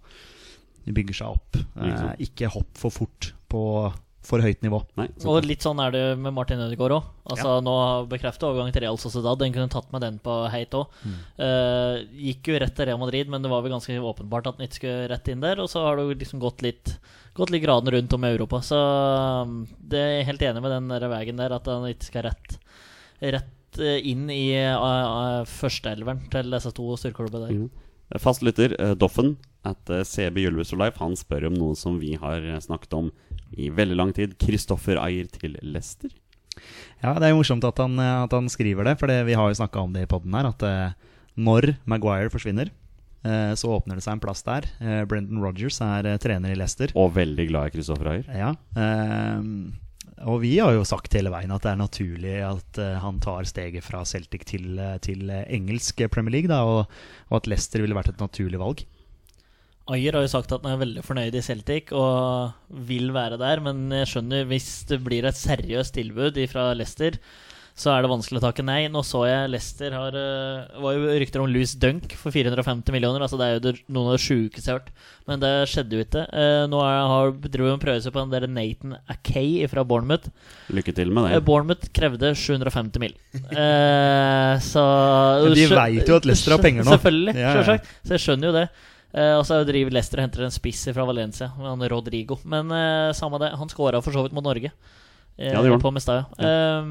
De 0.83 0.91
bygger 0.95 1.15
seg 1.21 1.37
opp. 1.37 1.59
Eh, 1.79 2.09
ikke 2.25 2.49
hopp 2.51 2.79
for 2.79 2.91
fort 2.91 3.29
på 3.51 3.61
for 4.23 4.43
høyt 4.43 4.61
nivå. 4.63 4.79
Nei, 4.99 5.09
Og 5.27 5.43
litt 5.43 5.65
sånn 5.65 5.81
er 5.83 5.91
det 5.91 6.03
med 6.19 6.35
Martin 6.35 6.61
Ødegaard 6.63 6.95
òg. 6.95 7.09
Altså, 7.33 7.57
Nå 7.63 7.73
bekrefter 8.11 8.49
overgangen 8.49 8.75
til 8.75 8.85
Real 8.85 8.99
Sociedad. 9.01 9.39
Den 9.41 9.55
kunne 9.55 9.71
tatt 9.71 9.89
med 9.91 10.05
den 10.05 10.21
på 10.23 10.37
heit 10.53 10.75
òg. 10.79 10.93
gikk 12.15 12.53
jo 12.53 12.61
rett 12.63 12.75
til 12.77 12.87
Real 12.89 13.01
Madrid, 13.01 13.31
men 13.31 13.43
det 13.43 13.51
var 13.51 13.65
vel 13.65 13.75
ganske 13.75 13.99
åpenbart 13.99 14.47
at 14.47 14.59
den 14.59 14.69
ikke 14.69 14.79
skulle 14.79 15.11
rett 15.11 15.33
inn 15.33 15.43
der. 15.43 15.59
Og 15.63 15.67
så 15.71 15.83
har 15.83 15.99
jo 15.99 16.15
liksom 16.15 16.41
gått 16.43 16.63
litt 16.65 16.95
Gått 17.33 17.49
litt 17.49 17.63
graden 17.63 17.89
rundt 17.91 18.13
om 18.13 18.25
i 18.25 18.29
Europa. 18.29 18.61
Så 18.61 18.77
um, 18.77 19.63
det 19.81 19.99
er 19.99 20.11
jeg 20.19 20.27
helt 20.27 20.43
enig 20.49 20.61
med 20.61 20.75
den 20.75 20.91
der 20.91 21.07
veien 21.09 21.39
der, 21.41 21.55
at 21.55 21.69
han 21.69 21.87
ikke 21.89 22.09
skal 22.11 22.27
rett, 22.27 22.57
rett 23.35 23.79
eh, 23.81 23.97
inn 24.11 24.27
i 24.29 24.53
uh, 24.61 24.77
uh, 24.77 25.49
førsteelveren 25.49 26.27
til 26.33 26.53
disse 26.53 26.73
to 26.77 26.93
styrkeklubbene 27.01 27.49
der. 27.49 27.63
Fastlytter 28.21 28.21
Fast 28.21 28.45
lytter, 28.45 28.75
Doffen, 29.01 29.33
at 29.65 29.89
CB 30.05 30.43
Ylvis 30.43 30.75
og 30.75 30.83
Life, 30.83 31.01
han 31.01 31.17
spør 31.17 31.47
om 31.49 31.57
noe 31.57 31.77
som 31.79 31.97
vi 31.97 32.13
har 32.21 32.45
snakket 32.61 32.93
om 32.99 33.09
i 33.57 33.69
veldig 33.73 33.97
lang 33.99 34.13
tid. 34.15 34.37
Kristoffer 34.41 34.99
Ayer 35.01 35.29
til 35.31 35.57
Leicester. 35.61 36.11
Ja, 37.03 37.15
det 37.17 37.27
er 37.27 37.33
jo 37.33 37.41
morsomt 37.41 37.65
at 37.67 37.79
han, 37.81 37.97
eh, 37.99 38.21
at 38.23 38.33
han 38.35 38.47
skriver 38.51 38.87
det, 38.87 38.97
for 39.01 39.11
det, 39.11 39.23
vi 39.27 39.35
har 39.37 39.49
jo 39.49 39.59
snakka 39.59 39.83
om 39.83 39.93
det 39.95 40.05
i 40.05 40.09
poden 40.09 40.33
her. 40.37 40.49
At 40.53 40.63
eh, 40.67 41.13
når 41.35 41.73
Maguire 41.89 42.31
forsvinner, 42.33 42.71
eh, 43.25 43.53
så 43.59 43.73
åpner 43.75 43.99
det 43.99 44.05
seg 44.05 44.17
en 44.17 44.23
plass 44.23 44.43
der. 44.47 44.67
Eh, 44.79 45.03
Brendan 45.09 45.41
Rodgers 45.43 45.81
er 45.83 46.07
eh, 46.13 46.19
trener 46.21 46.53
i 46.53 46.59
Leicester. 46.59 46.93
Og 46.99 47.15
veldig 47.17 47.47
glad 47.51 47.71
i 47.71 47.75
Kristoffer 47.77 48.11
Ayer. 48.13 48.29
Ja, 48.37 48.53
ehm, 48.79 49.73
og 50.23 50.39
vi 50.43 50.53
har 50.61 50.71
jo 50.71 50.85
sagt 50.87 51.15
hele 51.17 51.31
veien 51.33 51.51
at 51.51 51.65
det 51.65 51.73
er 51.73 51.81
naturlig 51.81 52.35
at 52.47 52.79
eh, 52.79 52.99
han 53.01 53.19
tar 53.23 53.49
steget 53.49 53.83
fra 53.83 54.05
Celtic 54.07 54.45
til, 54.47 54.77
til 55.03 55.33
engelsk 55.43 56.05
Premier 56.13 56.37
League, 56.37 56.51
da, 56.51 56.61
og, 56.63 56.85
og 57.31 57.41
at 57.41 57.49
Leicester 57.51 57.83
ville 57.83 57.97
vært 57.97 58.13
et 58.13 58.23
naturlig 58.23 58.61
valg. 58.61 58.85
Ayer 59.91 60.15
har 60.15 60.23
jo 60.23 60.31
sagt 60.31 60.51
at 60.55 60.63
han 60.63 60.77
er 60.77 60.79
veldig 60.79 61.01
fornøyd 61.03 61.35
i 61.35 61.41
Celtic 61.43 61.89
og 61.91 62.53
vil 62.87 63.09
være 63.15 63.35
der, 63.41 63.59
men 63.65 63.89
jeg 63.91 64.13
skjønner 64.13 64.45
hvis 64.47 64.69
det 64.87 65.01
blir 65.03 65.27
et 65.27 65.35
seriøst 65.35 65.97
tilbud 65.97 66.39
fra 66.51 66.69
Leicester, 66.77 67.17
så 67.75 67.89
er 67.89 68.03
det 68.05 68.11
vanskelig 68.11 68.37
å 68.37 68.43
takke 68.45 68.63
nei. 68.63 68.83
Nå 68.93 69.01
så 69.03 69.23
jeg 69.25 69.49
Leicester 69.49 69.95
har 69.97 70.13
Det 70.13 70.81
var 70.83 70.93
jo 70.93 71.15
rykter 71.23 71.41
om 71.41 71.49
Louis 71.49 71.73
Dunk 71.81 72.13
for 72.19 72.29
450 72.31 72.93
millioner. 72.93 73.25
Altså 73.25 73.39
Det 73.41 73.47
er 73.47 73.55
jo 73.55 73.63
det, 73.65 73.73
noen 73.89 74.11
av 74.11 74.15
det 74.15 74.21
sjukeste 74.21 74.69
jeg 74.69 74.75
har 74.75 74.83
hørt, 74.83 74.91
men 75.27 75.41
det 75.41 75.51
skjedde 75.71 75.97
jo 75.97 76.05
ikke. 76.05 76.23
Eh, 76.29 76.59
nå 76.69 76.83
er, 76.85 76.99
har, 77.09 77.33
driver 77.49 77.81
prøver 77.81 78.05
seg 78.05 78.13
på 78.13 78.21
den 78.21 78.35
der 78.35 78.47
Nathan 78.47 78.95
Akay 79.09 79.65
fra 79.73 79.83
Bournemouth. 79.89 80.29
Lykke 80.69 80.95
til 80.95 81.11
med 81.11 81.31
Eh, 81.31 81.35
det. 81.39 81.43
Bournemouth 81.49 81.89
krevde 81.97 82.31
750 82.37 83.03
mill. 83.03 83.17
Eh, 83.41 84.53
så 84.69 84.87
de 85.49 85.67
veit 85.73 85.97
vet 85.97 86.13
jo 86.13 86.21
at 86.21 86.29
Leicester 86.29 86.55
har 86.55 86.63
penger 86.63 86.85
nå. 86.85 86.93
Selvfølgelig. 86.93 87.35
Ja, 87.41 87.57
ja. 87.57 87.79
Så 88.05 88.19
jeg 88.19 88.27
skjønner 88.29 88.51
jo 88.53 88.57
det. 88.61 88.67
Eh, 89.13 89.35
og 89.37 89.45
så 89.45 89.61
driver 89.67 89.93
Leicester 89.93 90.19
og 90.19 90.27
henter 90.27 90.47
en 90.47 90.53
spiss 90.53 90.87
fra 90.89 91.05
Valencia, 91.05 91.51
med 91.59 91.69
han 91.69 91.87
Rodrigo. 91.93 92.39
Men 92.49 92.73
uh, 92.73 93.13
samme 93.13 93.41
det, 93.41 93.53
han 93.59 93.69
skåra 93.71 94.01
for 94.01 94.15
så 94.15 94.25
vidt 94.25 94.33
mot 94.33 94.45
Norge. 94.45 94.73
Uh, 94.73 95.49
Ja, 95.49 95.61
det 95.61 95.69
gjorde 95.69 95.89
han. 95.89 96.25
Ja. 96.37 96.49
Eh, 96.49 96.87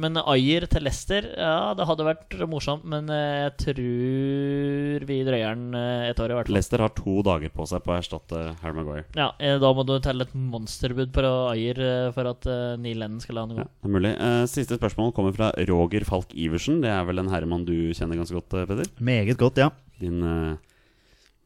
men 0.00 0.16
Ayer 0.22 0.64
til 0.68 0.84
Leicester, 0.84 1.26
ja, 1.36 1.74
det 1.76 1.84
hadde 1.88 2.06
vært 2.06 2.36
morsomt. 2.48 2.84
Men 2.88 3.08
jeg 3.12 3.50
tror 3.60 5.04
vi 5.08 5.18
drøyer 5.24 5.56
den 5.56 5.76
et 5.76 6.20
år, 6.20 6.32
i 6.32 6.38
hvert 6.38 6.48
fall. 6.48 6.56
Leicester 6.56 6.84
har 6.84 6.94
to 6.96 7.18
dager 7.24 7.52
på 7.52 7.66
seg 7.68 7.84
på 7.84 7.92
å 7.92 7.98
erstatte 7.98 8.42
Harry 8.62 8.76
Maguire. 8.76 9.04
Ja, 9.16 9.28
Da 9.60 9.72
må 9.76 9.84
du 9.88 9.94
telle 10.04 10.24
et 10.24 10.32
monsterbud 10.36 11.12
på 11.16 11.24
Ayer 11.52 11.82
for 12.16 12.32
at 12.32 12.48
uh, 12.48 12.76
Neil 12.80 13.00
Lennon 13.00 13.20
skal 13.24 13.36
la 13.36 13.44
han 13.44 13.56
gå. 13.56 13.64
Ja, 13.64 13.68
det 13.68 13.90
er 13.90 13.96
mulig. 13.96 14.14
Eh, 14.28 14.44
siste 14.52 14.80
spørsmål 14.80 15.12
kommer 15.16 15.36
fra 15.36 15.52
Roger 15.68 16.08
Falk 16.08 16.32
Iversen. 16.32 16.80
Det 16.84 16.92
er 16.92 17.04
vel 17.08 17.20
en 17.24 17.32
herremann 17.32 17.68
du 17.68 17.76
kjenner 17.96 18.20
ganske 18.20 18.40
godt, 18.40 18.56
Peder? 18.72 18.88
Meget 19.00 19.36
godt, 19.40 19.60
ja. 19.60 19.68
Din 20.00 20.24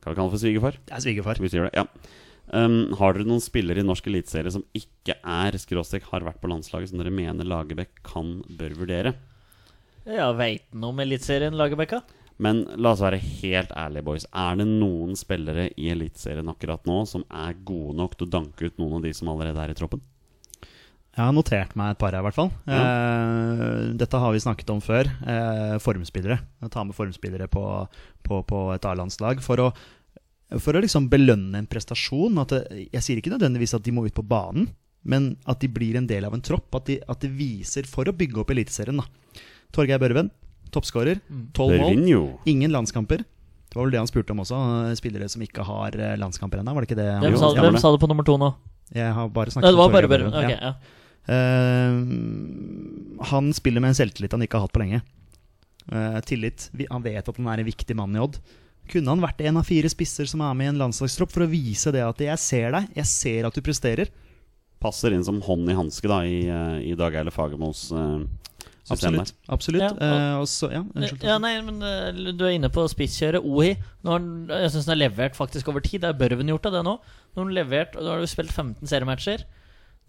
Hva 0.00 0.12
vi 0.12 0.18
kaller 0.18 0.32
for 0.32 0.42
svigerfar? 0.42 0.80
Det 0.88 0.96
er 0.96 1.04
svigerfar. 1.04 1.40
Vi 1.42 1.50
sier 1.52 1.68
det, 1.68 1.72
ja. 1.76 1.86
Um, 2.50 2.90
har 2.98 3.14
dere 3.14 3.28
noen 3.30 3.42
spillere 3.42 3.82
i 3.82 3.86
norsk 3.86 4.08
eliteserie 4.10 4.50
som 4.50 4.64
ikke 4.74 5.14
er 5.22 5.58
skråstrek 5.60 6.08
har 6.10 6.24
vært 6.26 6.40
på 6.42 6.50
landslaget, 6.50 6.90
som 6.90 6.98
dere 6.98 7.12
mener 7.14 7.46
Lagerbäck 7.46 8.00
kan 8.06 8.40
bør 8.58 8.74
vurdere? 8.80 9.12
Ja, 10.08 10.32
veit 10.34 10.64
han 10.72 10.88
om 10.88 11.02
Eliteserien, 11.04 11.54
Lagerbäcka? 11.54 12.00
Men 12.40 12.64
la 12.80 12.94
oss 12.94 13.02
være 13.04 13.20
helt 13.20 13.72
ærlige, 13.76 14.06
boys. 14.06 14.24
Er 14.32 14.56
det 14.58 14.66
noen 14.66 15.12
spillere 15.18 15.68
i 15.76 15.90
Eliteserien 15.92 16.48
akkurat 16.50 16.88
nå 16.88 17.02
som 17.06 17.26
er 17.28 17.58
gode 17.68 17.98
nok 18.00 18.16
til 18.16 18.26
å 18.26 18.32
danke 18.38 18.66
ut 18.70 18.80
noen 18.80 18.98
av 18.98 19.04
de 19.04 19.12
som 19.14 19.28
allerede 19.30 19.60
er 19.60 19.74
i 19.74 19.76
troppen? 19.78 20.00
Jeg 21.16 21.26
har 21.26 21.32
notert 21.34 21.72
meg 21.76 21.90
et 21.94 21.98
par 22.00 22.14
her, 22.14 22.22
i 22.22 22.26
hvert 22.28 22.36
fall. 22.38 22.50
Eh, 22.70 23.94
dette 23.98 24.18
har 24.22 24.32
vi 24.34 24.40
snakket 24.42 24.70
om 24.72 24.80
før. 24.84 25.08
Eh, 25.26 25.76
formspillere. 25.82 26.38
Ta 26.70 26.84
med 26.86 26.94
formspillere 26.96 27.48
på, 27.50 27.64
på, 28.26 28.42
på 28.46 28.60
et 28.76 28.86
A-landslag 28.88 29.42
for 29.44 29.60
å, 29.64 29.66
for 30.62 30.78
å 30.78 30.82
liksom 30.84 31.08
belønne 31.12 31.58
en 31.60 31.66
prestasjon. 31.70 32.38
At 32.42 32.54
det, 32.54 32.62
jeg 32.94 33.02
sier 33.06 33.20
ikke 33.20 33.32
nødvendigvis 33.34 33.74
at 33.76 33.84
de 33.86 33.94
må 33.96 34.06
ut 34.06 34.14
på 34.16 34.24
banen, 34.26 34.68
men 35.02 35.32
at 35.50 35.60
de 35.64 35.68
blir 35.72 35.98
en 35.98 36.06
del 36.08 36.24
av 36.28 36.36
en 36.36 36.44
tropp. 36.46 36.70
At 36.78 36.86
de, 36.92 37.00
at 37.10 37.20
de 37.26 37.32
viser 37.34 37.88
for 37.90 38.06
å 38.08 38.14
bygge 38.16 38.40
opp 38.44 38.54
Eliteserien. 38.54 39.02
da. 39.02 39.42
Torgeir 39.74 40.00
Børven, 40.02 40.30
toppskårer. 40.74 41.20
Tolv 41.58 41.74
mål. 41.82 42.06
Ingen 42.50 42.72
landskamper. 42.74 43.26
Det 43.70 43.78
var 43.78 43.86
vel 43.86 43.92
det 43.94 44.00
han 44.02 44.08
spurte 44.10 44.32
om 44.34 44.40
også. 44.46 44.62
eh, 44.88 44.94
Spillere 44.98 45.28
som 45.30 45.42
ikke 45.42 45.66
har 45.66 45.94
eh, 45.98 46.14
landskamper 46.18 46.62
ennå. 46.62 46.72
Var 46.74 46.86
det 46.86 46.90
ikke 46.90 47.02
det? 47.02 47.10
han 47.18 47.26
Hvem, 47.26 47.36
sa, 47.42 47.50
hvem 47.58 47.76
det. 47.76 47.82
sa 47.82 47.92
det 47.94 48.00
på 48.02 48.08
nummer 48.10 48.26
to 48.26 48.38
nå? 48.40 48.54
Jeg 48.94 49.12
har 49.14 49.28
bare 49.30 49.52
Nei, 49.54 49.68
det 49.70 49.78
var 49.78 49.86
om 49.86 49.92
Torgeir 49.94 50.10
Børven. 50.10 50.32
Børven. 50.34 50.54
Ok, 50.54 50.64
Ja. 50.70 50.72
Eh, 51.30 53.24
han 53.30 53.52
spiller 53.54 53.82
med 53.84 53.92
en 53.92 53.98
selvtillit 54.00 54.34
han 54.34 54.42
ikke 54.46 54.58
har 54.58 54.66
hatt 54.66 54.74
på 54.74 54.82
lenge. 54.82 55.02
Eh, 55.90 56.18
tillit. 56.26 56.68
Han 56.90 57.04
vet 57.06 57.28
at 57.28 57.36
han 57.38 57.48
er 57.52 57.62
en 57.62 57.68
viktig 57.70 57.96
mann 57.98 58.16
i 58.16 58.22
Odd. 58.22 58.40
Kunne 58.90 59.12
han 59.14 59.22
vært 59.22 59.42
en 59.46 59.60
av 59.60 59.68
fire 59.68 59.90
spisser 59.92 60.26
som 60.26 60.42
er 60.42 60.56
med 60.58 60.66
i 60.66 60.72
en 60.72 60.80
landslagstropp, 60.80 61.30
for 61.30 61.46
å 61.46 61.50
vise 61.50 61.92
det 61.94 62.02
at 62.02 62.18
'jeg 62.18 62.38
ser 62.38 62.72
deg, 62.72 62.88
jeg 62.96 63.06
ser 63.06 63.46
at 63.46 63.54
du 63.54 63.60
presterer'? 63.60 64.08
Passer 64.80 65.12
inn 65.12 65.22
som 65.22 65.40
hånd 65.40 65.68
i 65.70 65.74
hanske 65.74 66.08
da, 66.08 66.20
i, 66.24 66.48
eh, 66.48 66.90
i 66.90 66.94
Dag 66.96 67.14
Eile 67.14 67.30
Fagermos 67.30 67.92
uh, 67.92 68.24
system 68.82 69.20
Absolutt. 69.20 69.32
absolutt. 69.48 69.82
Ja, 69.82 69.90
og- 69.90 70.00
Eh, 70.00 70.44
så, 70.46 70.72
ja, 70.72 70.80
unnskyld. 70.82 71.22
Ja, 71.22 71.38
nei, 71.38 71.60
men 71.60 71.82
uh, 71.82 72.32
Du 72.32 72.44
er 72.46 72.56
inne 72.58 72.70
på 72.70 72.88
spisskjøret. 72.88 73.44
Ohi. 73.44 73.76
Nå 74.02 74.10
har 74.10 74.18
han, 74.18 74.46
jeg 74.48 74.70
syns 74.72 74.86
han 74.86 74.98
har 74.98 75.08
levert 75.08 75.34
faktisk 75.36 75.68
over 75.68 75.80
tid. 75.80 76.00
Det 76.00 76.08
er 76.08 76.18
Børven 76.18 76.48
gjort 76.48 76.66
av 76.66 76.72
det 76.72 76.82
nå. 76.84 76.98
Nå 76.98 77.36
har 77.36 77.44
han 77.44 77.54
levert, 77.54 77.94
og 77.96 78.02
nå 78.02 78.08
har 78.08 78.20
du 78.20 78.26
spilt 78.26 78.50
15 78.50 78.88
seriematcher. 78.88 79.44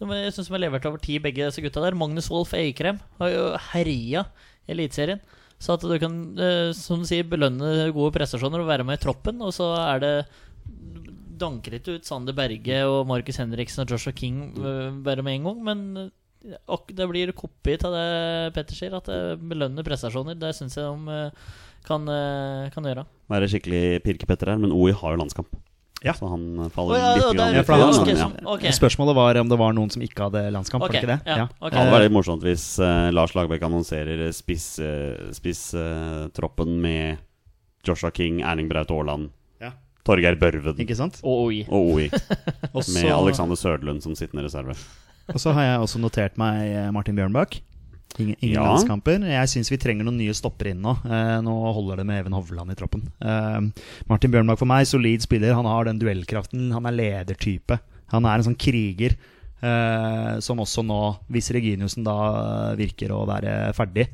Jeg 0.02 0.34
syns 0.34 0.50
de 0.50 0.56
har 0.56 0.64
levert 0.64 0.86
over 0.90 1.02
tid, 1.02 1.22
begge 1.22 1.46
disse 1.46 1.62
gutta 1.62 1.84
der. 1.84 1.98
Magnus 1.98 2.30
Wolff 2.32 2.56
Eikrem 2.58 2.98
har 3.20 3.30
jo 3.30 3.44
herja 3.72 4.26
Eliteserien. 4.72 5.22
Så 5.62 5.76
at 5.76 5.84
du 5.86 5.94
kan, 6.02 6.16
eh, 6.42 6.72
som 6.74 7.04
du 7.04 7.10
sier, 7.10 7.28
belønne 7.28 7.92
gode 7.94 8.16
prestasjoner 8.16 8.64
og 8.64 8.70
være 8.72 8.86
med 8.88 8.98
i 8.98 9.04
troppen, 9.04 9.42
og 9.46 9.54
så 9.54 9.70
er 9.78 10.02
det 10.02 10.16
Danker 11.42 11.74
ikke 11.74 11.98
ut 11.98 12.06
Sander 12.06 12.36
Berge 12.38 12.84
og 12.86 13.08
Markus 13.10 13.40
Henriksen 13.42 13.82
og 13.82 13.94
Joshua 13.94 14.14
King 14.14 14.52
eh, 14.58 14.90
bare 15.06 15.26
med 15.26 15.40
en 15.40 15.48
gang, 15.50 15.64
men 15.70 15.82
eh, 15.98 16.92
det 16.98 17.10
blir 17.10 17.34
kopi 17.38 17.78
av 17.86 17.94
det 17.94 18.54
Petter 18.58 18.78
sier, 18.78 18.98
at 18.98 19.10
det 19.10 19.38
belønner 19.42 19.86
prestasjoner. 19.86 20.38
Det 20.42 20.54
syns 20.58 20.78
jeg 20.78 20.86
de 20.86 21.20
kan, 21.86 22.10
kan 22.74 22.88
gjøre. 22.90 23.06
Være 23.30 23.50
skikkelig 23.50 24.02
pirkepetter 24.06 24.50
her, 24.54 24.62
men 24.62 24.74
OI 24.74 24.94
har 24.98 25.14
jo 25.14 25.22
landskamp. 25.22 25.54
Ja. 26.04 26.14
Så 26.18 26.26
han 26.32 26.70
faller 26.74 26.96
oh, 26.96 27.00
ja, 27.00 27.10
litt 27.14 27.24
ja, 27.24 27.34
grann 27.34 27.54
Ja, 27.54 27.62
han- 27.62 27.62
utenfor, 27.62 28.02
ok, 28.02 28.08
men, 28.08 28.18
som- 28.18 28.48
ok. 28.56 28.64
Spørsmålet 28.74 29.16
var 29.16 29.38
om 29.38 29.50
det 29.50 29.58
var 29.62 29.74
noen 29.78 29.92
som 29.94 30.02
ikke 30.02 30.24
hadde 30.30 30.42
landskamp. 30.52 30.84
Okay. 30.88 31.02
Var 31.02 31.08
det 31.08 31.20
ikke 31.20 31.26
det? 31.26 31.38
ja, 31.38 31.48
Okay. 31.62 31.70
Det 31.70 31.78
hadde 31.78 31.94
vært 31.94 32.06
litt 32.08 32.16
morsomt 32.16 32.42
hvis 32.48 32.66
uh, 32.82 33.12
Lars 33.14 33.36
Lagerbäck 33.38 33.62
annonserer 33.68 34.32
spisstroppen 34.34 35.34
spiss, 35.38 35.74
uh, 35.76 36.66
med 36.66 37.18
Joshua 37.86 38.12
King, 38.12 38.42
Erling 38.42 38.70
Braut 38.70 38.90
Haaland, 38.90 39.30
Ja. 39.62 39.72
Torgeir 40.04 40.36
Børven 40.42 40.78
Ikke 40.82 40.96
sant? 40.98 41.20
Og 41.24 41.46
OI. 41.48 41.66
og 41.70 41.94
OI. 41.94 42.10
Med 42.98 43.12
Alexander 43.14 43.56
Søderlund 43.56 44.02
som 44.02 44.16
sittende 44.16 44.44
reserve. 44.46 44.74
Og 45.32 45.40
så 45.40 45.54
har 45.54 45.64
jeg 45.64 45.80
også 45.86 46.00
notert 46.02 46.38
meg 46.42 46.66
eh, 46.74 46.90
Martin 46.92 47.16
Bjørnbakk. 47.16 47.60
Ingen, 48.20 48.36
ingen 48.42 48.56
Ja. 48.58 48.66
landskamper. 48.68 49.20
Jeg 49.24 49.48
syns 49.50 49.70
vi 49.72 49.78
trenger 49.78 50.04
noen 50.04 50.18
nye 50.18 50.34
stoppere 50.36 50.72
inn 50.74 50.82
nå. 50.84 50.96
Eh, 51.06 51.42
nå 51.42 51.54
holder 51.74 51.98
det 52.02 52.06
med 52.06 52.20
Even 52.20 52.34
Hovland 52.34 52.72
i 52.72 52.76
troppen. 52.76 53.06
Eh, 53.22 53.60
Martin 54.10 54.32
Bjørnbakk 54.32 54.60
for 54.60 54.66
meg, 54.68 54.86
solid 54.86 55.22
spiller. 55.24 55.54
Han 55.56 55.66
har 55.66 55.86
den 55.86 56.00
duellkraften. 56.00 56.72
Han 56.74 56.86
er 56.86 56.92
ledertype. 56.98 57.80
Han 58.12 58.26
er 58.26 58.36
en 58.36 58.44
sånn 58.50 58.58
kriger 58.60 59.16
eh, 59.64 60.40
som 60.44 60.58
også 60.60 60.84
nå, 60.84 61.00
hvis 61.32 61.52
Reginiussen 61.56 62.04
da 62.04 62.74
virker 62.76 63.14
å 63.16 63.26
være 63.30 63.72
ferdig, 63.78 64.08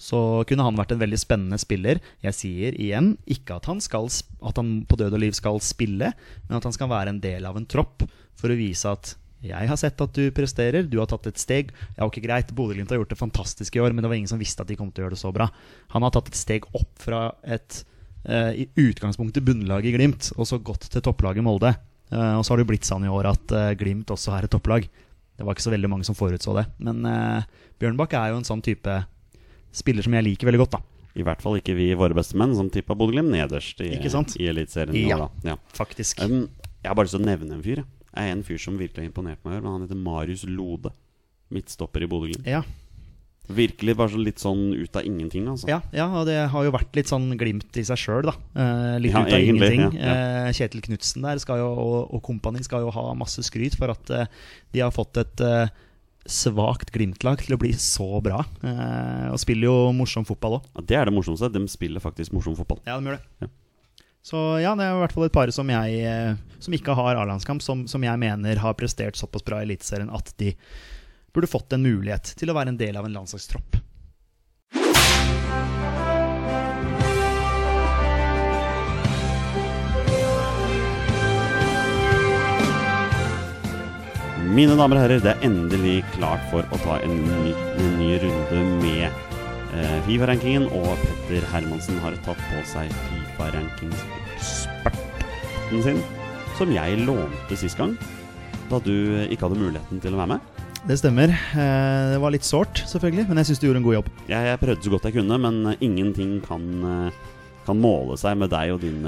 så 0.00 0.42
kunne 0.48 0.64
han 0.64 0.74
vært 0.78 0.92
en 0.94 1.02
veldig 1.02 1.18
spennende 1.20 1.58
spiller. 1.60 2.00
Jeg 2.24 2.32
sier 2.32 2.72
igjen 2.80 3.18
ikke 3.28 3.58
at 3.60 3.66
han, 3.68 3.80
skal, 3.84 4.06
at 4.08 4.56
han 4.56 4.86
på 4.88 4.96
død 4.96 5.12
og 5.12 5.20
liv 5.20 5.32
skal 5.36 5.60
spille, 5.60 6.14
men 6.48 6.56
at 6.56 6.64
han 6.64 6.72
skal 6.72 6.88
være 6.88 7.12
en 7.12 7.20
del 7.20 7.44
av 7.44 7.56
en 7.60 7.66
tropp 7.68 8.06
for 8.40 8.48
å 8.48 8.56
vise 8.56 8.88
at 8.88 9.14
jeg 9.40 9.68
har 9.70 9.78
sett 9.80 10.00
at 10.04 10.16
du 10.16 10.26
presterer, 10.36 10.84
du 10.84 10.98
har 11.00 11.08
tatt 11.08 11.30
et 11.30 11.40
steg. 11.40 11.70
Ja, 11.96 12.04
ok, 12.04 12.18
greit, 12.20 12.50
Bodø-Glimt 12.56 12.90
har 12.92 13.00
gjort 13.00 13.12
det 13.14 13.20
fantastisk 13.20 13.76
i 13.76 13.80
år, 13.80 13.94
men 13.94 14.04
det 14.04 14.10
var 14.12 14.18
ingen 14.18 14.28
som 14.28 14.40
visste 14.40 14.60
at 14.64 14.68
de 14.68 14.76
kom 14.76 14.90
til 14.92 15.02
å 15.02 15.06
gjøre 15.06 15.16
det 15.16 15.22
så 15.22 15.32
bra. 15.32 15.46
Han 15.94 16.04
har 16.04 16.12
tatt 16.12 16.28
et 16.28 16.36
steg 16.36 16.66
opp 16.76 16.90
fra 17.00 17.22
et 17.40 17.78
uh, 18.28 18.52
i 18.52 18.68
utgangspunktet 18.82 19.46
bunnlag 19.46 19.88
i 19.88 19.94
Glimt, 19.96 20.28
og 20.36 20.48
så 20.48 20.60
gått 20.60 20.90
til 20.92 21.04
topplaget 21.06 21.46
Molde. 21.46 21.72
Uh, 22.12 22.36
og 22.36 22.44
så 22.44 22.52
har 22.52 22.60
det 22.60 22.66
jo 22.66 22.72
blitt 22.74 22.88
sånn 22.88 23.06
i 23.08 23.12
år 23.12 23.30
at 23.32 23.56
uh, 23.56 23.70
Glimt 23.80 24.12
også 24.12 24.34
er 24.36 24.44
et 24.44 24.52
topplag. 24.52 24.90
Det 25.40 25.46
var 25.46 25.56
ikke 25.56 25.64
så 25.70 25.72
veldig 25.72 25.88
mange 25.88 26.04
som 26.04 26.18
forutså 26.18 26.52
det. 26.58 26.66
Men 26.84 27.00
Bjørnbakk 27.80 28.12
er 28.18 28.34
jo 28.34 28.42
en 28.42 28.44
sånn 28.44 28.60
type 28.60 28.92
spiller 29.72 30.04
som 30.04 30.12
jeg 30.18 30.26
liker 30.26 30.50
veldig 30.50 30.60
godt, 30.60 30.74
da. 30.76 30.82
I 31.16 31.24
hvert 31.24 31.40
fall 31.40 31.56
ikke 31.56 31.72
vi 31.78 31.86
våre 31.96 32.12
beste 32.18 32.36
menn, 32.36 32.52
som 32.58 32.68
tippa 32.68 32.92
Bodø-Glimt 32.92 33.32
nederst 33.32 33.80
i, 33.80 33.88
i 33.88 34.50
Eliteserien. 34.52 35.00
Ja. 35.00 35.30
ja. 35.46 35.56
Faktisk. 35.72 36.20
Um, 36.20 36.44
jeg 36.82 36.92
har 36.92 36.98
bare 36.98 37.08
lyst 37.08 37.16
til 37.16 37.24
å 37.24 37.30
nevne 37.30 37.56
en 37.56 37.64
fyr. 37.64 37.80
jeg. 37.80 37.88
Er 38.14 38.32
en 38.32 38.42
fyr 38.46 38.58
som 38.58 38.78
virkelig 38.80 39.04
har 39.04 39.10
imponert 39.12 39.44
meg. 39.46 39.60
Men 39.62 39.72
han 39.72 39.82
heter 39.86 39.98
Marius 39.98 40.44
Lode. 40.48 40.90
Midtstopper 41.50 42.02
i 42.02 42.08
Bodø-Glimt. 42.10 42.46
Ja, 42.46 42.62
Virkelig 43.50 43.96
bare 43.98 44.12
så 44.12 44.18
litt 44.22 44.38
sånn 44.38 44.68
ut 44.78 44.94
av 44.94 45.02
ingenting, 45.02 45.48
altså. 45.50 45.66
ja, 45.66 45.80
ja, 45.90 46.04
og 46.20 46.28
det 46.28 46.36
har 46.52 46.62
jo 46.68 46.70
vært 46.70 46.94
litt 46.94 47.08
sånn 47.10 47.32
glimt 47.40 47.74
i 47.74 47.82
seg 47.82 47.98
sjøl, 47.98 48.28
da. 48.28 48.34
Eh, 48.54 48.98
litt 49.02 49.10
Ja, 49.10 49.24
ut 49.24 49.32
av 49.32 49.40
egentlig, 49.40 49.70
ingenting. 49.74 49.98
ja, 49.98 50.12
Eh, 50.46 50.52
Kjetil 50.54 50.84
Knutsen 50.84 51.22
der 51.26 51.40
skal 51.42 51.58
jo, 51.58 51.66
og, 51.74 52.14
og 52.14 52.22
kompani 52.22 52.62
skal 52.62 52.84
jo 52.84 52.92
ha 52.94 53.08
masse 53.18 53.42
skryt 53.42 53.74
for 53.74 53.90
at 53.90 54.12
eh, 54.14 54.26
de 54.70 54.84
har 54.84 54.92
fått 54.94 55.18
et 55.18 55.42
eh, 55.42 55.66
svakt 56.30 56.92
Glimt-lag 56.94 57.42
til 57.42 57.56
å 57.56 57.58
bli 57.58 57.72
så 57.74 58.20
bra. 58.22 58.44
Eh, 58.62 59.26
og 59.32 59.40
spiller 59.42 59.66
jo 59.66 59.76
morsom 59.98 60.22
fotball 60.28 60.60
òg. 60.60 60.70
Det 60.86 60.94
er 61.00 61.10
det 61.10 61.16
morsomste. 61.18 61.50
De 61.50 61.64
spiller 61.66 61.98
faktisk 61.98 62.30
morsom 62.36 62.54
fotball. 62.54 62.78
Ja, 62.86 63.00
de 63.00 63.10
gjør 63.10 63.18
det. 63.18 63.50
Så 64.22 64.36
ja, 64.60 64.74
det 64.76 64.84
er 64.84 64.94
i 64.94 65.00
hvert 65.00 65.14
fall 65.16 65.26
et 65.26 65.34
par 65.34 65.50
som 65.54 65.70
jeg 65.72 66.00
eh, 66.04 66.34
Som 66.60 66.74
ikke 66.76 66.92
har 66.96 67.16
A-landskamp, 67.16 67.62
som, 67.64 67.86
som 67.88 68.04
jeg 68.04 68.20
mener 68.20 68.60
har 68.60 68.76
prestert 68.76 69.16
såpass 69.16 69.44
bra 69.46 69.62
i 69.62 69.68
Eliteserien 69.68 70.12
at 70.12 70.34
de 70.40 70.52
burde 71.32 71.48
fått 71.48 71.72
en 71.72 71.84
mulighet 71.86 72.34
til 72.36 72.50
å 72.50 72.56
være 72.56 72.74
en 72.74 72.80
del 72.80 72.98
av 72.98 73.06
en 73.06 73.14
landslagstropp. 73.14 73.78
Mine 84.50 84.74
damer 84.74 84.98
og 84.98 85.04
herrer, 85.04 85.20
det 85.22 85.30
er 85.30 85.44
endelig 85.46 86.00
klart 86.16 86.42
for 86.50 86.66
å 86.74 86.78
ta 86.82 86.96
en 87.06 87.20
ny, 87.22 87.52
en 87.54 87.92
ny 88.00 88.08
runde 88.24 88.62
med 88.82 89.04
eh, 89.06 89.98
Fifa-rankingen. 90.08 90.66
Og 90.74 90.90
Petter 91.04 91.46
Hermansen 91.52 92.00
har 92.02 92.18
tatt 92.26 92.42
på 92.50 92.64
seg 92.72 92.90
Fifa-rankingseksperten 93.40 95.82
sin, 95.84 96.00
som 96.58 96.72
jeg 96.74 96.98
lånte 97.06 97.56
sist 97.56 97.78
gang, 97.78 97.94
da 98.68 98.78
du 98.84 98.92
ikke 99.32 99.46
hadde 99.48 99.56
muligheten 99.60 100.00
til 100.02 100.12
å 100.14 100.18
være 100.20 100.28
med. 100.34 100.40
Det 100.88 100.96
stemmer. 101.00 101.28
Eh, 101.32 102.10
Det 102.12 102.20
var 102.20 102.30
litt 102.32 102.44
sårt, 102.44 102.82
selvfølgelig, 102.88 103.28
men 103.28 103.36
jeg 103.40 103.46
syns 103.50 103.60
du 103.60 103.66
gjorde 103.68 103.80
en 103.80 103.84
god 103.88 103.94
jobb. 104.00 104.08
Jeg, 104.28 104.42
jeg 104.48 104.58
prøvde 104.60 104.84
så 104.84 104.90
godt 104.92 105.04
jeg 105.08 105.14
kunne, 105.16 105.36
men 105.40 105.54
eh, 105.72 105.76
ingenting 105.80 106.40
kan, 106.44 106.62
eh, 106.84 107.10
kan 107.66 107.76
måle 107.80 108.16
seg 108.20 108.36
med 108.40 108.48
deg 108.52 108.72
og 108.74 108.80
din, 108.84 109.00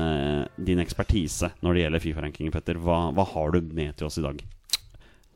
din 0.65 0.79
ekspertise 0.81 1.51
når 1.63 1.71
det 1.75 1.81
gjelder 1.85 2.01
Fifa-rankingen, 2.07 2.53
Petter. 2.57 2.77
Hva, 2.81 2.99
hva 3.17 3.25
har 3.35 3.47
du 3.53 3.59
med 3.73 3.93
til 3.97 4.07
oss 4.09 4.19
i 4.21 4.25
dag? 4.25 4.37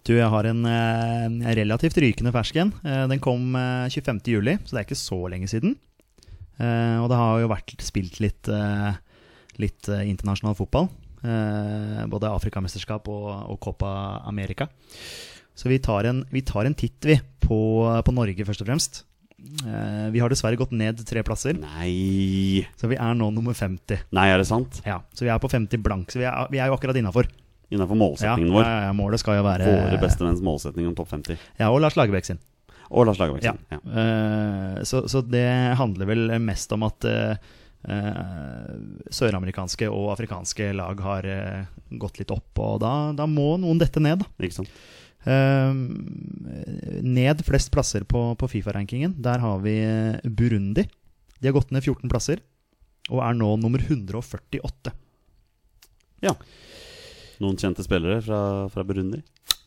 Du, 0.07 0.13
jeg 0.17 0.29
har 0.31 0.45
en 0.47 0.65
eh, 0.71 1.29
relativt 1.59 1.97
rykende 2.01 2.33
fersk 2.33 2.57
en. 2.63 2.73
Eh, 2.87 3.05
den 3.13 3.21
kom 3.21 3.57
eh, 3.59 3.89
25. 3.93 4.21
juli, 4.37 4.55
så 4.65 4.71
det 4.77 4.81
er 4.81 4.87
ikke 4.89 5.05
så 5.05 5.21
lenge 5.33 5.49
siden. 5.53 5.73
Eh, 6.59 6.99
og 7.03 7.09
det 7.13 7.19
har 7.21 7.41
jo 7.43 7.51
vært 7.53 7.75
spilt 7.85 8.21
litt, 8.25 8.49
eh, 8.49 8.95
litt 9.63 9.89
eh, 9.93 10.05
internasjonal 10.09 10.57
fotball. 10.59 10.89
Eh, 11.27 12.05
både 12.13 12.31
Afrikamesterskap 12.33 13.09
og, 13.13 13.27
og 13.53 13.59
Copa 13.61 14.23
America. 14.29 14.69
Så 15.57 15.71
vi 15.73 15.79
tar 15.81 16.05
en, 16.09 16.25
vi 16.31 16.43
tar 16.45 16.69
en 16.69 16.77
titt, 16.77 16.99
vi, 17.09 17.17
på, 17.41 17.59
på 18.05 18.13
Norge, 18.15 18.45
først 18.49 18.65
og 18.65 18.69
fremst. 18.69 19.03
Eh, 19.65 20.09
vi 20.13 20.21
har 20.21 20.33
dessverre 20.33 20.59
gått 20.59 20.73
ned 20.77 21.01
tre 21.07 21.23
plasser, 21.25 21.57
Nei 21.61 22.65
så 22.81 22.89
vi 22.91 22.97
er 22.99 23.17
nå 23.17 23.29
nummer 23.35 23.55
50. 23.57 24.07
Nei, 24.17 24.27
er 24.33 24.41
det 24.41 24.49
sant? 24.49 24.81
Ja, 24.89 25.01
Så 25.15 25.27
vi 25.27 25.31
er 25.33 25.41
på 25.43 25.51
50 25.53 25.81
blank, 25.85 26.11
så 26.13 26.21
vi 26.23 26.27
er, 26.29 26.49
vi 26.53 26.61
er 26.61 26.71
jo 26.73 26.77
akkurat 26.77 26.97
innafor. 26.99 27.29
Innafor 27.73 27.97
Ja, 27.97 28.01
målsetningen 28.01 28.49
ja, 28.53 28.57
vår. 28.57 28.67
ja, 28.87 28.93
målet 28.95 29.21
skal 29.23 29.41
jo 29.41 29.45
være 29.47 29.67
Våre 29.67 29.99
beste 30.03 30.23
menns 30.27 30.43
målsetning 30.45 30.87
om 30.87 30.95
topp 30.99 31.11
50. 31.15 31.41
Ja, 31.59 31.71
og 31.73 31.81
Lars 31.83 31.97
Lagerbäck 31.99 32.29
sin. 32.29 32.39
Og 32.91 33.07
Lars 33.09 33.19
Lagerbäck 33.19 33.47
Ja. 33.47 33.79
Eh, 33.79 34.83
så, 34.87 35.07
så 35.09 35.23
det 35.23 35.47
handler 35.79 36.11
vel 36.11 36.35
mest 36.43 36.73
om 36.73 36.85
at 36.87 37.07
eh, 37.09 37.39
eh, 37.89 38.75
søramerikanske 39.11 39.89
og 39.91 40.13
afrikanske 40.15 40.71
lag 40.77 41.01
har 41.03 41.31
gått 41.91 42.21
litt 42.21 42.35
opp, 42.35 42.53
og 42.59 42.81
da, 42.85 42.93
da 43.17 43.27
må 43.31 43.57
noen 43.63 43.81
dette 43.83 44.03
ned. 44.03 44.23
Da. 44.23 44.29
Ned 47.03 47.43
flest 47.47 47.73
plasser 47.75 48.07
på, 48.07 48.29
på 48.39 48.49
Fifa-rankingen. 48.51 49.17
Der 49.23 49.43
har 49.43 49.59
vi 49.65 49.75
Burundi. 50.23 50.87
De 51.41 51.51
har 51.51 51.57
gått 51.57 51.73
ned 51.75 51.83
14 51.83 52.11
plasser, 52.11 52.43
og 53.11 53.23
er 53.27 53.35
nå 53.39 53.49
nummer 53.61 53.83
148. 53.83 54.95
Ja. 56.25 56.33
Noen 57.43 57.59
kjente 57.61 57.85
spillere 57.85 58.23
fra, 58.25 58.41
fra 58.73 58.85
Burundi? 58.87 59.21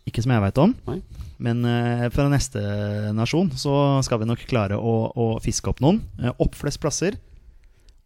Ikke 0.10 0.24
som 0.26 0.34
jeg 0.34 0.42
veit 0.42 0.60
om, 0.62 0.74
Nei. 0.90 0.98
men 1.46 1.62
eh, 1.70 2.06
fra 2.14 2.26
neste 2.32 2.62
nasjon 3.16 3.52
så 3.60 3.74
skal 4.06 4.24
vi 4.24 4.30
nok 4.30 4.42
klare 4.50 4.80
å, 4.80 4.94
å 5.14 5.28
fiske 5.44 5.70
opp 5.72 5.82
noen. 5.86 6.02
Eh, 6.18 6.34
opp 6.42 6.58
flest 6.58 6.82
plasser. 6.82 7.18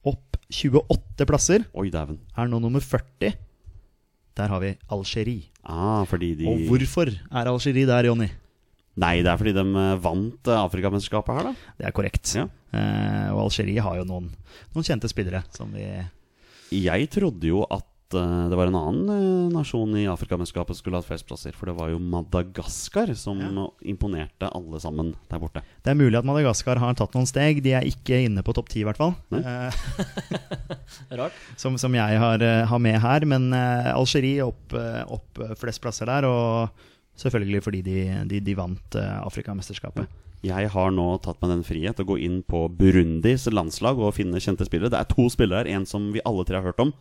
Opp 0.04 0.38
28 0.54 1.26
plasser. 1.30 1.64
Oi, 1.80 1.88
dæven. 1.93 2.20
Er 2.36 2.49
nå 2.51 2.60
nummer 2.62 2.84
40. 2.84 3.38
Der 4.34 4.49
har 4.49 4.60
vi 4.64 4.74
Algerie. 4.91 5.47
Ah, 5.64 6.04
fordi 6.10 6.34
de 6.41 6.47
Og 6.49 6.66
hvorfor 6.68 7.12
er 7.14 7.49
Algerie 7.51 7.88
der, 7.88 8.10
Jonny? 8.10 8.28
Nei, 8.99 9.16
det 9.26 9.32
er 9.32 9.39
fordi 9.39 9.54
de 9.56 9.64
eh, 9.64 9.93
vant 10.04 10.49
Afrikamesterskapet 10.58 11.39
her, 11.39 11.47
da. 11.49 11.72
Det 11.80 11.88
er 11.88 11.95
korrekt. 11.95 12.34
Ja. 12.38 12.47
Eh, 12.74 13.30
og 13.34 13.45
Algerie 13.47 13.82
har 13.86 14.01
jo 14.01 14.10
noen, 14.10 14.28
noen 14.76 14.86
kjente 14.86 15.10
spillere 15.10 15.45
som 15.56 15.72
vi 15.74 15.88
Jeg 16.74 17.10
trodde 17.14 17.47
jo 17.49 17.64
at 17.70 17.88
eh, 18.18 18.49
det 18.51 18.57
var 18.59 18.70
en 18.70 18.78
annen 18.80 19.09
eh, 19.14 19.51
nasjon 19.53 19.91
i 19.99 20.05
Afrikamesterskapet 20.11 20.76
som 20.78 20.82
skulle 20.84 20.99
hatt 21.01 21.07
flest 21.07 21.28
plasser. 21.30 21.55
For 21.57 21.70
det 21.70 21.76
var 21.78 21.91
jo 21.91 21.99
Madagaskar 21.99 23.11
som 23.20 23.39
Ja. 23.41 23.66
imponerte 23.82 24.49
alle 24.49 24.80
sammen 24.84 25.14
der 25.30 25.39
borte. 25.41 25.64
Det 25.84 25.91
er 25.93 25.99
mulig 25.99 26.18
at 26.20 26.26
Madagaskar 26.28 26.78
har 26.82 26.93
tatt 26.99 27.14
noen 27.18 27.28
steg. 27.30 27.61
De 27.66 27.74
er 27.78 27.88
ikke 27.89 28.24
inne 28.26 28.43
på 28.45 28.53
topp 28.55 28.70
ti, 28.74 28.82
i 28.82 28.88
hvert 28.88 28.97
fall. 28.99 29.14
Eh, 29.34 29.84
Rart. 31.20 31.34
som, 31.57 31.78
som 31.78 31.93
jeg 31.95 32.20
har, 32.20 32.39
har 32.70 32.80
med 32.82 32.99
her. 33.01 33.26
Men 33.30 33.51
uh, 33.53 33.93
Algerie 33.93 34.43
opp, 34.45 34.74
opp 35.07 35.43
flest 35.59 35.82
plasser 35.84 36.09
der. 36.09 36.26
Og 36.30 36.70
selvfølgelig 37.20 37.64
fordi 37.66 37.82
de, 37.86 37.97
de, 38.30 38.39
de 38.41 38.55
vant 38.57 38.97
uh, 38.99 39.22
Afrikamesterskapet. 39.28 40.09
Jeg 40.43 40.68
har 40.74 40.89
nå 40.91 41.05
tatt 41.24 41.39
meg 41.39 41.53
den 41.53 41.61
frihet 41.64 41.99
å 42.01 42.05
gå 42.07 42.18
inn 42.20 42.41
på 42.43 42.66
Burundis 42.76 43.45
landslag 43.47 43.95
og 44.03 44.16
finne 44.18 44.41
kjente 44.43 44.66
spillere. 44.68 44.91
Det 44.91 44.99
er 44.99 45.07
to 45.14 45.30
spillere 45.32 45.61
her, 45.64 45.70
en 45.78 45.86
som 45.88 46.09
vi 46.11 46.20
alle 46.28 46.43
tre 46.43 46.59
har 46.59 46.66
hørt 46.68 46.82
om, 46.84 46.91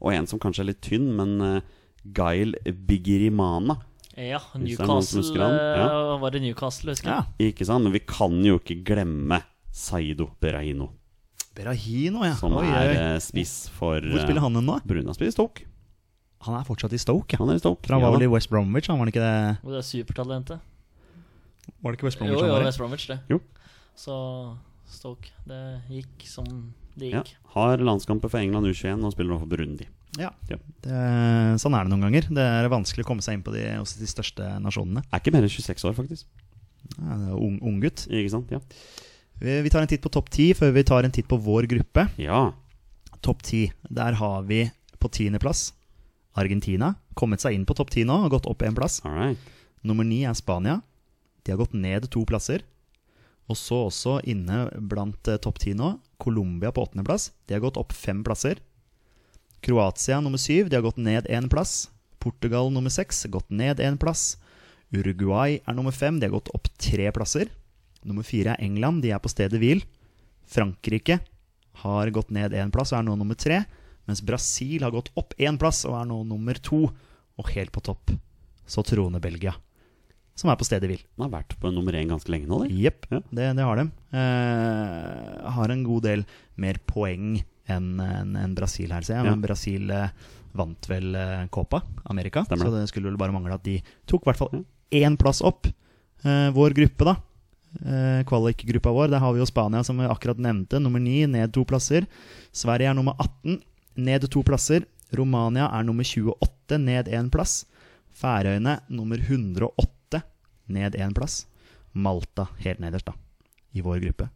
og 0.00 0.14
en 0.14 0.26
som 0.30 0.40
kanskje 0.42 0.64
er 0.64 0.70
litt 0.72 0.82
tynn, 0.84 1.10
men 1.16 1.36
uh, 1.44 1.78
Gail 2.16 2.56
Bigirimana. 2.88 3.76
Ja, 4.16 4.40
Newcastle 4.58 5.22
det 5.22 5.40
han, 5.40 5.54
ja. 5.54 5.84
eh, 5.86 6.14
Var 6.20 6.32
det 6.34 6.40
Newcastle, 6.42 6.92
husker 6.92 7.08
jeg? 7.08 7.24
Ja. 7.24 7.48
Ikke 7.50 7.64
sant? 7.64 7.86
Men 7.86 7.94
vi 7.94 8.02
kan 8.04 8.34
jo 8.44 8.58
ikke 8.58 8.80
glemme 8.84 9.38
Saido 9.72 10.26
Berahino. 10.42 10.90
Berahino, 11.56 12.24
ja. 12.26 12.34
som 12.38 12.56
Oi, 12.58 12.66
er 12.68 12.92
eh, 12.96 13.18
spiss 13.22 13.70
for 13.74 14.02
Hvor 14.02 14.24
spiller 14.24 14.44
han 14.44 14.58
nå? 14.58 14.80
Bruna 14.88 15.14
spiller 15.16 15.32
Stoke. 15.34 15.64
Han 16.46 16.56
er 16.56 16.66
fortsatt 16.66 16.92
i 16.96 17.00
Stoke, 17.00 17.36
ja. 17.36 17.40
Han 17.42 17.52
er 17.52 17.60
i 17.60 17.62
Stoke. 17.62 17.84
For 17.86 17.96
han 17.96 18.04
var 18.04 18.16
vel 18.16 18.26
i 18.26 18.32
West 18.32 18.50
Bromwich, 18.52 18.88
han 18.90 19.00
var 19.00 19.12
ikke 19.12 19.22
det? 19.22 19.60
Og 19.64 19.72
det 19.74 19.80
er 19.82 19.88
supertalentet. 19.88 20.66
Var 21.80 21.92
det 21.92 21.98
ikke 21.98 22.08
West 22.08 22.20
Bromwich 22.20 22.40
jo, 22.40 22.44
han 22.44 22.54
var 22.56 22.64
i? 22.64 22.68
West 22.70 22.80
Bromwich, 22.82 23.06
det. 23.10 23.18
Jo. 23.30 23.40
Så 23.98 24.16
Stoke. 24.90 25.32
Det 25.48 25.60
gikk 25.92 26.28
som 26.28 26.48
det 27.00 27.10
Ja. 27.14 27.22
Har 27.54 27.80
landskamper 27.82 28.30
for 28.30 28.38
England 28.38 28.68
U21 28.70 29.02
og 29.04 29.12
spiller 29.14 29.32
nå 29.34 29.40
for 29.40 29.50
Burundi. 29.50 29.88
Ja. 30.18 30.30
Ja. 30.50 30.56
Det, 30.84 31.00
sånn 31.62 31.74
er 31.74 31.86
det 31.86 31.90
noen 31.92 32.04
ganger. 32.06 32.28
Det 32.30 32.44
er 32.44 32.68
vanskelig 32.70 33.04
å 33.04 33.08
komme 33.08 33.24
seg 33.26 33.38
inn 33.38 33.42
på 33.46 33.54
de, 33.54 33.64
også 33.80 33.98
de 34.02 34.08
største 34.10 34.46
nasjonene. 34.62 35.02
Er 35.10 35.22
ikke 35.22 35.32
mer 35.34 35.46
enn 35.46 35.50
26 35.50 35.86
år, 35.90 35.96
faktisk. 35.98 36.26
Ja, 36.96 37.16
det 37.16 37.28
er 37.32 37.36
ung, 37.38 37.58
unggutt. 37.62 38.04
Ikke 38.10 38.30
sant? 38.36 38.50
Ja. 38.54 38.60
Vi, 39.40 39.56
vi 39.66 39.72
tar 39.72 39.82
en 39.82 39.90
titt 39.90 40.02
på 40.04 40.12
topp 40.12 40.30
ti 40.30 40.50
før 40.54 40.72
vi 40.76 40.82
tar 40.86 41.06
en 41.06 41.14
titt 41.14 41.28
på 41.30 41.38
vår 41.42 41.66
gruppe. 41.70 42.08
ja. 42.20 42.50
Topp 43.20 43.42
ti. 43.44 43.66
Der 43.92 44.14
har 44.16 44.46
vi 44.48 44.62
på 44.98 45.08
tiendeplass 45.12 45.74
Argentina. 46.40 46.94
Kommet 47.18 47.42
seg 47.42 47.52
inn 47.52 47.66
på 47.68 47.74
topp 47.76 47.90
ti 47.92 48.04
nå, 48.08 48.14
og 48.24 48.30
gått 48.32 48.46
opp 48.48 48.62
én 48.64 48.72
plass. 48.76 49.02
All 49.04 49.12
right. 49.12 49.50
Nummer 49.84 50.06
ni 50.08 50.22
er 50.24 50.32
Spania. 50.38 50.78
De 51.44 51.52
har 51.52 51.58
gått 51.60 51.74
ned 51.76 52.06
to 52.12 52.22
plasser. 52.24 52.62
Og 53.50 53.58
så 53.58 53.84
også 53.88 54.18
inne 54.30 54.68
blant 54.90 55.28
eh, 55.28 55.40
topp 55.42 55.58
ti 55.62 55.74
nå, 55.74 55.96
Colombia 56.22 56.70
på 56.70 56.84
åttendeplass. 56.86 57.30
De 57.48 57.56
har 57.56 57.64
gått 57.64 57.80
opp 57.80 57.94
fem 57.96 58.22
plasser. 58.26 58.60
Kroatia 59.64 60.20
nummer 60.22 60.40
syv, 60.40 60.70
de 60.70 60.78
har 60.78 60.86
gått 60.86 61.00
ned 61.00 61.26
én 61.28 61.50
plass. 61.50 61.90
Portugal 62.22 62.70
nummer 62.72 62.92
seks, 62.92 63.24
gått 63.32 63.50
ned 63.50 63.82
én 63.82 63.98
plass. 64.00 64.36
Uruguay 64.94 65.58
er 65.64 65.76
nummer 65.76 65.94
fem, 65.94 66.20
de 66.20 66.28
har 66.28 66.36
gått 66.36 66.52
opp 66.54 66.70
tre 66.80 67.10
plasser. 67.14 67.50
Nummer 68.06 68.24
fire 68.24 68.54
er 68.54 68.64
England, 68.64 69.02
de 69.04 69.12
er 69.12 69.20
på 69.22 69.30
stedet 69.32 69.60
hvil. 69.60 69.82
Frankrike 70.50 71.20
har 71.82 72.10
gått 72.14 72.32
ned 72.34 72.54
én 72.56 72.72
plass 72.74 72.94
og 72.94 73.00
er 73.00 73.06
nå 73.08 73.16
nummer 73.18 73.38
tre. 73.38 73.62
Mens 74.08 74.22
Brasil 74.26 74.82
har 74.84 74.94
gått 74.94 75.12
opp 75.20 75.36
én 75.38 75.58
plass 75.60 75.84
og 75.88 75.98
er 75.98 76.08
nå 76.08 76.22
nummer 76.28 76.58
to. 76.58 76.86
Og 77.40 77.52
helt 77.54 77.72
på 77.72 77.82
topp 77.84 78.12
så 78.70 78.82
troner 78.86 79.22
Belgia, 79.22 79.54
som 80.38 80.50
er 80.50 80.56
på 80.56 80.64
stedet 80.64 80.88
hvil. 80.88 81.00
Den 81.16 81.26
har 81.26 81.32
vært 81.34 81.56
på 81.60 81.70
nummer 81.74 81.92
én 81.98 82.08
ganske 82.08 82.30
lenge 82.32 82.48
nå, 82.48 82.62
eller? 82.64 82.76
Jepp, 82.84 83.06
Ja. 83.10 83.20
det, 83.30 83.48
det 83.58 83.64
har 83.66 83.76
de. 83.80 83.84
Eh, 84.16 85.50
har 85.56 85.72
en 85.74 85.84
god 85.84 86.02
del 86.06 86.24
mer 86.60 86.78
poeng 86.88 87.40
enn 87.70 88.00
en, 88.02 88.36
en 88.36 88.54
Brasil 88.56 88.90
her, 88.94 89.02
ser 89.06 89.18
jeg. 89.20 89.26
Ja. 89.28 89.30
Men 89.34 89.42
Brasil 89.44 89.90
eh, 89.94 90.08
vant 90.56 90.88
vel 90.90 91.14
eh, 91.14 91.46
Copa 91.54 91.82
America, 92.10 92.42
Stemmer 92.48 92.66
så 92.70 92.74
det 92.80 92.88
skulle 92.90 93.10
vel 93.12 93.18
bare 93.20 93.34
mangle 93.36 93.54
at 93.58 93.64
de 93.66 93.76
tok 94.10 94.24
i 94.24 94.30
hvert 94.30 94.40
fall 94.40 94.64
én 94.90 95.18
plass 95.20 95.42
opp. 95.46 95.68
Eh, 96.24 96.48
vår 96.56 96.74
gruppe, 96.76 97.06
da. 97.06 97.14
eh, 97.84 98.22
kvalikgruppa 98.26 98.90
vår. 98.96 99.12
Der 99.12 99.22
har 99.22 99.32
vi 99.36 99.42
jo 99.44 99.46
Spania, 99.48 99.84
som 99.86 100.00
vi 100.00 100.08
akkurat 100.10 100.40
nevnte, 100.42 100.80
nummer 100.82 100.98
9, 101.04 101.28
ned 101.30 101.52
to 101.54 101.62
plasser. 101.68 102.08
Sverige 102.52 102.90
er 102.90 102.96
nummer 102.98 103.14
18, 103.22 103.60
ned 104.00 104.26
to 104.32 104.42
plasser. 104.46 104.86
Romania 105.14 105.68
er 105.74 105.84
nummer 105.86 106.06
28, 106.06 106.78
ned 106.82 107.08
én 107.14 107.30
plass. 107.30 107.64
Færøyene 108.20 108.80
nummer 108.90 109.18
108, 109.22 109.86
ned 110.72 110.98
én 110.98 111.14
plass. 111.16 111.44
Malta 111.92 112.46
helt 112.64 112.82
nederst, 112.82 113.10
da, 113.10 113.14
i 113.74 113.82
vår 113.84 114.02
gruppe. 114.04 114.30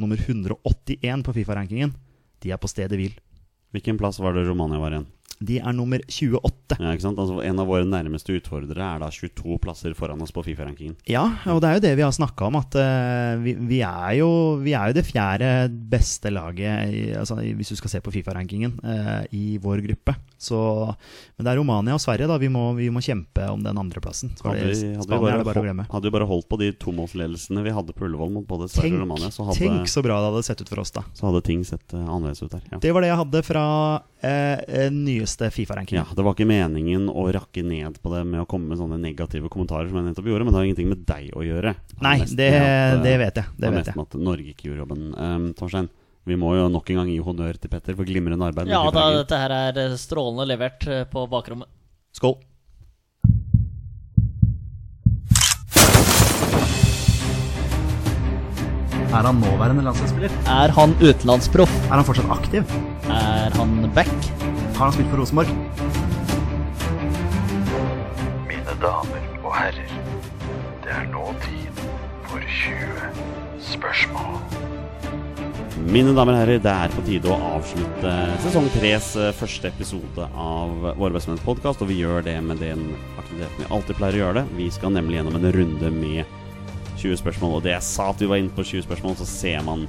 Nummer 0.00 0.20
181 0.20 1.24
på 1.26 1.34
Fifa-rankingen. 1.36 1.94
De 2.40 2.52
er 2.52 2.60
på 2.60 2.68
stedet 2.70 2.96
hvil. 2.96 3.16
Hvilken 3.74 3.98
plass 4.00 4.18
var 4.20 4.34
det 4.34 4.46
Romania 4.48 4.80
var 4.80 4.94
igjen? 4.96 5.08
De 5.40 5.56
er 5.56 5.72
nummer 5.72 6.02
28. 6.04 6.76
Ja, 6.76 6.90
ikke 6.92 7.04
sant? 7.06 7.20
Altså, 7.20 7.38
en 7.48 7.60
av 7.62 7.68
våre 7.70 7.86
nærmeste 7.88 8.34
utfordrere 8.36 8.84
er 8.84 9.00
da 9.00 9.08
22 9.08 9.56
plasser 9.62 9.94
foran 9.96 10.20
oss 10.20 10.34
på 10.36 10.44
Fifa-rankingen. 10.44 10.98
Ja, 11.08 11.22
og 11.48 11.62
det 11.62 11.70
er 11.70 11.78
jo 11.78 11.84
det 11.86 11.92
vi 11.96 12.04
har 12.04 12.12
snakka 12.12 12.50
om, 12.50 12.58
at 12.60 12.76
uh, 12.76 13.40
vi, 13.40 13.54
vi, 13.70 13.78
er 13.86 14.18
jo, 14.18 14.28
vi 14.60 14.74
er 14.76 14.90
jo 14.90 14.98
det 14.98 15.06
fjerde 15.08 15.52
beste 15.92 16.32
laget, 16.34 16.92
i, 16.92 17.06
altså, 17.16 17.38
hvis 17.40 17.72
du 17.72 17.80
skal 17.80 17.94
se 17.94 18.02
på 18.04 18.12
Fifa-rankingen, 18.18 18.76
uh, 18.84 19.22
i 19.32 19.56
vår 19.62 19.80
gruppe. 19.88 20.16
Så, 20.40 20.56
men 21.36 21.44
det 21.44 21.52
er 21.52 21.58
Romania 21.60 21.92
og 21.98 22.00
Sverige, 22.00 22.24
da. 22.30 22.38
Vi 22.40 22.48
må, 22.48 22.62
vi 22.78 22.86
må 22.92 23.02
kjempe 23.04 23.44
om 23.52 23.60
den 23.60 23.76
andreplassen. 23.76 24.32
Hadde 24.40 24.70
vi, 24.70 24.94
hadde, 24.96 25.04
vi 25.04 25.18
bare 25.20 25.20
bare 25.20 25.42
å 25.42 25.50
hold, 25.50 25.66
glemme. 25.66 25.84
hadde 25.90 26.08
vi 26.08 26.14
bare 26.14 26.28
holdt 26.30 26.48
på 26.48 26.58
de 26.62 26.70
tomålsledelsene 26.80 27.64
vi 27.66 27.74
hadde 27.76 27.92
på 27.92 28.06
Ullevål 28.08 28.32
mot 28.38 28.46
både 28.48 28.70
Sverige 28.72 28.94
og 28.94 29.02
Tenk, 29.02 29.04
Romania, 29.04 29.28
så 29.34 29.44
hadde, 29.50 29.58
tenk 29.60 29.92
så 29.92 30.04
bra 30.06 30.16
det 30.22 30.30
hadde 30.30 30.42
sett 30.48 30.64
ut 30.64 30.72
for 30.72 30.80
oss, 30.80 30.94
da. 30.96 31.04
så 31.18 31.28
hadde 31.28 31.42
ting 31.44 31.60
sett 31.68 31.92
eh, 31.92 32.00
annerledes 32.00 32.40
ut 32.40 32.54
der. 32.56 32.64
Ja. 32.72 32.80
Det 32.80 32.94
var 32.96 33.04
det 33.04 33.12
jeg 33.12 33.20
hadde 33.20 33.42
fra 33.50 33.66
eh, 34.24 34.64
eh, 34.64 34.88
nyeste 34.96 35.50
Fifa-ranking. 35.52 36.00
Ja, 36.00 36.06
Det 36.16 36.24
var 36.24 36.38
ikke 36.38 36.48
meningen 36.48 37.08
å 37.12 37.26
rakke 37.36 37.64
ned 37.66 38.00
på 38.00 38.14
det 38.16 38.24
med 38.32 38.40
å 38.40 38.48
komme 38.48 38.72
med 38.72 38.80
sånne 38.80 38.96
negative 39.00 39.52
kommentarer, 39.52 39.92
som 39.92 40.00
jeg 40.00 40.08
nettopp 40.08 40.32
gjorde, 40.32 40.48
men 40.48 40.56
det 40.56 40.62
har 40.62 40.70
ingenting 40.70 40.92
med 40.94 41.04
deg 41.08 41.30
å 41.36 41.44
gjøre. 41.44 41.76
Nei, 42.00 42.16
det, 42.24 42.50
at, 42.56 42.68
eh, 42.72 42.98
det 43.04 43.16
vet 43.26 43.42
jeg. 43.42 43.56
Det 43.60 43.74
vet 43.76 43.92
jeg. 43.92 44.00
med 44.00 44.08
at 44.08 44.20
Norge 44.32 44.54
ikke 44.54 44.70
gjorde 44.70 44.86
jobben. 44.86 45.10
Um, 45.20 45.50
Torstein, 45.58 45.92
vi 46.28 46.36
må 46.36 46.52
jo 46.56 46.68
nok 46.68 46.90
en 46.92 47.00
gang 47.00 47.10
gi 47.10 47.18
honnør 47.24 47.56
til 47.60 47.72
Petter 47.72 47.96
for 47.96 48.08
glimrende 48.08 48.44
arbeid. 48.50 48.68
Ja, 48.70 48.82
da, 48.92 49.06
dette 49.16 49.38
her 49.40 49.54
er 49.56 49.78
eh, 49.80 49.96
strålende 49.98 50.46
levert 50.50 50.84
eh, 50.86 51.04
på 51.08 51.24
bakrommet. 51.30 51.70
Skål. 52.16 52.36
Er 59.10 59.26
han 59.26 59.40
nåværende 59.42 59.82
landslagsspiller? 59.82 60.34
Er 60.46 60.70
han 60.76 60.92
utenlandsproff? 61.00 61.72
Er 61.88 61.96
han 61.98 62.04
fortsatt 62.06 62.30
aktiv? 62.30 62.76
Er 63.10 63.56
han 63.56 63.90
back? 63.96 64.12
Har 64.76 64.84
han 64.84 64.92
spilt 64.94 65.10
for 65.10 65.18
Rosenborg? 65.18 65.50
Mine 68.46 68.76
damer 68.84 69.26
og 69.42 69.56
herrer, 69.56 69.96
det 70.84 70.94
er 70.94 71.10
nå 71.10 71.26
tid 71.42 71.82
for 72.30 72.38
20 72.60 73.10
spørsmål. 73.72 74.79
Mine 75.88 76.12
damer 76.12 76.34
og 76.34 76.42
herrer, 76.42 76.58
det 76.60 76.70
er 76.70 76.92
på 76.92 77.02
tide 77.06 77.30
å 77.32 77.36
avslutte 77.56 78.10
sesong 78.44 78.66
tres 78.74 79.14
eh, 79.16 79.30
første 79.32 79.70
episode 79.70 80.26
av 80.28 80.74
Våre 80.98 81.14
bestemenns 81.14 81.40
podkast. 81.40 81.80
Og 81.80 81.88
vi 81.88 82.02
gjør 82.02 82.20
det 82.26 82.34
med 82.44 82.60
den 82.60 82.82
aktiviteten 83.16 83.62
vi 83.62 83.68
alltid 83.72 83.96
pleier 83.96 84.18
å 84.18 84.20
gjøre 84.20 84.42
det. 84.42 84.58
Vi 84.58 84.66
skal 84.76 84.92
nemlig 84.92 85.16
gjennom 85.16 85.38
en 85.38 85.48
runde 85.56 85.92
med 85.94 86.36
20 87.00 87.22
spørsmål. 87.22 87.56
Og 87.56 87.64
det 87.64 87.72
jeg 87.72 87.86
sa 87.88 88.10
at 88.12 88.20
vi 88.20 88.28
var 88.28 88.42
inne 88.42 88.52
på 88.52 88.66
20 88.66 88.84
spørsmål, 88.84 89.16
så 89.22 89.28
ser 89.30 89.64
man 89.66 89.88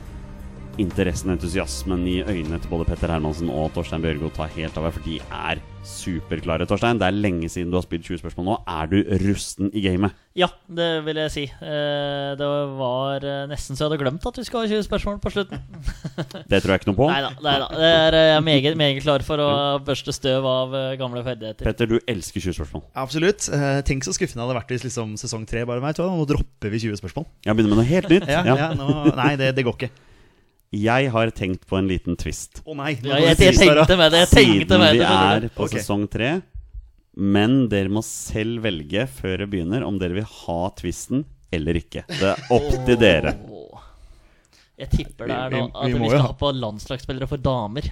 interessen 0.79 1.33
og 1.33 1.35
entusiasmen 1.35 2.07
i 2.07 2.21
øynene 2.23 2.61
til 2.63 2.71
både 2.71 2.87
Petter 2.87 3.11
Hermansen 3.11 3.51
og 3.51 3.73
Torstein 3.75 4.05
Bjørgo 4.05 4.31
ta 4.31 4.47
helt 4.55 4.79
av 4.79 4.87
her, 4.87 4.95
for 4.95 5.09
de 5.09 5.19
er 5.27 5.61
superklare. 5.85 6.65
Torstein, 6.69 6.99
det 7.01 7.07
er 7.07 7.15
lenge 7.15 7.47
siden 7.51 7.71
du 7.71 7.77
har 7.79 7.83
spilt 7.85 8.05
20 8.05 8.19
spørsmål 8.21 8.45
nå. 8.47 8.55
Er 8.69 8.89
du 8.91 8.97
rusten 9.23 9.71
i 9.75 9.81
gamet? 9.83 10.13
Ja, 10.37 10.47
det 10.71 10.89
vil 11.05 11.17
jeg 11.19 11.31
si. 11.33 11.43
Eh, 11.49 12.31
Det 12.39 12.47
var 12.79 13.25
eh, 13.27 13.45
nesten 13.51 13.75
så 13.75 13.83
jeg 13.85 13.89
hadde 13.91 13.99
glemt 14.03 14.25
at 14.29 14.37
vi 14.39 14.45
skulle 14.47 14.63
ha 14.67 14.71
20 14.71 14.85
spørsmål 14.87 15.17
på 15.23 15.31
slutten. 15.33 15.63
Det 16.51 16.61
tror 16.61 16.73
jeg 16.75 16.81
ikke 16.83 16.91
noe 16.91 16.99
på. 17.01 17.07
Nei 17.11 17.21
da. 17.25 17.31
Det 17.41 17.89
er 17.89 18.17
eh, 18.19 18.27
jeg 18.31 18.37
er 18.37 18.45
meget, 18.45 18.77
meget 18.79 19.01
klar 19.03 19.25
for 19.27 19.41
å 19.43 19.49
børste 19.87 20.13
støv 20.15 20.47
av 20.47 20.77
gamle 21.01 21.23
ferdigheter. 21.25 21.65
Petter, 21.67 21.89
du 21.91 21.97
elsker 22.05 22.45
20 22.45 22.59
spørsmål. 22.61 22.85
Absolutt. 23.01 23.49
Eh, 23.51 23.81
tenk 23.87 24.05
så 24.07 24.13
skuffende 24.15 24.41
det 24.43 24.47
hadde 24.47 24.59
vært 24.61 24.75
hvis 24.75 24.87
liksom, 24.87 25.17
sesong 25.19 25.47
tre 25.49 25.65
bare 25.67 25.83
meg. 25.83 25.97
nå 25.97 26.29
dropper 26.29 26.71
vi 26.71 26.83
20 26.87 27.01
spørsmål. 27.01 27.27
Ja, 27.47 27.53
begynner 27.57 27.75
med 27.75 27.83
noe 27.83 27.89
helt 27.91 28.09
nytt. 28.11 28.29
Ja, 28.31 28.45
Ja. 28.47 28.55
ja, 28.55 28.71
nå, 28.77 29.11
nei, 29.17 29.33
det, 29.39 29.51
det 29.57 29.65
går 29.67 29.75
ikke. 29.79 29.91
Jeg 30.71 31.09
har 31.11 31.31
tenkt 31.35 31.65
på 31.67 31.75
en 31.77 31.87
liten 31.89 32.15
twist. 32.15 32.61
Å 32.63 32.73
nei. 32.79 32.93
Ja, 33.03 33.17
jeg, 33.19 33.35
jeg 33.43 33.57
tenkte 33.59 33.97
med 33.99 34.13
det. 34.13 34.21
Jeg 34.23 34.29
tenkte 34.31 34.77
Siden 34.77 34.79
med 34.79 34.93
vi 34.95 35.01
det. 35.01 35.09
er 35.11 35.47
på 35.51 35.65
okay. 35.67 35.81
sesong 35.81 36.05
tre. 36.11 36.29
Men 37.19 37.65
dere 37.67 37.91
må 37.91 37.99
selv 38.07 38.63
velge 38.63 39.03
før 39.11 39.43
det 39.43 39.49
begynner 39.51 39.83
om 39.83 39.97
dere 39.99 40.15
vil 40.21 40.29
ha 40.45 40.59
twisten 40.79 41.25
eller 41.51 41.75
ikke. 41.81 42.05
Det 42.07 42.29
er 42.31 42.45
opp 42.55 42.69
til 42.87 42.95
dere. 43.01 43.33
Jeg 44.79 44.89
tipper 44.95 45.27
det 45.27 45.35
er 45.35 45.49
Vi- 45.51 45.59
nå 45.59 45.67
at 45.75 45.91
vi 45.91 46.07
skal 46.09 46.23
ha- 46.23 46.33
på 46.39 46.53
landslagsspillere 46.55 47.27
for 47.27 47.37
damer. 47.37 47.91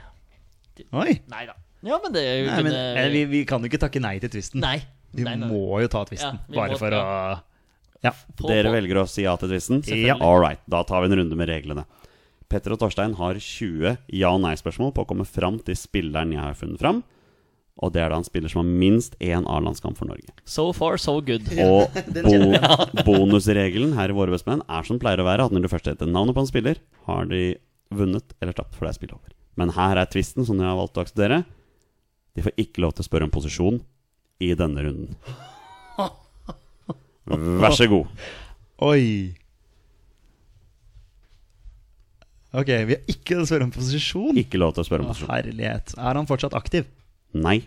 Oi. 0.94 1.20
Nei 1.28 1.44
da. 1.46 1.54
Ja, 1.84 2.00
men 2.02 2.12
det 2.16 2.24
Nei, 2.48 2.64
men, 2.64 2.72
kunne... 2.72 3.10
vi, 3.12 3.26
vi 3.26 3.44
kan 3.46 3.62
jo 3.62 3.68
ikke 3.68 3.80
takke 3.84 4.00
nei 4.02 4.16
til 4.24 4.30
twisten. 4.32 4.64
Nei. 4.64 4.80
Vi 5.12 5.24
Nei, 5.28 5.36
nei. 5.36 5.48
må 5.52 5.82
jo 5.84 5.88
ta 5.92 6.06
twisten. 6.08 6.40
Ja, 6.48 6.56
bare 6.56 6.72
må- 6.72 6.80
for 6.80 6.96
å 6.96 7.04
Ja. 8.04 8.14
Dere 8.48 8.72
velger 8.72 9.04
å 9.04 9.08
si 9.12 9.24
ja 9.28 9.36
til 9.36 9.50
twisten? 9.52 9.84
Ja. 9.92 10.16
All 10.24 10.40
right, 10.40 10.60
da 10.70 10.84
tar 10.88 11.02
vi 11.04 11.12
en 11.12 11.20
runde 11.20 11.36
med 11.36 11.50
reglene. 11.52 11.84
Petter 12.50 12.74
og 12.74 12.82
Torstein 12.82 13.14
har 13.20 13.38
20 13.38 13.96
ja- 14.18 14.34
og 14.34 14.42
nei-spørsmål 14.44 14.94
på 14.96 15.06
å 15.06 15.10
komme 15.10 15.26
fram 15.28 15.60
til 15.62 15.78
spilleren 15.78 16.34
jeg 16.34 16.42
har 16.42 16.58
funnet 16.58 16.82
fram. 16.82 17.04
Og 17.80 17.94
det 17.96 18.02
er 18.04 18.12
da 18.12 18.18
en 18.20 18.28
spiller 18.28 18.52
som 18.52 18.64
har 18.64 18.80
minst 18.82 19.14
én 19.24 19.46
A-landskamp 19.48 19.96
for 19.96 20.10
Norge. 20.10 20.34
So 20.44 20.74
far, 20.76 20.98
so 21.00 21.22
good. 21.24 21.46
Og 21.64 21.94
bo 22.26 23.06
bonusregelen 23.08 23.94
her 23.96 24.12
i 24.12 24.18
Våre 24.18 24.34
bestemenn 24.36 24.66
er 24.68 24.88
som 24.88 25.00
pleier 25.00 25.22
å 25.24 25.28
være, 25.28 25.46
at 25.48 25.56
når 25.56 25.64
du 25.64 25.70
først 25.72 25.88
heter 25.88 26.10
navnet 26.10 26.36
på 26.36 26.44
en 26.44 26.50
spiller, 26.50 26.82
har 27.08 27.30
de 27.32 27.44
vunnet 27.96 28.36
eller 28.42 28.58
tapt, 28.58 28.76
for 28.76 28.86
det 28.86 28.92
er 28.92 29.00
spill 29.00 29.16
over. 29.16 29.32
Men 29.60 29.72
her 29.78 30.00
er 30.02 30.12
tvisten, 30.12 30.44
som 30.48 30.60
jeg 30.60 30.68
har 30.68 30.78
valgt 30.80 31.00
å 31.00 31.06
akseptere. 31.06 31.44
De 32.36 32.44
får 32.46 32.60
ikke 32.66 32.84
lov 32.84 32.98
til 32.98 33.06
å 33.06 33.08
spørre 33.08 33.30
om 33.30 33.34
posisjon 33.34 33.80
i 34.44 34.52
denne 34.60 34.84
runden. 34.84 35.16
Vær 37.64 37.76
så 37.78 37.88
god. 37.92 38.12
Oi. 38.90 39.36
Ok, 42.50 42.70
vi 42.90 42.96
har 42.96 43.12
ikke 43.12 43.38
å 43.38 43.46
spørre 43.46 43.68
om 43.68 43.74
posisjon. 43.74 44.38
Ikke 44.42 44.58
lov 44.58 44.74
til 44.74 44.82
å 44.82 44.88
spørre 44.88 45.06
om 45.06 45.12
Å, 45.12 45.14
posisjon. 45.14 45.30
herlighet. 45.30 45.94
Er 46.02 46.18
han 46.18 46.30
fortsatt 46.30 46.56
aktiv? 46.58 46.88
Nei. 47.38 47.60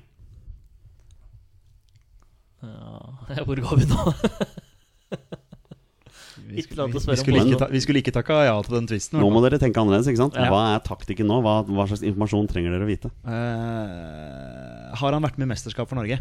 Ja, 2.62 3.44
hvor 3.46 3.58
går 3.62 3.80
vi 3.82 3.86
nå? 3.90 4.02
Vi 6.52 6.60
Ikke 6.60 6.76
lov 6.76 6.90
til 6.92 6.98
å 6.98 7.00
spørre 7.00 7.16
om 7.16 7.20
skulle 7.22 7.42
ikke 7.46 7.58
ta, 7.62 7.66
vi 7.72 7.80
skulle 7.80 8.00
ikke 8.02 8.12
takka 8.12 8.36
ja 8.44 8.56
til 8.66 8.74
den 8.76 8.88
tvisten. 8.90 9.16
Nå 9.22 9.28
må 9.32 9.40
dere 9.44 9.56
tenke 9.62 9.80
annerledes. 9.80 10.08
ikke 10.10 10.20
sant? 10.20 10.34
Ja. 10.36 10.50
Hva 10.52 10.58
er 10.74 10.82
taktikken 10.84 11.28
nå? 11.30 11.38
Hva, 11.44 11.54
hva 11.64 11.86
slags 11.88 12.02
informasjon 12.04 12.48
trenger 12.50 12.74
dere 12.74 12.84
å 12.84 12.90
vite? 12.90 13.08
Eh, 13.24 14.90
har 15.00 15.16
han 15.16 15.24
vært 15.24 15.38
med 15.40 15.46
i 15.48 15.52
mesterskap 15.54 15.88
for 15.88 15.96
Norge? 15.96 16.18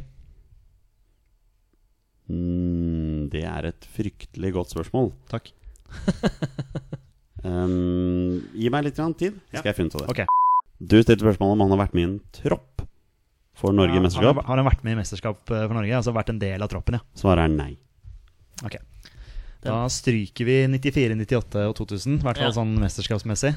Mm, 2.32 3.28
det 3.34 3.44
er 3.50 3.72
et 3.74 3.90
fryktelig 3.98 4.54
godt 4.56 4.72
spørsmål. 4.72 5.12
Takk. 5.34 5.52
Um, 7.44 8.42
gi 8.54 8.70
meg 8.70 8.86
litt 8.86 8.98
grann 9.00 9.16
tid, 9.18 9.40
så 9.50 9.62
skal 9.62 9.72
jeg 9.72 9.78
finne 9.80 9.90
ut 9.90 9.96
av 9.98 10.04
det. 10.06 10.14
Okay. 10.14 10.26
Du 10.82 10.98
stilte 11.02 11.24
spørsmål 11.26 11.56
om 11.56 11.64
han 11.66 11.74
har 11.76 11.82
vært 11.86 11.96
med 11.98 12.04
i 12.04 12.08
en 12.10 12.20
tropp 12.38 12.84
for 13.62 13.74
Norge 13.78 13.98
i 13.98 14.02
mesterskap. 14.04 14.40
Har, 14.42 14.48
har 14.50 14.62
han 14.62 14.68
vært 14.70 14.84
med 14.86 14.96
i 14.96 15.00
mesterskap 15.02 15.52
eh, 15.54 15.66
for 15.68 15.76
Norge? 15.78 15.98
Altså 15.98 16.14
vært 16.16 16.32
en 16.34 16.40
del 16.42 16.62
av 16.66 16.70
troppen, 16.72 16.98
ja. 16.98 17.04
Svaret 17.18 17.46
er 17.46 17.54
nei. 17.54 17.72
Ok. 18.66 18.78
Da 19.62 19.76
stryker 19.94 20.48
vi 20.48 20.56
94, 20.74 21.14
98 21.22 21.66
og 21.70 21.76
2000. 21.78 22.18
I 22.22 22.26
hvert 22.26 22.40
fall 22.42 22.50
Ja. 22.50 22.56
sånn 22.58 22.74
mesterskapsmessig. 22.82 23.52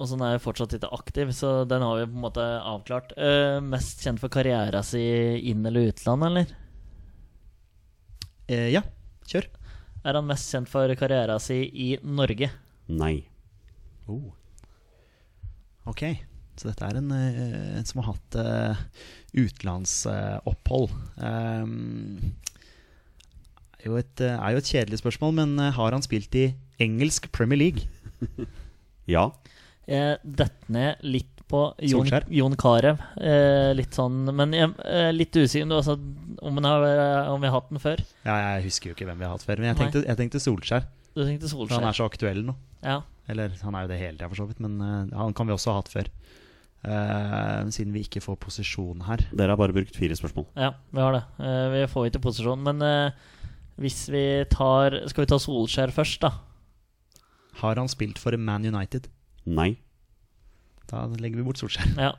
Og 0.00 0.08
sånn 0.08 0.22
er 0.24 0.34
jeg 0.34 0.42
fortsatt 0.44 0.74
ikke 0.76 0.88
aktiv, 0.96 1.32
så 1.36 1.66
den 1.68 1.82
har 1.84 1.98
vi 2.00 2.06
på 2.08 2.16
en 2.16 2.24
måte 2.24 2.44
avklart. 2.64 3.12
Uh, 3.20 3.60
mest 3.64 4.00
kjent 4.04 4.20
for 4.20 4.32
karriera 4.32 4.80
si 4.84 5.00
inn- 5.52 5.64
eller 5.68 5.90
utland, 5.92 6.24
eller? 6.24 6.52
Uh, 8.50 8.68
ja, 8.72 8.80
kjør. 9.28 9.48
Er 10.00 10.16
han 10.16 10.28
mest 10.28 10.48
kjent 10.52 10.70
for 10.70 10.92
karrieren 10.96 11.42
sin 11.42 11.66
i 11.76 11.92
Norge? 12.00 12.48
Nei. 12.88 13.16
Oh. 14.08 14.30
Ok, 15.88 16.04
så 16.56 16.70
dette 16.70 16.86
er 16.86 17.00
en, 17.00 17.10
eh, 17.12 17.76
en 17.78 17.88
som 17.88 18.00
har 18.02 18.14
hatt 18.14 18.38
uh, 18.40 18.80
utenlandsopphold. 19.36 20.92
Um, 21.20 22.32
er, 23.80 23.86
jo 23.86 23.96
et, 24.00 24.24
eh, 24.24 24.36
er 24.36 24.54
jo 24.54 24.60
et 24.60 24.72
kjedelig 24.72 25.00
spørsmål, 25.00 25.36
men 25.40 25.54
eh, 25.58 25.72
har 25.76 25.96
han 25.96 26.04
spilt 26.04 26.34
i 26.36 26.50
engelsk 26.80 27.30
Premier 27.36 27.60
League? 27.60 27.88
Ja. 29.10 29.24
Jeg 29.90 30.20
detter 30.22 30.68
ned 30.70 31.00
litt 31.02 31.39
på 31.50 31.64
Jon, 31.82 32.04
Solskjær? 32.06 32.28
Jon 32.38 32.56
Carew. 32.60 33.04
Eh, 33.18 33.70
litt 33.76 33.96
sånn 33.96 34.22
Men 34.30 34.54
jeg 34.56 34.70
er 34.86 35.12
litt 35.16 35.34
usikker 35.34 35.74
altså, 35.76 35.98
om, 36.40 36.62
har, 36.64 36.86
om 37.34 37.42
vi 37.42 37.50
har 37.50 37.56
hatt 37.58 37.70
den 37.72 37.82
før. 37.82 38.02
Ja, 38.24 38.38
jeg 38.38 38.68
husker 38.70 38.92
jo 38.92 38.96
ikke 38.96 39.10
hvem 39.10 39.20
vi 39.20 39.28
har 39.28 39.34
hatt 39.34 39.46
før, 39.46 39.62
men 39.62 39.72
jeg 39.72 39.80
tenkte, 39.82 40.04
jeg 40.06 40.22
tenkte 40.22 40.42
Solskjær. 40.46 40.88
Du 41.10 41.24
tenkte 41.26 41.50
For 41.50 41.74
han 41.74 41.88
er 41.90 41.96
så 41.96 42.06
aktuell 42.06 42.44
nå. 42.46 42.54
Ja. 42.86 43.00
Eller 43.30 43.54
han 43.62 43.76
er 43.76 43.84
jo 43.84 43.90
det 43.92 43.98
hele 44.00 44.16
tida, 44.16 44.28
for 44.30 44.40
så 44.40 44.46
vidt, 44.48 44.62
men 44.62 44.78
uh, 44.82 45.18
han 45.18 45.34
kan 45.36 45.48
vi 45.48 45.54
også 45.54 45.74
ha 45.74 45.82
hatt 45.82 45.90
før. 45.92 46.10
Uh, 46.80 47.68
siden 47.68 47.92
vi 47.92 48.06
ikke 48.06 48.22
får 48.24 48.38
posisjon 48.40 49.02
her. 49.04 49.26
Dere 49.36 49.52
har 49.52 49.60
bare 49.60 49.74
brukt 49.76 49.96
fire 49.96 50.16
spørsmål. 50.16 50.46
ja, 50.56 50.72
vi 50.88 51.02
har 51.04 51.18
det. 51.18 51.24
Uh, 51.36 51.66
vi 51.74 51.82
får 51.92 52.08
ikke 52.08 52.24
posisjon. 52.24 52.62
Men 52.64 52.80
eh, 52.82 53.12
Hvis 53.80 54.08
vi 54.12 54.44
tar 54.52 54.96
Skal 55.08 55.24
vi 55.24 55.28
ta 55.28 55.38
Solskjær 55.40 55.92
først, 55.92 56.24
da? 56.24 56.30
Har 57.60 57.76
han 57.76 57.88
spilt 57.88 58.18
for 58.18 58.36
Man 58.36 58.64
United? 58.64 59.08
Nei. 59.44 59.74
Da 60.90 61.04
legger 61.22 61.38
vi 61.38 61.46
bort 61.46 61.60
Solskjær. 61.60 61.92
Ja. 61.96 62.12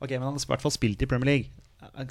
Ok, 0.00 0.10
Men 0.12 0.26
han 0.28 0.34
har 0.36 0.42
i 0.42 0.48
hvert 0.52 0.62
fall 0.64 0.74
spilt 0.74 1.02
i 1.02 1.08
Premier 1.08 1.30
League. 1.30 1.50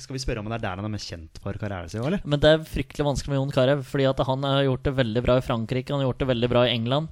Skal 0.01 0.16
vi 0.18 0.22
spørre 0.24 0.41
om 0.41 0.47
det 0.49 0.55
er 0.57 0.64
der 0.64 0.80
han 0.82 0.86
er 0.88 0.93
mest 0.95 1.10
kjent 1.12 1.38
for 1.43 1.53
karrieren 1.62 1.89
sin? 1.91 2.01
eller? 2.01 2.22
Men 2.26 2.41
det 2.41 2.49
er 2.55 2.64
fryktelig 2.66 3.05
vanskelig 3.05 3.30
med 3.36 3.38
Jon 3.38 3.51
Carew, 3.53 3.84
fordi 3.86 4.07
at 4.10 4.22
han 4.26 4.45
har 4.47 4.64
gjort 4.66 4.88
det 4.88 4.93
veldig 4.97 5.22
bra 5.28 5.36
i 5.38 5.43
Frankrike, 5.45 5.93
han 5.93 6.01
har 6.01 6.07
gjort 6.10 6.24
det 6.24 6.28
veldig 6.32 6.49
bra 6.49 6.64
i 6.66 6.72
England. 6.74 7.12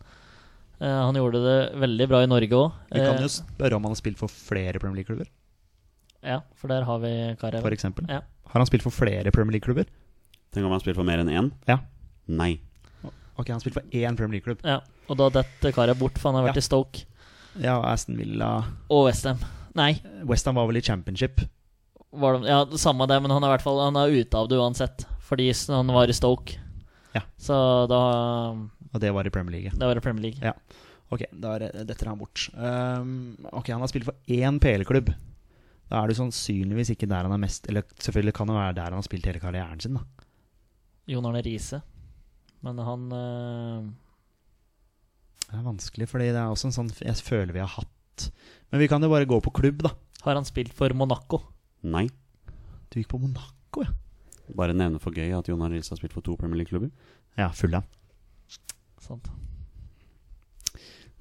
Eh, 0.82 0.90
han 0.90 1.16
gjorde 1.20 1.42
det 1.46 1.58
veldig 1.84 2.08
bra 2.10 2.24
i 2.26 2.30
Norge 2.32 2.58
òg. 2.58 2.72
Vi 2.94 3.04
kan 3.06 3.22
jo 3.22 3.30
spørre 3.30 3.78
om 3.78 3.86
han 3.86 3.94
har 3.94 4.00
spilt 4.02 4.18
for 4.18 4.34
flere 4.34 4.82
Premier 4.82 5.04
League-klubber. 5.04 5.30
ja, 6.26 6.40
for 6.58 6.68
der 6.74 6.82
har 6.90 6.98
vi 7.06 7.14
Carew. 7.40 7.62
For 7.62 7.72
eksempel. 7.78 8.10
Ja. 8.10 8.22
Har 8.50 8.60
han 8.64 8.66
spilt 8.70 8.82
for 8.88 8.92
flere 8.96 9.30
Premier 9.32 9.54
League-klubber? 9.60 9.86
Tenk 10.52 10.64
om 10.66 10.72
han 10.72 10.80
har 10.80 10.86
spilt 10.86 10.98
for 10.98 11.06
mer 11.06 11.20
enn 11.22 11.30
én? 11.30 11.52
Ja. 11.70 11.78
Nei. 12.28 12.56
Ok, 13.38 13.48
han 13.52 13.60
har 13.60 13.62
spilt 13.62 13.78
for 13.78 13.86
én 13.94 14.18
Premier 14.18 14.40
League-klubb. 14.40 14.66
ja. 14.66 14.80
Og 15.08 15.16
da 15.22 15.30
detter 15.30 15.72
Carew 15.72 15.94
bort, 15.96 16.18
for 16.18 16.32
han 16.34 16.42
har 16.42 16.50
vært 16.50 16.58
Ja. 16.58 16.66
i 16.66 16.68
Stoke 16.68 17.06
Ja, 17.62 17.78
Aston 17.92 18.18
Villa 18.20 18.52
og 18.94 19.08
Westham. 19.08 19.40
Nei, 19.78 19.96
Westham 20.28 20.58
var 20.58 20.68
vel 20.70 20.80
i 20.80 20.86
championship. 20.86 21.42
var 22.12 22.38
det, 22.38 22.50
ja, 22.50 22.64
samme 22.78 23.08
det, 23.10 23.20
men 23.22 23.32
han 23.32 23.44
er 23.44 23.62
fall 23.62 23.80
Han 23.84 23.98
er 24.00 24.14
ute 24.14 24.38
av 24.38 24.50
det 24.50 24.58
uansett, 24.58 25.06
fordi 25.22 25.52
han 25.70 25.94
var 25.94 26.10
i 26.10 26.16
Stoke. 26.18 26.58
Ja. 27.14 27.24
Så 27.38 27.54
da 27.90 28.02
Og 28.94 29.00
det 29.02 29.14
var 29.14 29.28
i 29.28 29.34
Premier 29.34 29.58
League. 29.58 29.72
Det 29.74 29.86
var 29.86 29.98
i 29.98 30.04
Premier 30.04 30.30
League. 30.30 30.42
Ja. 30.42 30.54
Ok, 31.10 31.24
da 31.32 31.56
er 31.56 31.86
detter 31.88 32.10
han 32.10 32.20
bort. 32.20 32.50
Um, 32.54 33.38
ok, 33.54 33.72
han 33.72 33.82
har 33.82 33.88
spilt 33.88 34.08
for 34.10 34.18
én 34.28 34.60
PL-klubb. 34.60 35.14
Da 35.88 36.02
er 36.02 36.12
det 36.12 36.18
sannsynligvis 36.18 36.92
ikke 36.92 37.08
der 37.08 37.24
han 37.24 37.32
er 37.32 37.40
mest 37.40 37.70
Eller 37.72 37.86
selvfølgelig 37.96 38.34
kan 38.36 38.50
det 38.50 38.58
være 38.58 38.74
der 38.76 38.92
han 38.92 39.00
har 39.00 39.06
spilt 39.08 39.30
hele 39.30 39.40
karrieren 39.40 39.80
sin. 39.80 39.96
da 39.96 40.04
Jon 41.08 41.26
Arne 41.30 41.40
Riise. 41.46 41.80
Men 42.66 42.82
han 42.84 43.06
eh, 43.16 43.86
Det 45.48 45.56
er 45.56 45.64
vanskelig, 45.64 46.08
fordi 46.12 46.28
det 46.34 46.40
er 46.42 46.52
også 46.52 46.68
en 46.70 46.76
sånn 46.76 46.90
jeg 47.00 47.16
føler 47.24 47.56
vi 47.56 47.62
har 47.64 47.72
hatt 47.78 48.26
Men 48.74 48.82
vi 48.82 48.88
kan 48.92 49.04
jo 49.06 49.10
bare 49.14 49.28
gå 49.30 49.38
på 49.46 49.54
klubb, 49.56 49.84
da. 49.86 49.94
Har 50.26 50.36
han 50.36 50.48
spilt 50.48 50.74
for 50.76 50.92
Monaco? 50.98 51.40
Nei. 51.88 52.08
Du 52.92 52.98
gikk 53.00 53.08
på 53.14 53.20
Monaco, 53.22 53.84
ja? 53.86 53.94
Bare 54.58 54.76
nevne 54.76 55.00
for 55.04 55.12
gøy 55.16 55.32
at 55.38 55.48
Jon 55.48 55.62
Arne 55.64 55.76
Riise 55.78 55.92
har 55.94 56.00
spilt 56.00 56.16
for 56.16 56.24
to 56.26 56.36
Premier 56.40 56.60
League-klubber. 56.62 56.90
Ja, 57.40 57.50
Fulham. 57.56 57.84
Sant. 59.04 59.28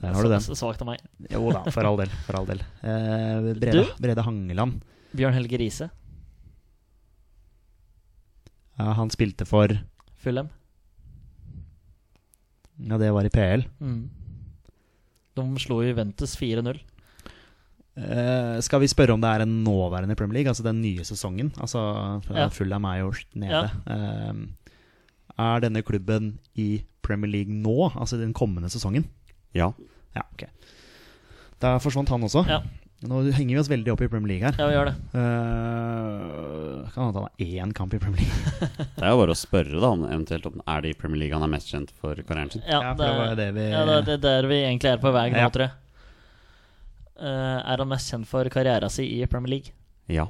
Der 0.01 0.13
har 0.15 0.23
du 0.27 0.31
den. 0.31 0.43
Svakt 0.45 0.83
av 0.85 0.91
meg. 0.91 1.03
Jo 1.33 1.51
da, 1.55 1.63
for 1.73 1.89
all 1.89 1.99
del. 1.99 2.11
For 2.27 2.39
all 2.39 2.47
del. 2.49 2.61
Eh, 2.83 3.47
Brede, 3.57 3.73
Du? 3.79 3.95
Brede 4.03 4.25
Hangeland. 4.27 4.83
Bjørn 5.17 5.35
Helge 5.39 5.59
Riise. 5.63 5.89
Ja, 8.77 8.91
han 8.99 9.11
spilte 9.15 9.47
for 9.49 9.73
Fulham. 10.21 10.51
Ja, 12.79 12.99
det 12.99 13.13
var 13.15 13.25
i 13.25 13.31
PL. 13.33 13.65
Mm. 13.81 14.11
De 15.37 15.45
slo 15.61 15.81
Juventus 15.85 16.37
4-0. 16.37 16.79
Eh, 17.97 18.61
skal 18.61 18.81
vi 18.83 18.89
spørre 18.93 19.15
om 19.17 19.21
det 19.23 19.31
er 19.31 19.45
en 19.47 19.55
nåværende 19.65 20.17
Premier 20.17 20.35
League, 20.43 20.51
altså 20.53 20.63
den 20.67 20.83
nye 20.83 21.05
sesongen? 21.05 21.53
Altså, 21.61 21.81
Ja. 22.35 22.49
full 22.49 22.73
av 22.73 22.81
meg 22.81 23.03
og 23.05 23.15
nede. 23.35 23.71
Eh, 23.87 24.35
er 25.39 25.61
denne 25.61 25.83
klubben 25.83 26.39
i 26.57 26.83
Premier 27.03 27.31
League 27.31 27.53
nå, 27.53 27.91
altså 27.97 28.19
den 28.21 28.35
kommende 28.35 28.69
sesongen? 28.69 29.07
Ja. 29.55 29.71
Ja, 30.15 30.23
ok. 30.33 30.45
Da 31.61 31.79
forsvant 31.79 32.09
han 32.09 32.23
også. 32.23 32.47
Ja. 32.49 32.61
Nå 33.07 33.21
henger 33.37 33.55
vi 33.55 33.61
oss 33.61 33.71
veldig 33.71 33.93
opp 33.93 34.03
i 34.03 34.09
Premier 34.11 34.31
League 34.35 34.47
her. 34.49 34.57
Ja, 34.59 34.67
vi 34.69 34.75
gjør 34.77 34.89
det. 34.91 34.95
uh, 35.15 36.91
kan 36.93 37.05
hende 37.05 37.21
han 37.21 37.27
har 37.27 37.45
én 37.47 37.73
kamp 37.77 37.95
i 37.95 38.01
Premier 38.03 38.23
League. 38.25 38.69
Det 38.97 39.05
er 39.05 39.13
jo 39.13 39.21
bare 39.21 39.35
å 39.35 39.39
spørre, 39.39 39.79
da, 39.83 39.91
om 39.95 40.05
eventuelt 40.09 40.47
om 40.51 40.63
er 40.67 40.85
det 40.85 40.93
i 40.95 40.99
Premier 40.99 41.23
League 41.25 41.37
han 41.37 41.47
er 41.47 41.53
mest 41.53 41.71
kjent 41.73 41.93
for 42.01 42.19
karrieren 42.27 42.53
sin. 42.55 42.65
Ja, 42.67 42.81
Ja, 42.83 42.95
det 42.99 43.11
er, 43.11 43.35
det 43.39 43.49
vi 43.57 43.67
ja, 43.71 43.85
det, 43.87 44.17
er 44.19 44.23
der 44.25 44.49
vi 44.51 44.61
egentlig 44.65 44.93
er 44.95 45.03
på 45.03 45.13
vei 45.15 45.29
nå, 45.31 45.43
Ja. 45.45 45.51
tror 45.55 45.69
jeg. 45.69 45.75
Uh, 47.17 47.59
er 47.65 47.81
han 47.81 47.89
mest 47.89 48.13
kjent 48.13 48.29
for 48.29 48.53
karrieren 48.53 48.93
sin 48.93 49.09
i 49.09 49.27
Premier 49.31 49.57
League? 49.57 49.75
Ja. 50.13 50.29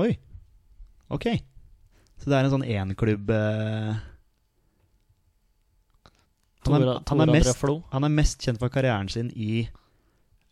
Oi. 0.00 0.14
Ok. 1.12 1.28
Så 2.20 2.30
det 2.30 2.38
er 2.38 2.46
en 2.46 2.54
sånn 2.54 2.64
énklubb 2.64 3.30
uh, 3.34 3.94
han, 6.64 6.80
er, 6.80 7.00
han, 7.04 7.28
mest, 7.28 7.64
han 7.92 8.06
er 8.06 8.12
mest 8.12 8.44
kjent 8.44 8.60
for 8.62 8.72
karrieren 8.72 9.10
sin 9.12 9.28
i 9.36 9.66
eh, 9.66 9.72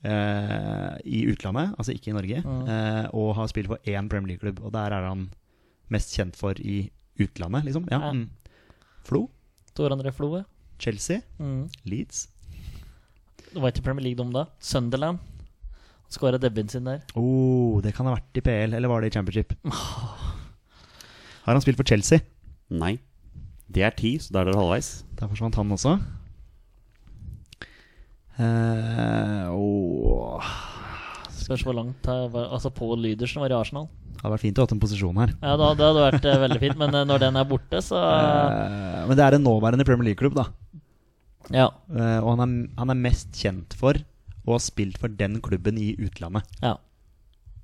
I 0.05 1.19
utlandet, 1.31 1.75
altså 1.79 1.93
ikke 1.95 2.11
i 2.11 2.17
Norge, 2.17 2.43
Mm. 2.45 2.69
eh, 2.69 3.07
og 3.15 3.35
har 3.37 3.47
spilt 3.49 3.69
for 3.71 3.79
én 3.87 4.09
Premier 4.09 4.33
League-klubb. 4.35 4.61
Og 4.65 4.73
der 4.73 4.91
er 4.93 5.09
han 5.09 5.31
mest 5.91 6.15
kjent 6.17 6.37
for 6.37 6.55
i 6.59 6.91
utlandet, 7.21 7.65
liksom. 7.65 7.87
Ja. 7.91 8.13
Mm. 8.13 8.29
Flo, 9.05 9.29
Tor 9.75 9.91
André 9.91 10.13
Flo, 10.13 10.37
ja. 10.39 10.43
Chelsea, 10.79 11.21
Mm. 11.39 11.69
Leeds. 11.85 12.29
Det 13.53 13.61
var 13.63 13.71
ikke 13.71 13.83
Premier 13.85 14.03
League-dom 14.05 14.33
da. 14.33 14.47
Sunderland. 14.61 15.19
Skåra 16.11 16.39
debuten 16.39 16.69
sin 16.69 16.85
der. 16.85 17.01
Oh, 17.17 17.81
det 17.81 17.95
kan 17.95 18.05
ha 18.07 18.15
vært 18.17 18.37
i 18.37 18.41
PL, 18.41 18.75
eller 18.75 18.89
var 18.89 19.01
det 19.01 19.07
i 19.13 19.17
Championship? 19.19 19.55
Har 21.45 21.53
han 21.55 21.61
spilt 21.65 21.77
for 21.77 21.85
Chelsea? 21.89 22.21
Nei. 22.71 22.99
Det 23.73 23.83
er 23.83 23.91
ti, 23.97 24.19
så 24.19 24.31
da 24.35 24.41
er 24.43 24.51
dere 24.51 24.61
halvveis. 24.61 25.05
Der 25.17 25.29
forsvant 25.29 25.55
han 25.57 25.71
også. 25.73 25.95
Åh. 28.41 30.53
Spørs 31.43 31.65
hvor 31.67 31.75
langt 31.77 32.07
Altså, 32.09 32.71
Paul 32.73 33.01
Lydersen 33.03 33.43
var 33.43 33.53
i 33.53 33.57
Arsenal. 33.59 33.89
Det 34.13 34.23
hadde 34.29 34.35
vært 34.37 34.45
fint 34.45 34.59
å 34.61 34.63
ha 34.63 34.71
en 34.71 34.81
posisjon 34.83 35.17
her. 35.19 35.33
Ja, 35.43 35.55
da, 35.59 35.73
Det 35.75 35.87
hadde 35.89 36.05
vært 36.05 36.27
eh, 36.31 36.37
veldig 36.45 36.59
fint, 36.63 36.77
men 36.79 36.95
eh, 36.95 37.07
når 37.11 37.23
den 37.25 37.39
er 37.41 37.47
borte, 37.51 37.81
så 37.83 37.99
uh, 37.99 39.01
men 39.09 39.19
det 39.19 39.25
er 39.25 39.35
en 39.35 39.43
nåværende 39.43 39.87
Premier 39.89 40.13
League-klubb, 40.13 40.37
da. 40.39 40.45
Ja. 41.51 41.65
Uh, 41.91 42.21
og 42.21 42.29
han 42.37 42.45
er, 42.45 42.53
han 42.79 42.93
er 42.95 43.01
mest 43.03 43.35
kjent 43.35 43.75
for 43.75 43.99
å 44.47 44.55
ha 44.55 44.61
spilt 44.63 45.01
for 45.03 45.11
den 45.11 45.41
klubben 45.43 45.81
i 45.81 45.91
utlandet. 45.99 46.47
ja. 46.63 46.77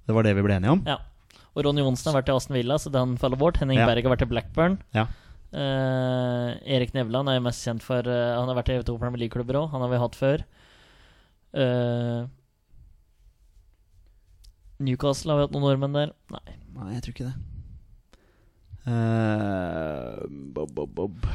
Det 0.08 0.14
var 0.16 0.24
det 0.24 0.30
vi 0.38 0.42
ble 0.46 0.54
enige 0.56 0.72
om? 0.72 0.80
ja. 0.88 0.94
Og 1.52 1.66
Ronny 1.66 1.82
Johnsen 1.82 2.08
har 2.08 2.14
vært 2.20 2.30
i 2.30 2.32
Aston 2.32 2.54
Villa, 2.56 2.76
så 2.80 2.88
den 2.94 3.16
faller 3.20 3.36
bort. 3.36 3.58
Henning 3.60 3.76
Ja. 3.80 3.86
Berg 3.86 4.06
har 4.06 4.14
vært 4.14 4.22
i 4.24 4.28
Blackburn. 4.30 4.78
Ja. 4.96 5.04
Uh, 5.52 6.54
Erik 6.64 6.94
Nevland 6.94 7.28
er 7.28 7.40
mest 7.42 7.64
kjent 7.66 7.82
for 7.82 8.06
Han 8.06 8.48
har 8.48 8.56
vært 8.56 8.70
i 8.72 8.78
to 8.86 8.94
Premier 8.96 9.18
League-klubber 9.24 9.58
òg. 9.60 9.66
Han 9.74 9.82
har 9.84 9.90
vi 9.90 9.98
hatt 10.00 10.16
før. 10.16 10.44
Eh, 11.54 12.26
Newcastle 14.78 15.32
har 15.32 15.40
vi 15.40 15.46
hatt 15.48 15.54
noen 15.56 15.66
nordmenn 15.66 15.96
der. 15.96 16.12
Nei. 16.34 16.56
Nei, 16.78 16.90
jeg 16.96 17.04
tror 17.06 17.14
ikke 17.16 17.28
det. 17.30 17.36
Uh, 18.88 20.22
bob, 20.54 20.70
bob, 20.72 20.92
bob. 20.96 21.26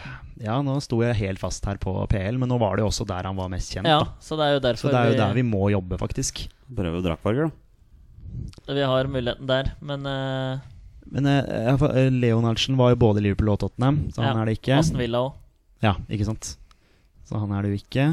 Ja, 0.41 0.55
nå 0.65 0.73
sto 0.81 0.97
jeg 1.03 1.19
helt 1.19 1.41
fast 1.41 1.65
her 1.69 1.77
på 1.81 1.91
PL, 2.09 2.39
men 2.41 2.49
nå 2.49 2.57
var 2.61 2.77
det 2.79 2.81
jo 2.85 2.89
også 2.89 3.05
der 3.05 3.27
han 3.29 3.37
var 3.37 3.51
mest 3.53 3.75
kjent. 3.75 3.85
Ja, 3.89 3.99
Da. 4.01 4.15
så 4.23 4.37
det 4.39 4.47
er 4.47 4.53
jo 4.55 4.61
derfor 4.63 4.87
Så 4.87 4.93
det 4.93 5.01
er 5.01 5.11
jo 5.11 5.19
der 5.19 5.35
vi 5.37 5.43
må 5.45 5.61
jobbe, 5.69 5.99
faktisk. 6.01 6.47
Prøve 6.73 7.03
Drakvarger, 7.05 7.51
da. 7.51 7.53
vi, 8.65 8.73
vi 8.79 8.87
har 8.89 9.11
muligheten 9.11 9.45
der. 9.51 9.73
Men 9.81 10.07
uh, 10.09 10.63
Men 11.13 11.27
uh, 11.29 11.43
ja, 11.45 12.09
Leonardsen 12.09 12.79
var 12.79 12.95
jo 12.95 13.01
både 13.03 13.21
Liverpool 13.21 13.53
og 13.53 13.59
Tottenham, 13.61 14.07
så 14.15 14.23
han 14.23 14.39
er 14.41 14.49
det 14.49 14.57
ikke. 14.61 14.79
Aston 14.79 14.97
Villa 15.03 15.21
òg. 15.27 15.35
Ja, 15.83 15.97
ikke 16.09 16.25
sant. 16.31 16.55
Så 17.27 17.37
han 17.37 17.51
er 17.53 17.61
det 17.61 17.73
jo 17.75 17.81
ikke. 17.83 18.07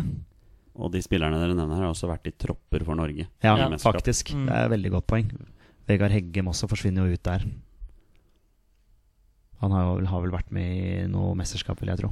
Og 0.79 0.93
de 0.95 1.03
spillerne 1.03 1.41
dere 1.41 1.57
nevner, 1.57 1.83
har 1.83 1.91
også 1.91 2.11
vært 2.11 2.31
i 2.31 2.35
tropper 2.39 2.85
for 2.87 2.99
Norge. 2.99 3.27
Ja, 3.43 3.57
faktisk. 3.83 4.35
Mm. 4.37 4.47
Det 4.47 4.57
er 4.57 4.69
et 4.69 4.75
veldig 4.77 4.95
godt 4.99 5.09
poeng. 5.11 5.33
Vegard 5.91 6.15
Heggem 6.15 6.51
også 6.53 6.69
forsvinner 6.71 7.09
jo 7.09 7.19
ut 7.19 7.27
der. 7.27 7.45
Han 9.61 9.75
har, 9.77 9.89
jo, 9.91 10.09
har 10.09 10.23
vel 10.25 10.33
vært 10.33 10.53
med 10.57 10.69
i 10.73 11.07
noe 11.11 11.35
mesterskap, 11.37 11.81
vil 11.83 11.91
jeg 11.93 12.01
tro. 12.01 12.11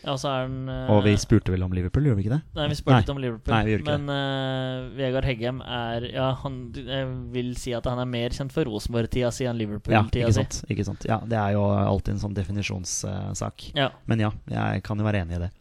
Ja, 0.00 0.14
så 0.16 0.30
er 0.30 0.46
han 0.46 0.70
eh, 0.72 0.90
Og 0.94 1.02
vi 1.04 1.12
spurte 1.20 1.52
vel 1.52 1.62
om 1.66 1.74
Liverpool, 1.76 2.06
gjorde 2.08 2.22
vi 2.22 2.24
ikke 2.24 2.38
det? 2.38 2.40
Nei, 2.56 2.68
vi 2.70 2.78
spurte 2.78 3.02
ikke 3.02 3.12
om 3.12 3.20
Liverpool. 3.20 3.52
Nei, 3.52 3.60
vi 3.66 3.74
ikke 3.76 3.96
men 3.98 4.08
uh, 4.08 4.86
Vegard 4.96 5.28
Heggem 5.28 5.60
er 5.60 6.06
Ja, 6.08 6.30
han 6.44 6.56
jeg 6.78 7.10
vil 7.34 7.50
si 7.60 7.74
at 7.76 7.86
han 7.90 8.00
er 8.00 8.08
mer 8.08 8.32
kjent 8.34 8.54
for 8.54 8.70
Rosenborg-tida 8.70 9.30
si 9.34 9.44
enn 9.50 9.58
Liverpool-tida 9.60 10.30
ja, 10.30 10.32
si. 10.32 10.64
ikke 10.72 10.86
sant. 10.88 11.04
Ja, 11.08 11.20
det 11.28 11.36
er 11.36 11.58
jo 11.58 11.66
alltid 11.68 12.14
en 12.14 12.22
sånn 12.24 12.38
definisjonssak. 12.38 13.68
Ja. 13.76 13.90
Men 14.08 14.24
ja, 14.24 14.32
jeg 14.54 14.86
kan 14.86 15.02
jo 15.02 15.06
være 15.06 15.26
enig 15.26 15.36
i 15.36 15.42
det. 15.44 15.52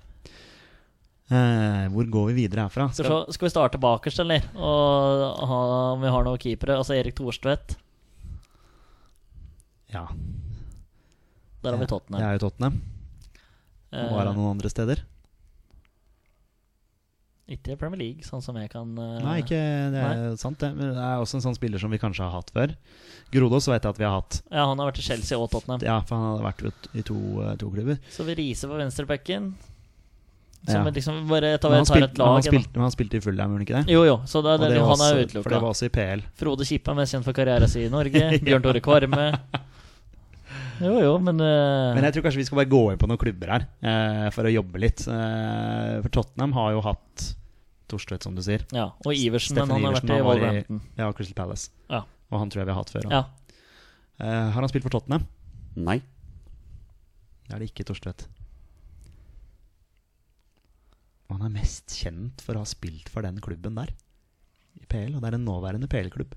Eh, 1.27 1.87
hvor 1.91 2.07
går 2.07 2.29
vi 2.31 2.37
videre 2.45 2.63
herfra? 2.67 2.87
Skal, 2.95 3.25
vi 3.27 3.35
skal 3.35 3.47
vi 3.49 3.51
starte 3.51 3.81
bakerst, 3.83 4.21
eller? 4.23 4.45
Og 4.55 5.43
ha, 5.49 5.59
om 5.95 6.05
vi 6.05 6.13
har 6.13 6.23
noen 6.27 6.39
keepere? 6.39 6.77
Altså 6.79 6.95
Erik 6.95 7.17
Thorstvedt. 7.19 7.75
Ja, 9.91 10.05
Der 11.63 11.71
har 11.71 11.77
vi 11.79 11.85
det 11.85 11.91
Tottenham. 11.91 12.21
er 12.21 12.33
jo 12.37 12.43
Tottenham. 12.45 12.81
Eh, 13.91 14.09
Var 14.11 14.25
han 14.25 14.35
noen 14.35 14.55
andre 14.55 14.71
steder? 14.71 15.03
ikke 17.47 17.71
i 17.71 17.77
Premier 17.79 17.99
League, 18.01 18.25
sånn 18.27 18.41
som 18.43 18.57
jeg 18.59 18.67
kan 18.73 18.89
uh, 18.99 19.19
Nei, 19.23 19.37
ikke, 19.39 19.59
det 19.93 20.01
er 20.03 20.33
sant 20.39 20.59
det. 20.59 20.73
Men 20.75 20.91
det 20.91 21.03
er 21.03 21.21
også 21.23 21.39
en 21.39 21.45
sånn 21.45 21.55
spiller 21.55 21.79
som 21.79 21.93
vi 21.93 21.99
kanskje 22.01 22.25
har 22.25 22.33
hatt 22.35 22.51
før. 22.51 22.73
Grodås 23.31 23.69
vet 23.71 23.87
jeg 23.87 23.95
at 23.95 24.01
vi 24.01 24.07
har 24.07 24.17
hatt. 24.17 24.41
Ja, 24.51 24.65
han 24.67 24.81
har 24.81 24.89
vært 24.89 24.99
i 24.99 25.05
Chelsea 25.05 25.39
og 25.39 25.47
Tottenham. 25.53 25.85
Ja, 25.87 26.01
for 26.07 26.19
han 26.19 26.41
har 26.41 26.43
vært 26.49 26.89
i 26.91 27.05
to, 27.07 27.15
eh, 27.45 27.55
to 27.61 27.71
klubber. 27.71 28.01
Så 28.11 28.27
vi 28.27 28.35
riser 28.35 28.67
på 28.67 28.79
venstrebekken. 28.81 29.53
Ja. 30.67 30.81
Liksom 30.83 31.21
bare 31.29 31.53
tar, 31.61 31.71
Men 31.71 31.83
han, 31.83 31.87
tar 31.87 32.03
et 32.03 32.17
men 32.17 32.27
han, 32.27 32.43
spilte, 32.43 32.73
men 32.73 32.83
han 32.83 32.91
spilte 32.91 33.19
i 33.19 33.23
Fulham, 33.23 33.53
gjorde 33.53 33.61
han 33.61 33.65
ikke 33.67 33.77
det? 33.77 33.93
Jo, 33.93 34.01
jo. 34.07 34.17
Så 34.27 34.41
det, 34.43 34.57
det, 34.59 34.73
det 34.73 34.83
han 34.83 35.03
er 35.05 35.21
utelukka. 35.21 35.43
For 35.45 35.55
det 35.55 35.61
var 35.63 35.75
også 35.75 35.87
i 35.87 35.93
PL. 35.95 36.23
Frode 36.41 36.67
Kippe 36.67 36.91
er 36.91 36.97
mest 36.97 37.15
kjent 37.15 37.27
for 37.27 37.37
karrieren 37.37 37.71
sin 37.71 37.87
i 37.87 37.93
Norge. 37.93 38.23
Bjørn 38.47 38.65
Tore 38.65 38.83
Kvarme. 38.83 39.31
Jo, 40.77 40.91
jo, 41.01 41.13
men, 41.17 41.39
uh... 41.41 41.95
Men 41.97 42.05
jeg 42.05 42.13
tror 42.13 42.27
kanskje 42.27 42.37
vi 42.37 42.43
skal 42.45 42.59
bare 42.59 42.69
gå 42.69 42.81
inn 42.91 42.99
på 43.01 43.07
noen 43.09 43.17
klubber 43.17 43.49
her 43.49 43.63
uh, 43.65 44.27
for 44.35 44.45
å 44.45 44.51
jobbe 44.51 44.77
litt. 44.83 45.01
Uh, 45.09 45.97
for 46.03 46.13
Tottenham 46.13 46.53
har 46.53 46.75
jo 46.75 46.83
hatt 46.85 47.23
Torstvedt, 47.89 48.27
som 48.27 48.35
du 48.37 48.43
sier. 48.45 48.61
Ja, 48.75 48.91
og 49.01 49.15
Iversen, 49.15 49.55
Steffen 49.55 49.71
men 49.71 49.79
han 49.79 49.87
har 49.87 49.97
vært 49.97 50.11
i 50.11 50.19
Wolverhampton. 50.21 50.81
Ja, 50.99 51.09
Crystal 51.17 51.37
Palace. 51.39 51.71
Ja. 51.89 52.03
Og 52.29 52.41
han 52.43 52.51
tror 52.51 52.61
jeg 52.61 52.69
vi 52.69 52.75
har 52.75 52.81
hatt 52.81 52.93
før. 52.93 53.07
Ja. 53.09 53.23
Eh, 54.19 54.47
har 54.51 54.59
han 54.59 54.69
spilt 54.69 54.83
for 54.83 54.93
Tottenham? 54.93 55.23
Nei. 55.79 56.01
Det 57.47 57.55
er 57.55 57.63
det 57.63 57.69
ikke 57.71 57.85
Torstvedt. 57.87 58.25
Og 61.27 61.37
han 61.37 61.47
er 61.47 61.55
mest 61.59 61.91
kjent 61.91 62.43
for 62.43 62.55
å 62.55 62.63
ha 62.63 62.69
spilt 62.69 63.09
for 63.11 63.25
den 63.25 63.39
klubben 63.43 63.75
der. 63.79 63.91
I 64.77 64.85
PL, 64.87 65.17
og 65.17 65.23
det 65.23 65.31
er 65.31 65.37
en 65.39 65.47
nåværende 65.47 65.89
PL-klubb. 65.91 66.35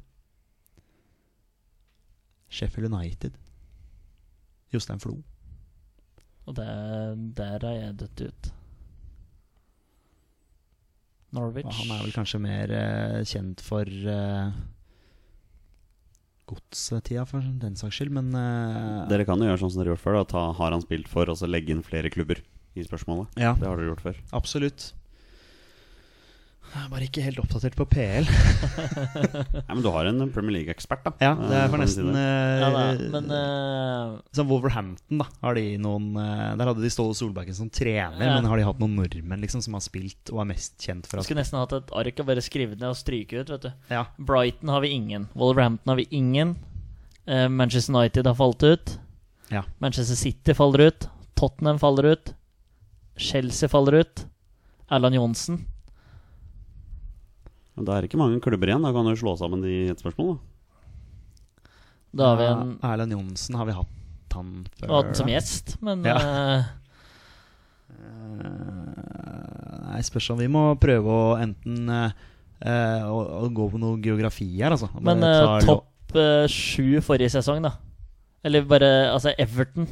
Sheffield 2.50 2.90
United. 2.90 3.36
Jostein 4.74 5.02
Flo. 5.02 5.20
Og 6.48 6.56
der, 6.56 7.14
der 7.38 7.66
er 7.68 7.76
jeg 7.76 7.98
dødt 8.00 8.24
ut. 8.26 8.50
Norwich. 11.36 11.66
Og 11.68 11.76
han 11.84 11.94
er 11.94 12.04
vel 12.04 12.14
kanskje 12.14 12.42
mer 12.42 12.72
eh, 12.74 13.20
kjent 13.30 13.62
for 13.62 13.86
eh, 13.86 14.54
godstida, 16.50 17.22
for 17.28 17.44
den 17.62 17.78
saks 17.78 18.00
skyld, 18.00 18.10
men 18.16 18.32
eh, 18.34 19.04
Dere 19.12 19.26
kan 19.28 19.38
jo 19.38 19.46
gjøre 19.46 19.62
sånn 19.62 19.74
som 19.76 19.84
dere 19.84 19.94
gjort 19.94 20.02
før. 20.02 20.18
Da. 20.18 20.24
Ta, 20.32 20.42
har 20.58 20.74
han 20.74 20.82
spilt 20.82 21.10
for, 21.12 21.30
og 21.30 21.38
så 21.38 21.46
legge 21.50 21.76
inn 21.76 21.86
flere 21.86 22.10
klubber 22.10 22.42
i 22.76 22.84
spørsmålet. 22.86 23.28
Ja, 23.40 23.54
Det 23.58 23.66
har 23.66 23.76
dere 23.76 23.90
gjort 23.94 24.02
før. 24.06 24.16
absolutt. 24.32 24.92
Jeg 26.70 26.84
er 26.86 26.90
bare 26.92 27.02
ikke 27.08 27.22
helt 27.26 27.38
oppdatert 27.42 27.74
på 27.74 27.82
PL. 27.90 28.28
Nei, 29.66 29.72
men 29.74 29.80
du 29.82 29.88
har 29.90 30.06
en 30.06 30.20
Premier 30.30 30.54
League-ekspert, 30.60 31.00
da. 31.02 31.10
Ja, 31.18 31.32
det 31.34 31.48
Eh, 31.50 31.64
er 31.64 31.72
for 31.72 31.82
nesten 31.82 32.12
eh, 32.14 32.60
ja, 32.62 32.68
da, 32.70 32.82
men 33.16 33.26
uh, 33.34 34.20
Som 34.38 34.46
Wolverhampton, 34.52 35.18
da. 35.18 35.26
Har 35.42 35.58
de 35.58 35.64
noen 35.82 36.12
uh, 36.14 36.52
Der 36.60 36.70
hadde 36.70 36.84
de 36.84 36.92
Ståle 36.94 37.16
Solbakken 37.18 37.56
som 37.58 37.72
trener, 37.74 38.22
Ja. 38.22 38.36
men 38.36 38.46
har 38.46 38.56
de 38.60 38.68
hatt 38.68 38.78
noen 38.78 38.94
nordmenn 39.00 39.42
liksom 39.42 39.64
som 39.66 39.74
har 39.74 39.82
spilt 39.82 40.30
og 40.30 40.44
er 40.44 40.50
mest 40.52 40.78
kjent 40.78 41.10
for 41.10 41.18
at 41.18 41.26
skulle 41.26 41.42
nesten 41.42 41.58
hatt 41.58 41.74
et 41.74 41.90
ark 42.04 42.22
og 42.22 42.30
bare 42.30 42.46
skrevet 42.46 42.78
ned 42.78 42.92
og 42.92 43.00
stryke 43.02 43.42
ut. 43.42 43.50
vet 43.50 43.66
du 43.66 43.72
Ja. 43.90 44.04
Brighton 44.22 44.70
har 44.70 44.80
vi 44.86 44.94
ingen. 44.94 45.26
Wolverhampton 45.34 45.90
har 45.90 45.98
vi 45.98 46.06
ingen. 46.14 46.54
Eh, 47.26 47.48
Manchester 47.50 47.96
United 47.98 48.30
har 48.30 48.38
falt 48.38 48.62
ut. 48.62 48.94
Ja. 49.50 49.64
Manchester 49.82 50.14
City 50.14 50.54
faller 50.54 50.86
ut. 50.92 51.08
Tottenham 51.34 51.82
faller 51.82 52.12
ut. 52.14 52.34
Chelsea 53.20 53.68
faller 53.68 53.98
ut. 54.00 54.22
Erland 54.90 55.14
Johnsen. 55.18 55.60
Men 57.76 57.84
Da 57.86 57.96
er 57.96 58.00
det 58.02 58.08
ikke 58.10 58.18
mange 58.20 58.40
klubber 58.42 58.66
igjen. 58.72 58.82
Da 58.82 58.90
kan 58.96 59.06
du 59.06 59.14
slå 59.20 59.36
sammen 59.38 59.62
de 59.62 59.68
i 59.70 59.88
et 59.92 60.00
spørsmål. 60.02 60.36
Da. 60.36 60.40
Da 62.16 62.24
har 62.32 62.36
vi 62.40 62.46
en 62.50 62.72
Ja, 62.82 62.88
Erland 62.94 63.12
Johnsen, 63.14 63.54
har 63.60 63.66
vi 63.68 63.72
hatt 63.76 64.34
han 64.34 64.50
før? 64.80 64.88
og 64.90 64.96
hatt 64.96 65.06
han 65.12 65.18
som 65.20 65.28
gjest, 65.30 65.76
men 65.82 66.02
Ja. 66.04 66.16
eh, 66.18 66.64
Eh, 67.90 69.86
Nei, 69.90 70.00
spørs 70.06 70.30
om 70.32 70.38
vi 70.40 70.46
må 70.48 70.62
prøve 70.80 71.10
å 71.10 71.36
enten 71.42 71.88
uh, 71.90 72.10
eh, 72.62 73.02
å, 73.04 73.18
å 73.44 73.48
gå 73.52 73.66
på 73.72 73.78
noe 73.82 73.98
geografi 74.02 74.46
her, 74.60 74.70
altså. 74.76 74.88
Men 75.02 75.20
lo- 75.20 75.60
topp 75.66 75.86
sju 76.50 77.00
forrige 77.04 77.30
sesong, 77.36 77.62
da. 77.66 77.72
Eller 78.44 78.62
bare 78.64 79.10
Altså, 79.12 79.34
Everton. 79.38 79.86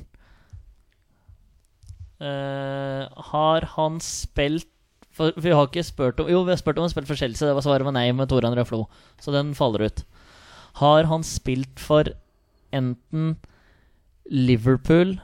Eh, 2.20 3.22
har 3.30 3.66
han 3.76 4.00
spilt 4.02 4.66
for, 5.14 5.32
for 5.34 5.42
Vi 5.42 5.50
har 5.54 5.66
ikke 5.68 5.82
spurt 5.86 6.20
om 6.20 6.28
Jo, 6.30 6.42
vi 6.42 6.50
har 6.50 6.58
spurt 6.58 6.78
om 6.78 6.86
han 6.86 6.90
spilte 6.90 7.06
spilt 7.06 7.12
for 7.14 7.20
Chelsea. 7.26 7.48
Det 7.48 7.54
var 7.54 7.66
svaret 7.66 7.86
var 7.86 7.94
nei 7.94 8.10
med 8.12 8.30
Tore 8.30 8.48
André 8.48 8.64
Flo. 8.66 8.86
Så 9.20 9.34
den 9.34 9.54
faller 9.54 9.86
ut. 9.86 10.04
Har 10.78 11.08
han 11.10 11.22
spilt 11.26 11.80
for 11.82 12.10
enten 12.74 13.36
Liverpool 14.28 15.16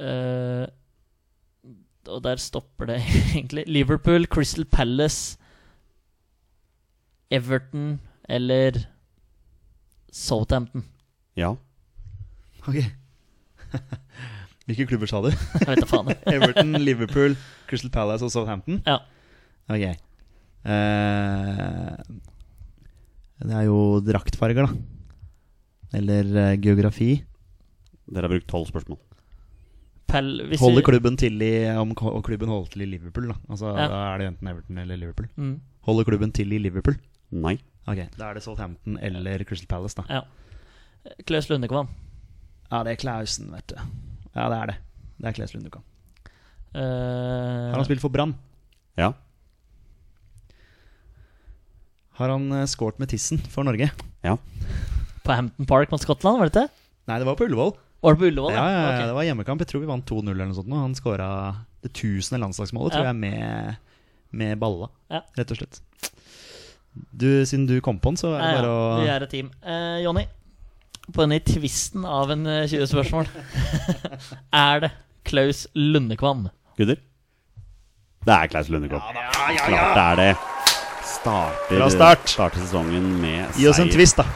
uh, 0.00 0.64
Og 2.08 2.22
der 2.24 2.40
stopper 2.40 2.86
det 2.86 3.02
egentlig. 3.34 3.64
Liverpool, 3.66 4.26
Crystal 4.26 4.64
Palace 4.64 5.38
Everton 7.30 8.00
eller 8.28 8.86
Southampton. 10.12 10.84
Ja. 11.36 11.54
Ok. 12.66 12.80
Hvilke 14.68 14.86
klubber 14.90 15.08
sa 15.08 15.20
du? 15.24 15.30
Jeg 15.30 15.68
vet 15.70 15.80
da 15.80 15.88
faen. 15.88 16.10
Everton, 16.34 16.72
Liverpool, 16.84 17.36
Crystal 17.70 17.90
Palace 17.94 18.24
og 18.26 18.30
Southampton? 18.34 18.82
Ja. 18.86 18.98
Ok. 19.72 19.84
Eh, 20.68 21.96
det 23.48 23.54
er 23.54 23.66
jo 23.68 23.78
draktfarger, 24.04 24.66
da. 24.66 24.72
Eller 25.98 26.28
eh, 26.42 26.56
geografi. 26.60 27.10
Dere 28.08 28.26
har 28.28 28.32
brukt 28.34 28.48
tolv 28.50 28.68
spørsmål. 28.68 28.98
Pal 30.08 30.28
hvis 30.48 30.60
Holder 30.62 30.80
vi- 30.80 30.86
klubben 30.88 31.16
til 31.20 31.42
i 31.44 31.50
Om 31.76 31.90
og 31.92 32.22
klubben 32.24 32.48
holder 32.48 32.70
til 32.72 32.82
i 32.86 32.90
Liverpool, 32.94 33.28
da. 33.28 33.34
Altså, 33.50 33.72
Ja. 33.76 33.88
Da 33.92 33.98
er 34.14 34.18
det 34.22 34.26
enten 34.32 34.48
Everton 34.48 34.78
eller 34.78 34.96
Liverpool. 34.96 35.28
Mm, 35.36 35.60
Holder 35.84 36.04
klubben 36.08 36.32
til 36.32 36.52
i 36.52 36.58
Liverpool? 36.58 36.96
Nei. 37.30 37.58
Ok, 37.88 37.96
Da 38.18 38.30
er 38.30 38.34
det 38.34 38.42
Southampton 38.42 38.98
eller 39.00 39.44
Crystal 39.44 39.66
Palace, 39.68 39.96
da. 39.96 40.04
ja. 40.08 40.20
Klaus 41.26 41.48
Lundekvam. 41.48 41.88
Ja, 42.68 42.82
det 42.84 42.92
er 42.92 43.00
Klausen, 43.00 43.48
vet 43.54 43.66
du. 43.72 43.78
Ja, 44.34 44.48
det 44.52 44.58
er 44.58 44.66
det. 44.72 44.76
Det 45.18 45.30
er 45.30 45.36
Kleslund 45.38 45.64
du 45.66 45.70
kan. 45.72 45.84
Uh, 46.76 47.72
Har 47.72 47.78
han 47.80 47.86
spilt 47.88 48.02
for 48.04 48.12
Brann? 48.12 48.34
Ja. 49.00 49.12
Har 52.18 52.32
han 52.34 52.48
uh, 52.52 52.64
scoret 52.68 52.98
med 53.00 53.10
tissen 53.12 53.40
for 53.52 53.64
Norge? 53.66 53.90
Ja. 54.26 54.36
på 55.24 55.32
Hampton 55.36 55.66
Park 55.68 55.90
mot 55.92 56.02
Skottland, 56.02 56.38
var 56.40 56.48
det 56.48 56.54
ikke? 56.56 56.84
Nei, 57.08 57.18
det 57.22 57.26
var 57.28 57.36
på 57.38 57.46
Ullevål. 57.48 57.72
Var 58.04 58.14
det 58.14 58.20
på 58.20 58.28
Ullevål? 58.30 58.52
Ja, 58.54 58.64
ja, 58.68 58.78
ja, 58.82 58.88
okay. 58.92 59.06
Det 59.08 59.16
var 59.16 59.26
hjemmekamp. 59.26 59.62
Jeg 59.64 59.70
tror 59.72 59.82
vi 59.82 59.88
vant 59.90 60.06
2-0 60.08 60.30
eller 60.32 60.48
noe 60.50 60.56
sånt. 60.56 60.70
Og 60.70 60.80
Han 60.82 60.94
skåra 60.98 61.28
det 61.84 61.90
tusende 61.96 62.40
landslagsmålet, 62.42 62.94
tror 62.94 63.06
Ja. 63.06 63.12
jeg, 63.12 63.20
med, 63.22 63.76
med 64.30 64.58
balla, 64.60 64.88
Ja. 65.10 65.22
rett 65.38 65.50
og 65.54 65.60
slett. 65.60 65.80
Du, 67.14 67.28
siden 67.46 67.66
du 67.68 67.80
kom 67.80 67.98
på 68.02 68.10
den, 68.12 68.16
så 68.18 68.32
er 68.34 68.40
det 68.40 68.48
Ja, 68.50 68.60
bare 68.60 68.66
ja, 68.66 68.74
å 68.74 69.02
vi 69.02 69.10
er 69.14 69.22
et 69.26 69.30
team. 69.30 69.50
Uh, 69.62 69.98
Jonny, 70.02 70.24
på 71.14 71.24
denne 71.24 71.38
tvisten 71.44 72.04
av 72.04 72.30
en 72.34 72.46
eh, 72.46 72.66
20 72.68 72.86
spørsmål 72.90 73.28
Er 74.66 74.82
det 74.86 74.90
Klaus 75.28 75.66
Lundekvam? 75.76 76.46
Gutter? 76.78 77.00
Det 78.28 78.34
er 78.34 78.50
Klaus 78.52 78.68
Lundekvam. 78.72 79.00
Klart 79.08 79.94
det 79.96 80.04
er 80.04 80.20
det. 80.20 80.30
Starter, 81.08 81.76
Bra 81.78 81.88
start. 81.92 82.28
starter 82.28 82.60
sesongen 82.62 83.06
med 83.22 83.56
Gi 83.58 83.66
oss 83.70 83.78
en 83.80 83.88
seier. 83.88 83.94
twist, 83.96 84.20
da. 84.20 84.26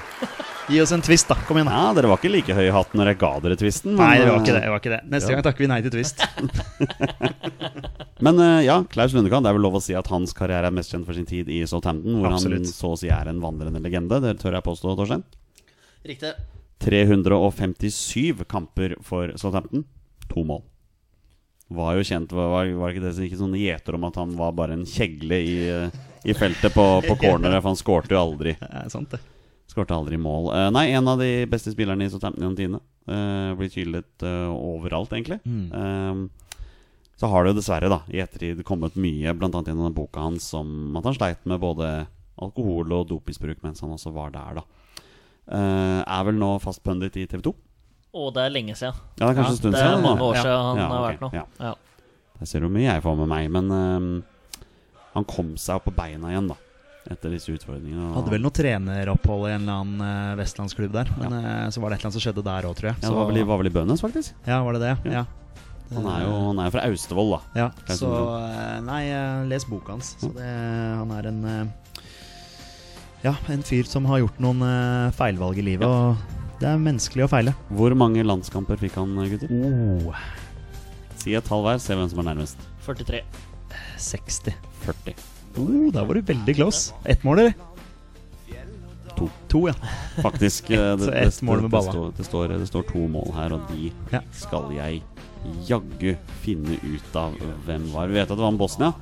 Gi 0.73 0.79
oss 0.81 0.93
en 0.95 1.03
twist, 1.05 1.29
da. 1.29 1.37
Kom 1.47 1.59
igjen, 1.59 1.69
da. 1.69 1.75
Ja, 1.77 1.93
Dere 1.99 2.09
var 2.11 2.21
ikke 2.21 2.31
like 2.33 2.55
høy 2.57 2.65
i 2.69 2.73
hatten 2.73 3.01
når 3.01 3.11
jeg 3.13 3.19
ga 3.21 3.31
dere 3.45 3.57
twisten. 3.61 3.97
Nei, 3.99 4.13
det 4.23 4.29
var 4.31 4.41
ikke 4.41 4.55
eh, 4.55 4.57
det. 4.57 4.63
det, 4.65 4.71
var 4.73 4.81
ikke 4.83 4.93
det. 4.95 5.01
Neste 5.13 5.29
Ja. 5.33 5.37
gang 5.37 5.45
takker 5.49 5.65
vi 5.65 5.69
nei 5.73 5.81
til 5.85 5.93
twist. 5.95 6.23
Men 8.27 8.39
eh, 8.41 8.61
ja, 8.67 8.77
Klaus 8.91 9.13
Lundekvam, 9.17 9.43
det 9.45 9.51
er 9.53 9.59
vel 9.59 9.65
lov 9.67 9.77
å 9.81 9.83
si 9.85 9.95
at 9.99 10.09
hans 10.13 10.33
karriere 10.39 10.71
er 10.71 10.75
mest 10.75 10.95
kjent 10.95 11.07
for 11.09 11.19
sin 11.19 11.27
tid 11.29 11.51
i 11.53 11.61
Southampton, 11.69 12.21
hvor 12.23 12.33
Absolutt. 12.37 12.65
han 12.65 12.73
så 12.73 12.93
å 12.95 12.99
si 13.01 13.11
er 13.13 13.31
en 13.33 13.43
vandrende 13.43 13.83
legende. 13.83 14.21
Det 14.25 14.37
tør 14.43 14.57
jeg 14.59 14.67
påstå, 14.71 14.95
Torstein. 15.03 15.25
Riktig. 16.09 16.33
357 16.83 18.45
kamper 18.51 18.97
for 19.05 19.33
Southampton. 19.37 19.85
To 20.33 20.45
mål. 20.47 20.63
Var 21.73 21.97
jo 21.97 22.05
kjent, 22.05 22.33
var, 22.37 22.69
var 22.77 22.93
ikke 22.93 23.05
det 23.07 23.27
ikke 23.27 23.41
sånne 23.41 23.61
gjeter 23.61 23.97
om 23.97 24.09
at 24.09 24.19
han 24.21 24.35
var 24.37 24.53
bare 24.57 24.77
en 24.77 24.87
kjegle 24.89 25.39
i, 25.41 25.55
eh, 25.73 26.01
i 26.29 26.35
feltet 26.37 26.75
på, 26.75 26.85
på 27.07 27.17
corneret, 27.23 27.63
for 27.63 27.71
han 27.71 27.81
skårte 27.81 28.13
jo 28.13 28.21
aldri. 28.21 28.57
Sant, 28.93 29.15
det. 29.15 29.23
Skårte 29.73 29.97
aldri 29.97 30.19
mål. 30.21 30.51
Uh, 30.53 30.69
nei, 30.75 30.91
en 30.93 31.09
av 31.09 31.23
de 31.23 31.47
beste 31.49 31.73
spillerne 31.73 32.05
i 32.05 32.13
Southampton 32.13 32.45
gjennom 32.45 32.59
tidene. 32.59 32.83
Uh, 33.09 33.55
blir 33.59 33.73
hyllet 33.73 34.27
uh, 34.27 34.53
overalt, 34.53 35.15
egentlig. 35.17 35.41
Mm. 35.49 35.73
Eh, 35.75 36.59
så 37.19 37.31
har 37.31 37.45
det 37.45 37.53
jo 37.53 37.59
dessverre 37.59 37.91
da 37.91 38.01
i 38.11 38.21
ettertid 38.23 38.63
kommet 38.67 38.99
mye, 38.99 39.33
bl.a. 39.39 39.49
gjennom 39.51 39.95
boka 39.95 40.23
hans, 40.23 40.49
om 40.59 40.97
at 40.99 41.07
han 41.07 41.17
sleit 41.17 41.45
med 41.49 41.63
både 41.63 41.91
alkohol 42.43 42.95
og 42.97 43.09
dopisbruk 43.11 43.61
mens 43.63 43.83
han 43.85 43.93
også 43.95 44.11
var 44.15 44.33
der, 44.35 44.61
da. 44.61 44.82
Eh, 45.51 46.01
er 46.07 46.25
vel 46.29 46.35
nå 46.39 46.53
fast 46.63 46.83
pundit 46.85 47.17
i 47.19 47.27
TV 47.27 47.43
2. 47.43 47.55
Og 48.15 48.35
det 48.37 48.43
er 48.45 48.51
lenge 48.53 48.75
siden. 48.77 48.95
Ja, 49.19 49.27
det 49.27 49.31
er 49.33 49.39
kanskje 49.41 49.53
en 49.57 49.57
stund 49.63 49.75
Det 49.75 49.81
er 49.83 50.03
mange 50.05 50.21
år 50.23 50.35
Ja. 50.37 50.43
siden 50.43 50.67
han 50.69 50.77
Ja, 50.77 50.89
har 50.89 51.07
vært 51.13 51.21
nå. 51.25 51.31
ja. 51.33 51.45
Ja. 51.61 51.75
Jeg 52.41 52.49
ser 52.49 52.61
hvor 52.61 52.71
mye 52.75 52.83
jeg 52.93 53.03
får 53.03 53.17
med 53.17 53.29
meg, 53.29 53.51
men 53.51 53.71
eh, 53.71 54.23
han 55.15 55.25
kom 55.25 55.57
seg 55.57 55.77
opp 55.77 55.85
på 55.87 55.95
beina 55.97 56.29
igjen, 56.33 56.49
da. 56.49 56.57
Etter 57.11 57.31
disse 57.35 57.51
utfordringene. 57.51 58.13
Hadde 58.15 58.31
vel 58.31 58.43
noe 58.45 58.55
treneropphold 58.55 59.49
i 59.49 59.55
en 59.57 59.63
eller 59.65 59.81
annen 59.83 60.01
eh, 60.07 60.37
vestlandsklubb 60.39 60.93
der. 60.93 61.09
Men 61.19 61.33
eh, 61.41 61.69
så 61.75 61.81
var 61.83 61.91
det 61.91 61.99
et 61.99 62.05
eller 62.05 62.11
annet 62.13 62.19
som 62.21 62.23
skjedde 62.23 62.45
der 62.47 62.63
òg, 62.69 62.77
tror 62.79 62.91
jeg. 62.93 62.97
ja, 63.03 63.09
Så, 63.09 63.11
det 63.11 63.17
var 63.19 63.27
vel, 63.33 63.39
i- 63.39 63.43
var 63.49 63.59
vel 63.59 63.67
i 63.67 63.75
Bønes, 63.75 64.01
faktisk. 64.05 64.33
ja, 64.47 64.63
var 64.63 64.73
det 64.79 64.81
det? 64.83 65.13
Ja. 65.13 65.13
Ja. 65.13 65.25
Han 65.93 66.07
er 66.07 66.23
jo, 66.25 66.31
han 66.47 66.59
er 66.63 66.71
fra 66.71 66.85
Austevoll, 66.89 67.31
da. 67.35 67.41
Ja, 67.59 67.71
så 67.93 68.09
Nei, 68.87 69.03
les 69.51 69.65
boka 69.69 69.93
hans. 69.93 70.15
Så 70.23 70.31
det, 70.33 70.47
han 70.47 71.11
er 71.11 71.27
en 71.29 71.73
Ja, 73.23 73.37
en 73.53 73.63
fyr 73.63 73.87
som 73.87 74.07
har 74.11 74.19
gjort 74.23 74.39
noen 74.43 74.63
eh, 74.67 75.11
feilvalg 75.15 75.59
i 75.63 75.65
livet. 75.67 75.87
Og 75.87 76.59
det 76.63 76.69
er 76.73 76.81
menneskelig 76.83 77.27
å 77.27 77.31
feile. 77.31 77.53
Hvor 77.71 77.95
mange 77.99 78.25
landskamper 78.27 78.81
fikk 78.83 78.97
han, 78.99 79.15
gutter? 79.31 79.53
Oh, 79.55 80.15
Si 81.23 81.37
et 81.39 81.47
tall 81.47 81.63
hver, 81.63 81.79
se 81.79 81.95
hvem 81.95 82.09
som 82.11 82.19
er 82.25 82.33
nærmest. 82.33 82.65
43. 82.83 83.21
60. 84.03 84.57
40. 84.83 85.21
Oh, 85.63 85.85
da 85.95 86.03
var 86.09 86.19
du 86.19 86.25
veldig 86.33 86.57
close. 86.59 86.97
Ett 87.07 87.23
mål, 87.27 87.45
eller? 87.45 87.55
To 89.13 89.29
to, 89.29 89.29
To, 89.53 89.61
ja. 89.69 89.75
faktisk. 90.25 90.71
et, 90.75 90.83
det, 90.99 91.07
det, 91.13 91.23
et 91.29 91.43
mål 91.47 91.63
med 91.69 91.71
balla. 91.77 91.93
Det, 91.95 92.17
det, 92.19 92.27
står, 92.27 92.57
det 92.59 92.67
står 92.73 92.89
to 92.91 93.05
mål 93.13 93.31
her, 93.37 93.55
og 93.55 93.71
de 93.71 93.93
Ja. 94.11 94.23
skal 94.35 94.73
jeg 94.75 95.03
jaggu 95.69 96.17
finne 96.43 96.75
ut 96.83 97.17
av 97.19 97.39
hvem 97.69 97.87
var. 97.95 98.11
Vi 98.11 98.19
vet 98.19 98.27
at 98.31 98.35
det 98.35 98.43
var 98.43 98.51
en 98.55 98.59
Bosnia. 98.59 98.93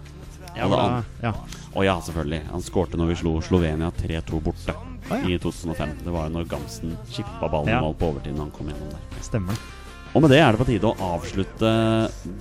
Ja, 0.57 0.67
Og 0.67 0.73
da, 0.75 1.03
ja. 1.23 1.33
Og 1.75 1.85
ja, 1.87 1.99
selvfølgelig. 2.03 2.41
Han 2.51 2.63
skårte 2.67 2.99
når 2.99 3.07
vi 3.13 3.19
slo 3.23 3.37
Slovenia 3.45 3.91
3-2 3.95 4.41
borte 4.43 4.75
ah, 4.75 5.21
ja. 5.21 5.37
i 5.37 5.39
2005. 5.39 5.99
Det 6.05 6.13
var 6.15 6.27
jo 6.29 6.35
når 6.39 6.49
Gamsten 6.51 6.97
chippa 7.11 7.47
ballen 7.49 7.69
i 7.69 7.77
Ja. 7.77 7.81
mål 7.85 7.95
på 8.01 8.11
overtid 8.15 8.35
når 8.35 8.49
han 8.49 8.57
kom 8.57 8.67
gjennom 8.73 8.91
der. 8.91 9.23
Stemmer. 9.23 9.55
Og 10.11 10.23
med 10.25 10.31
det 10.35 10.41
er 10.43 10.51
det 10.51 10.59
på 10.59 10.67
tide 10.67 10.89
å 10.91 10.97
avslutte 11.15 11.69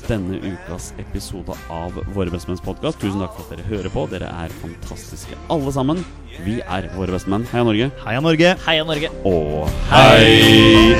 denne 0.08 0.40
ukas 0.42 0.88
episode 0.98 1.54
av 1.70 1.94
Våre 2.16 2.32
bestemenns 2.34 2.64
podkast. 2.66 2.98
Tusen 2.98 3.22
takk 3.22 3.36
for 3.38 3.46
at 3.46 3.52
dere 3.60 3.68
hører 3.70 3.94
på. 3.94 4.08
Dere 4.10 4.26
er 4.26 4.50
fantastiske 4.64 5.38
alle 5.54 5.70
sammen. 5.76 6.02
Vi 6.42 6.64
er 6.66 6.90
Våre 6.98 7.14
bestemenn. 7.14 7.46
Heia 7.54 7.64
Norge. 7.70 7.92
Heia 8.02 8.26
Norge! 8.26 8.56
Heia 8.66 8.84
Norge! 8.90 9.14
Og 9.24 9.70
hei! 9.94 10.98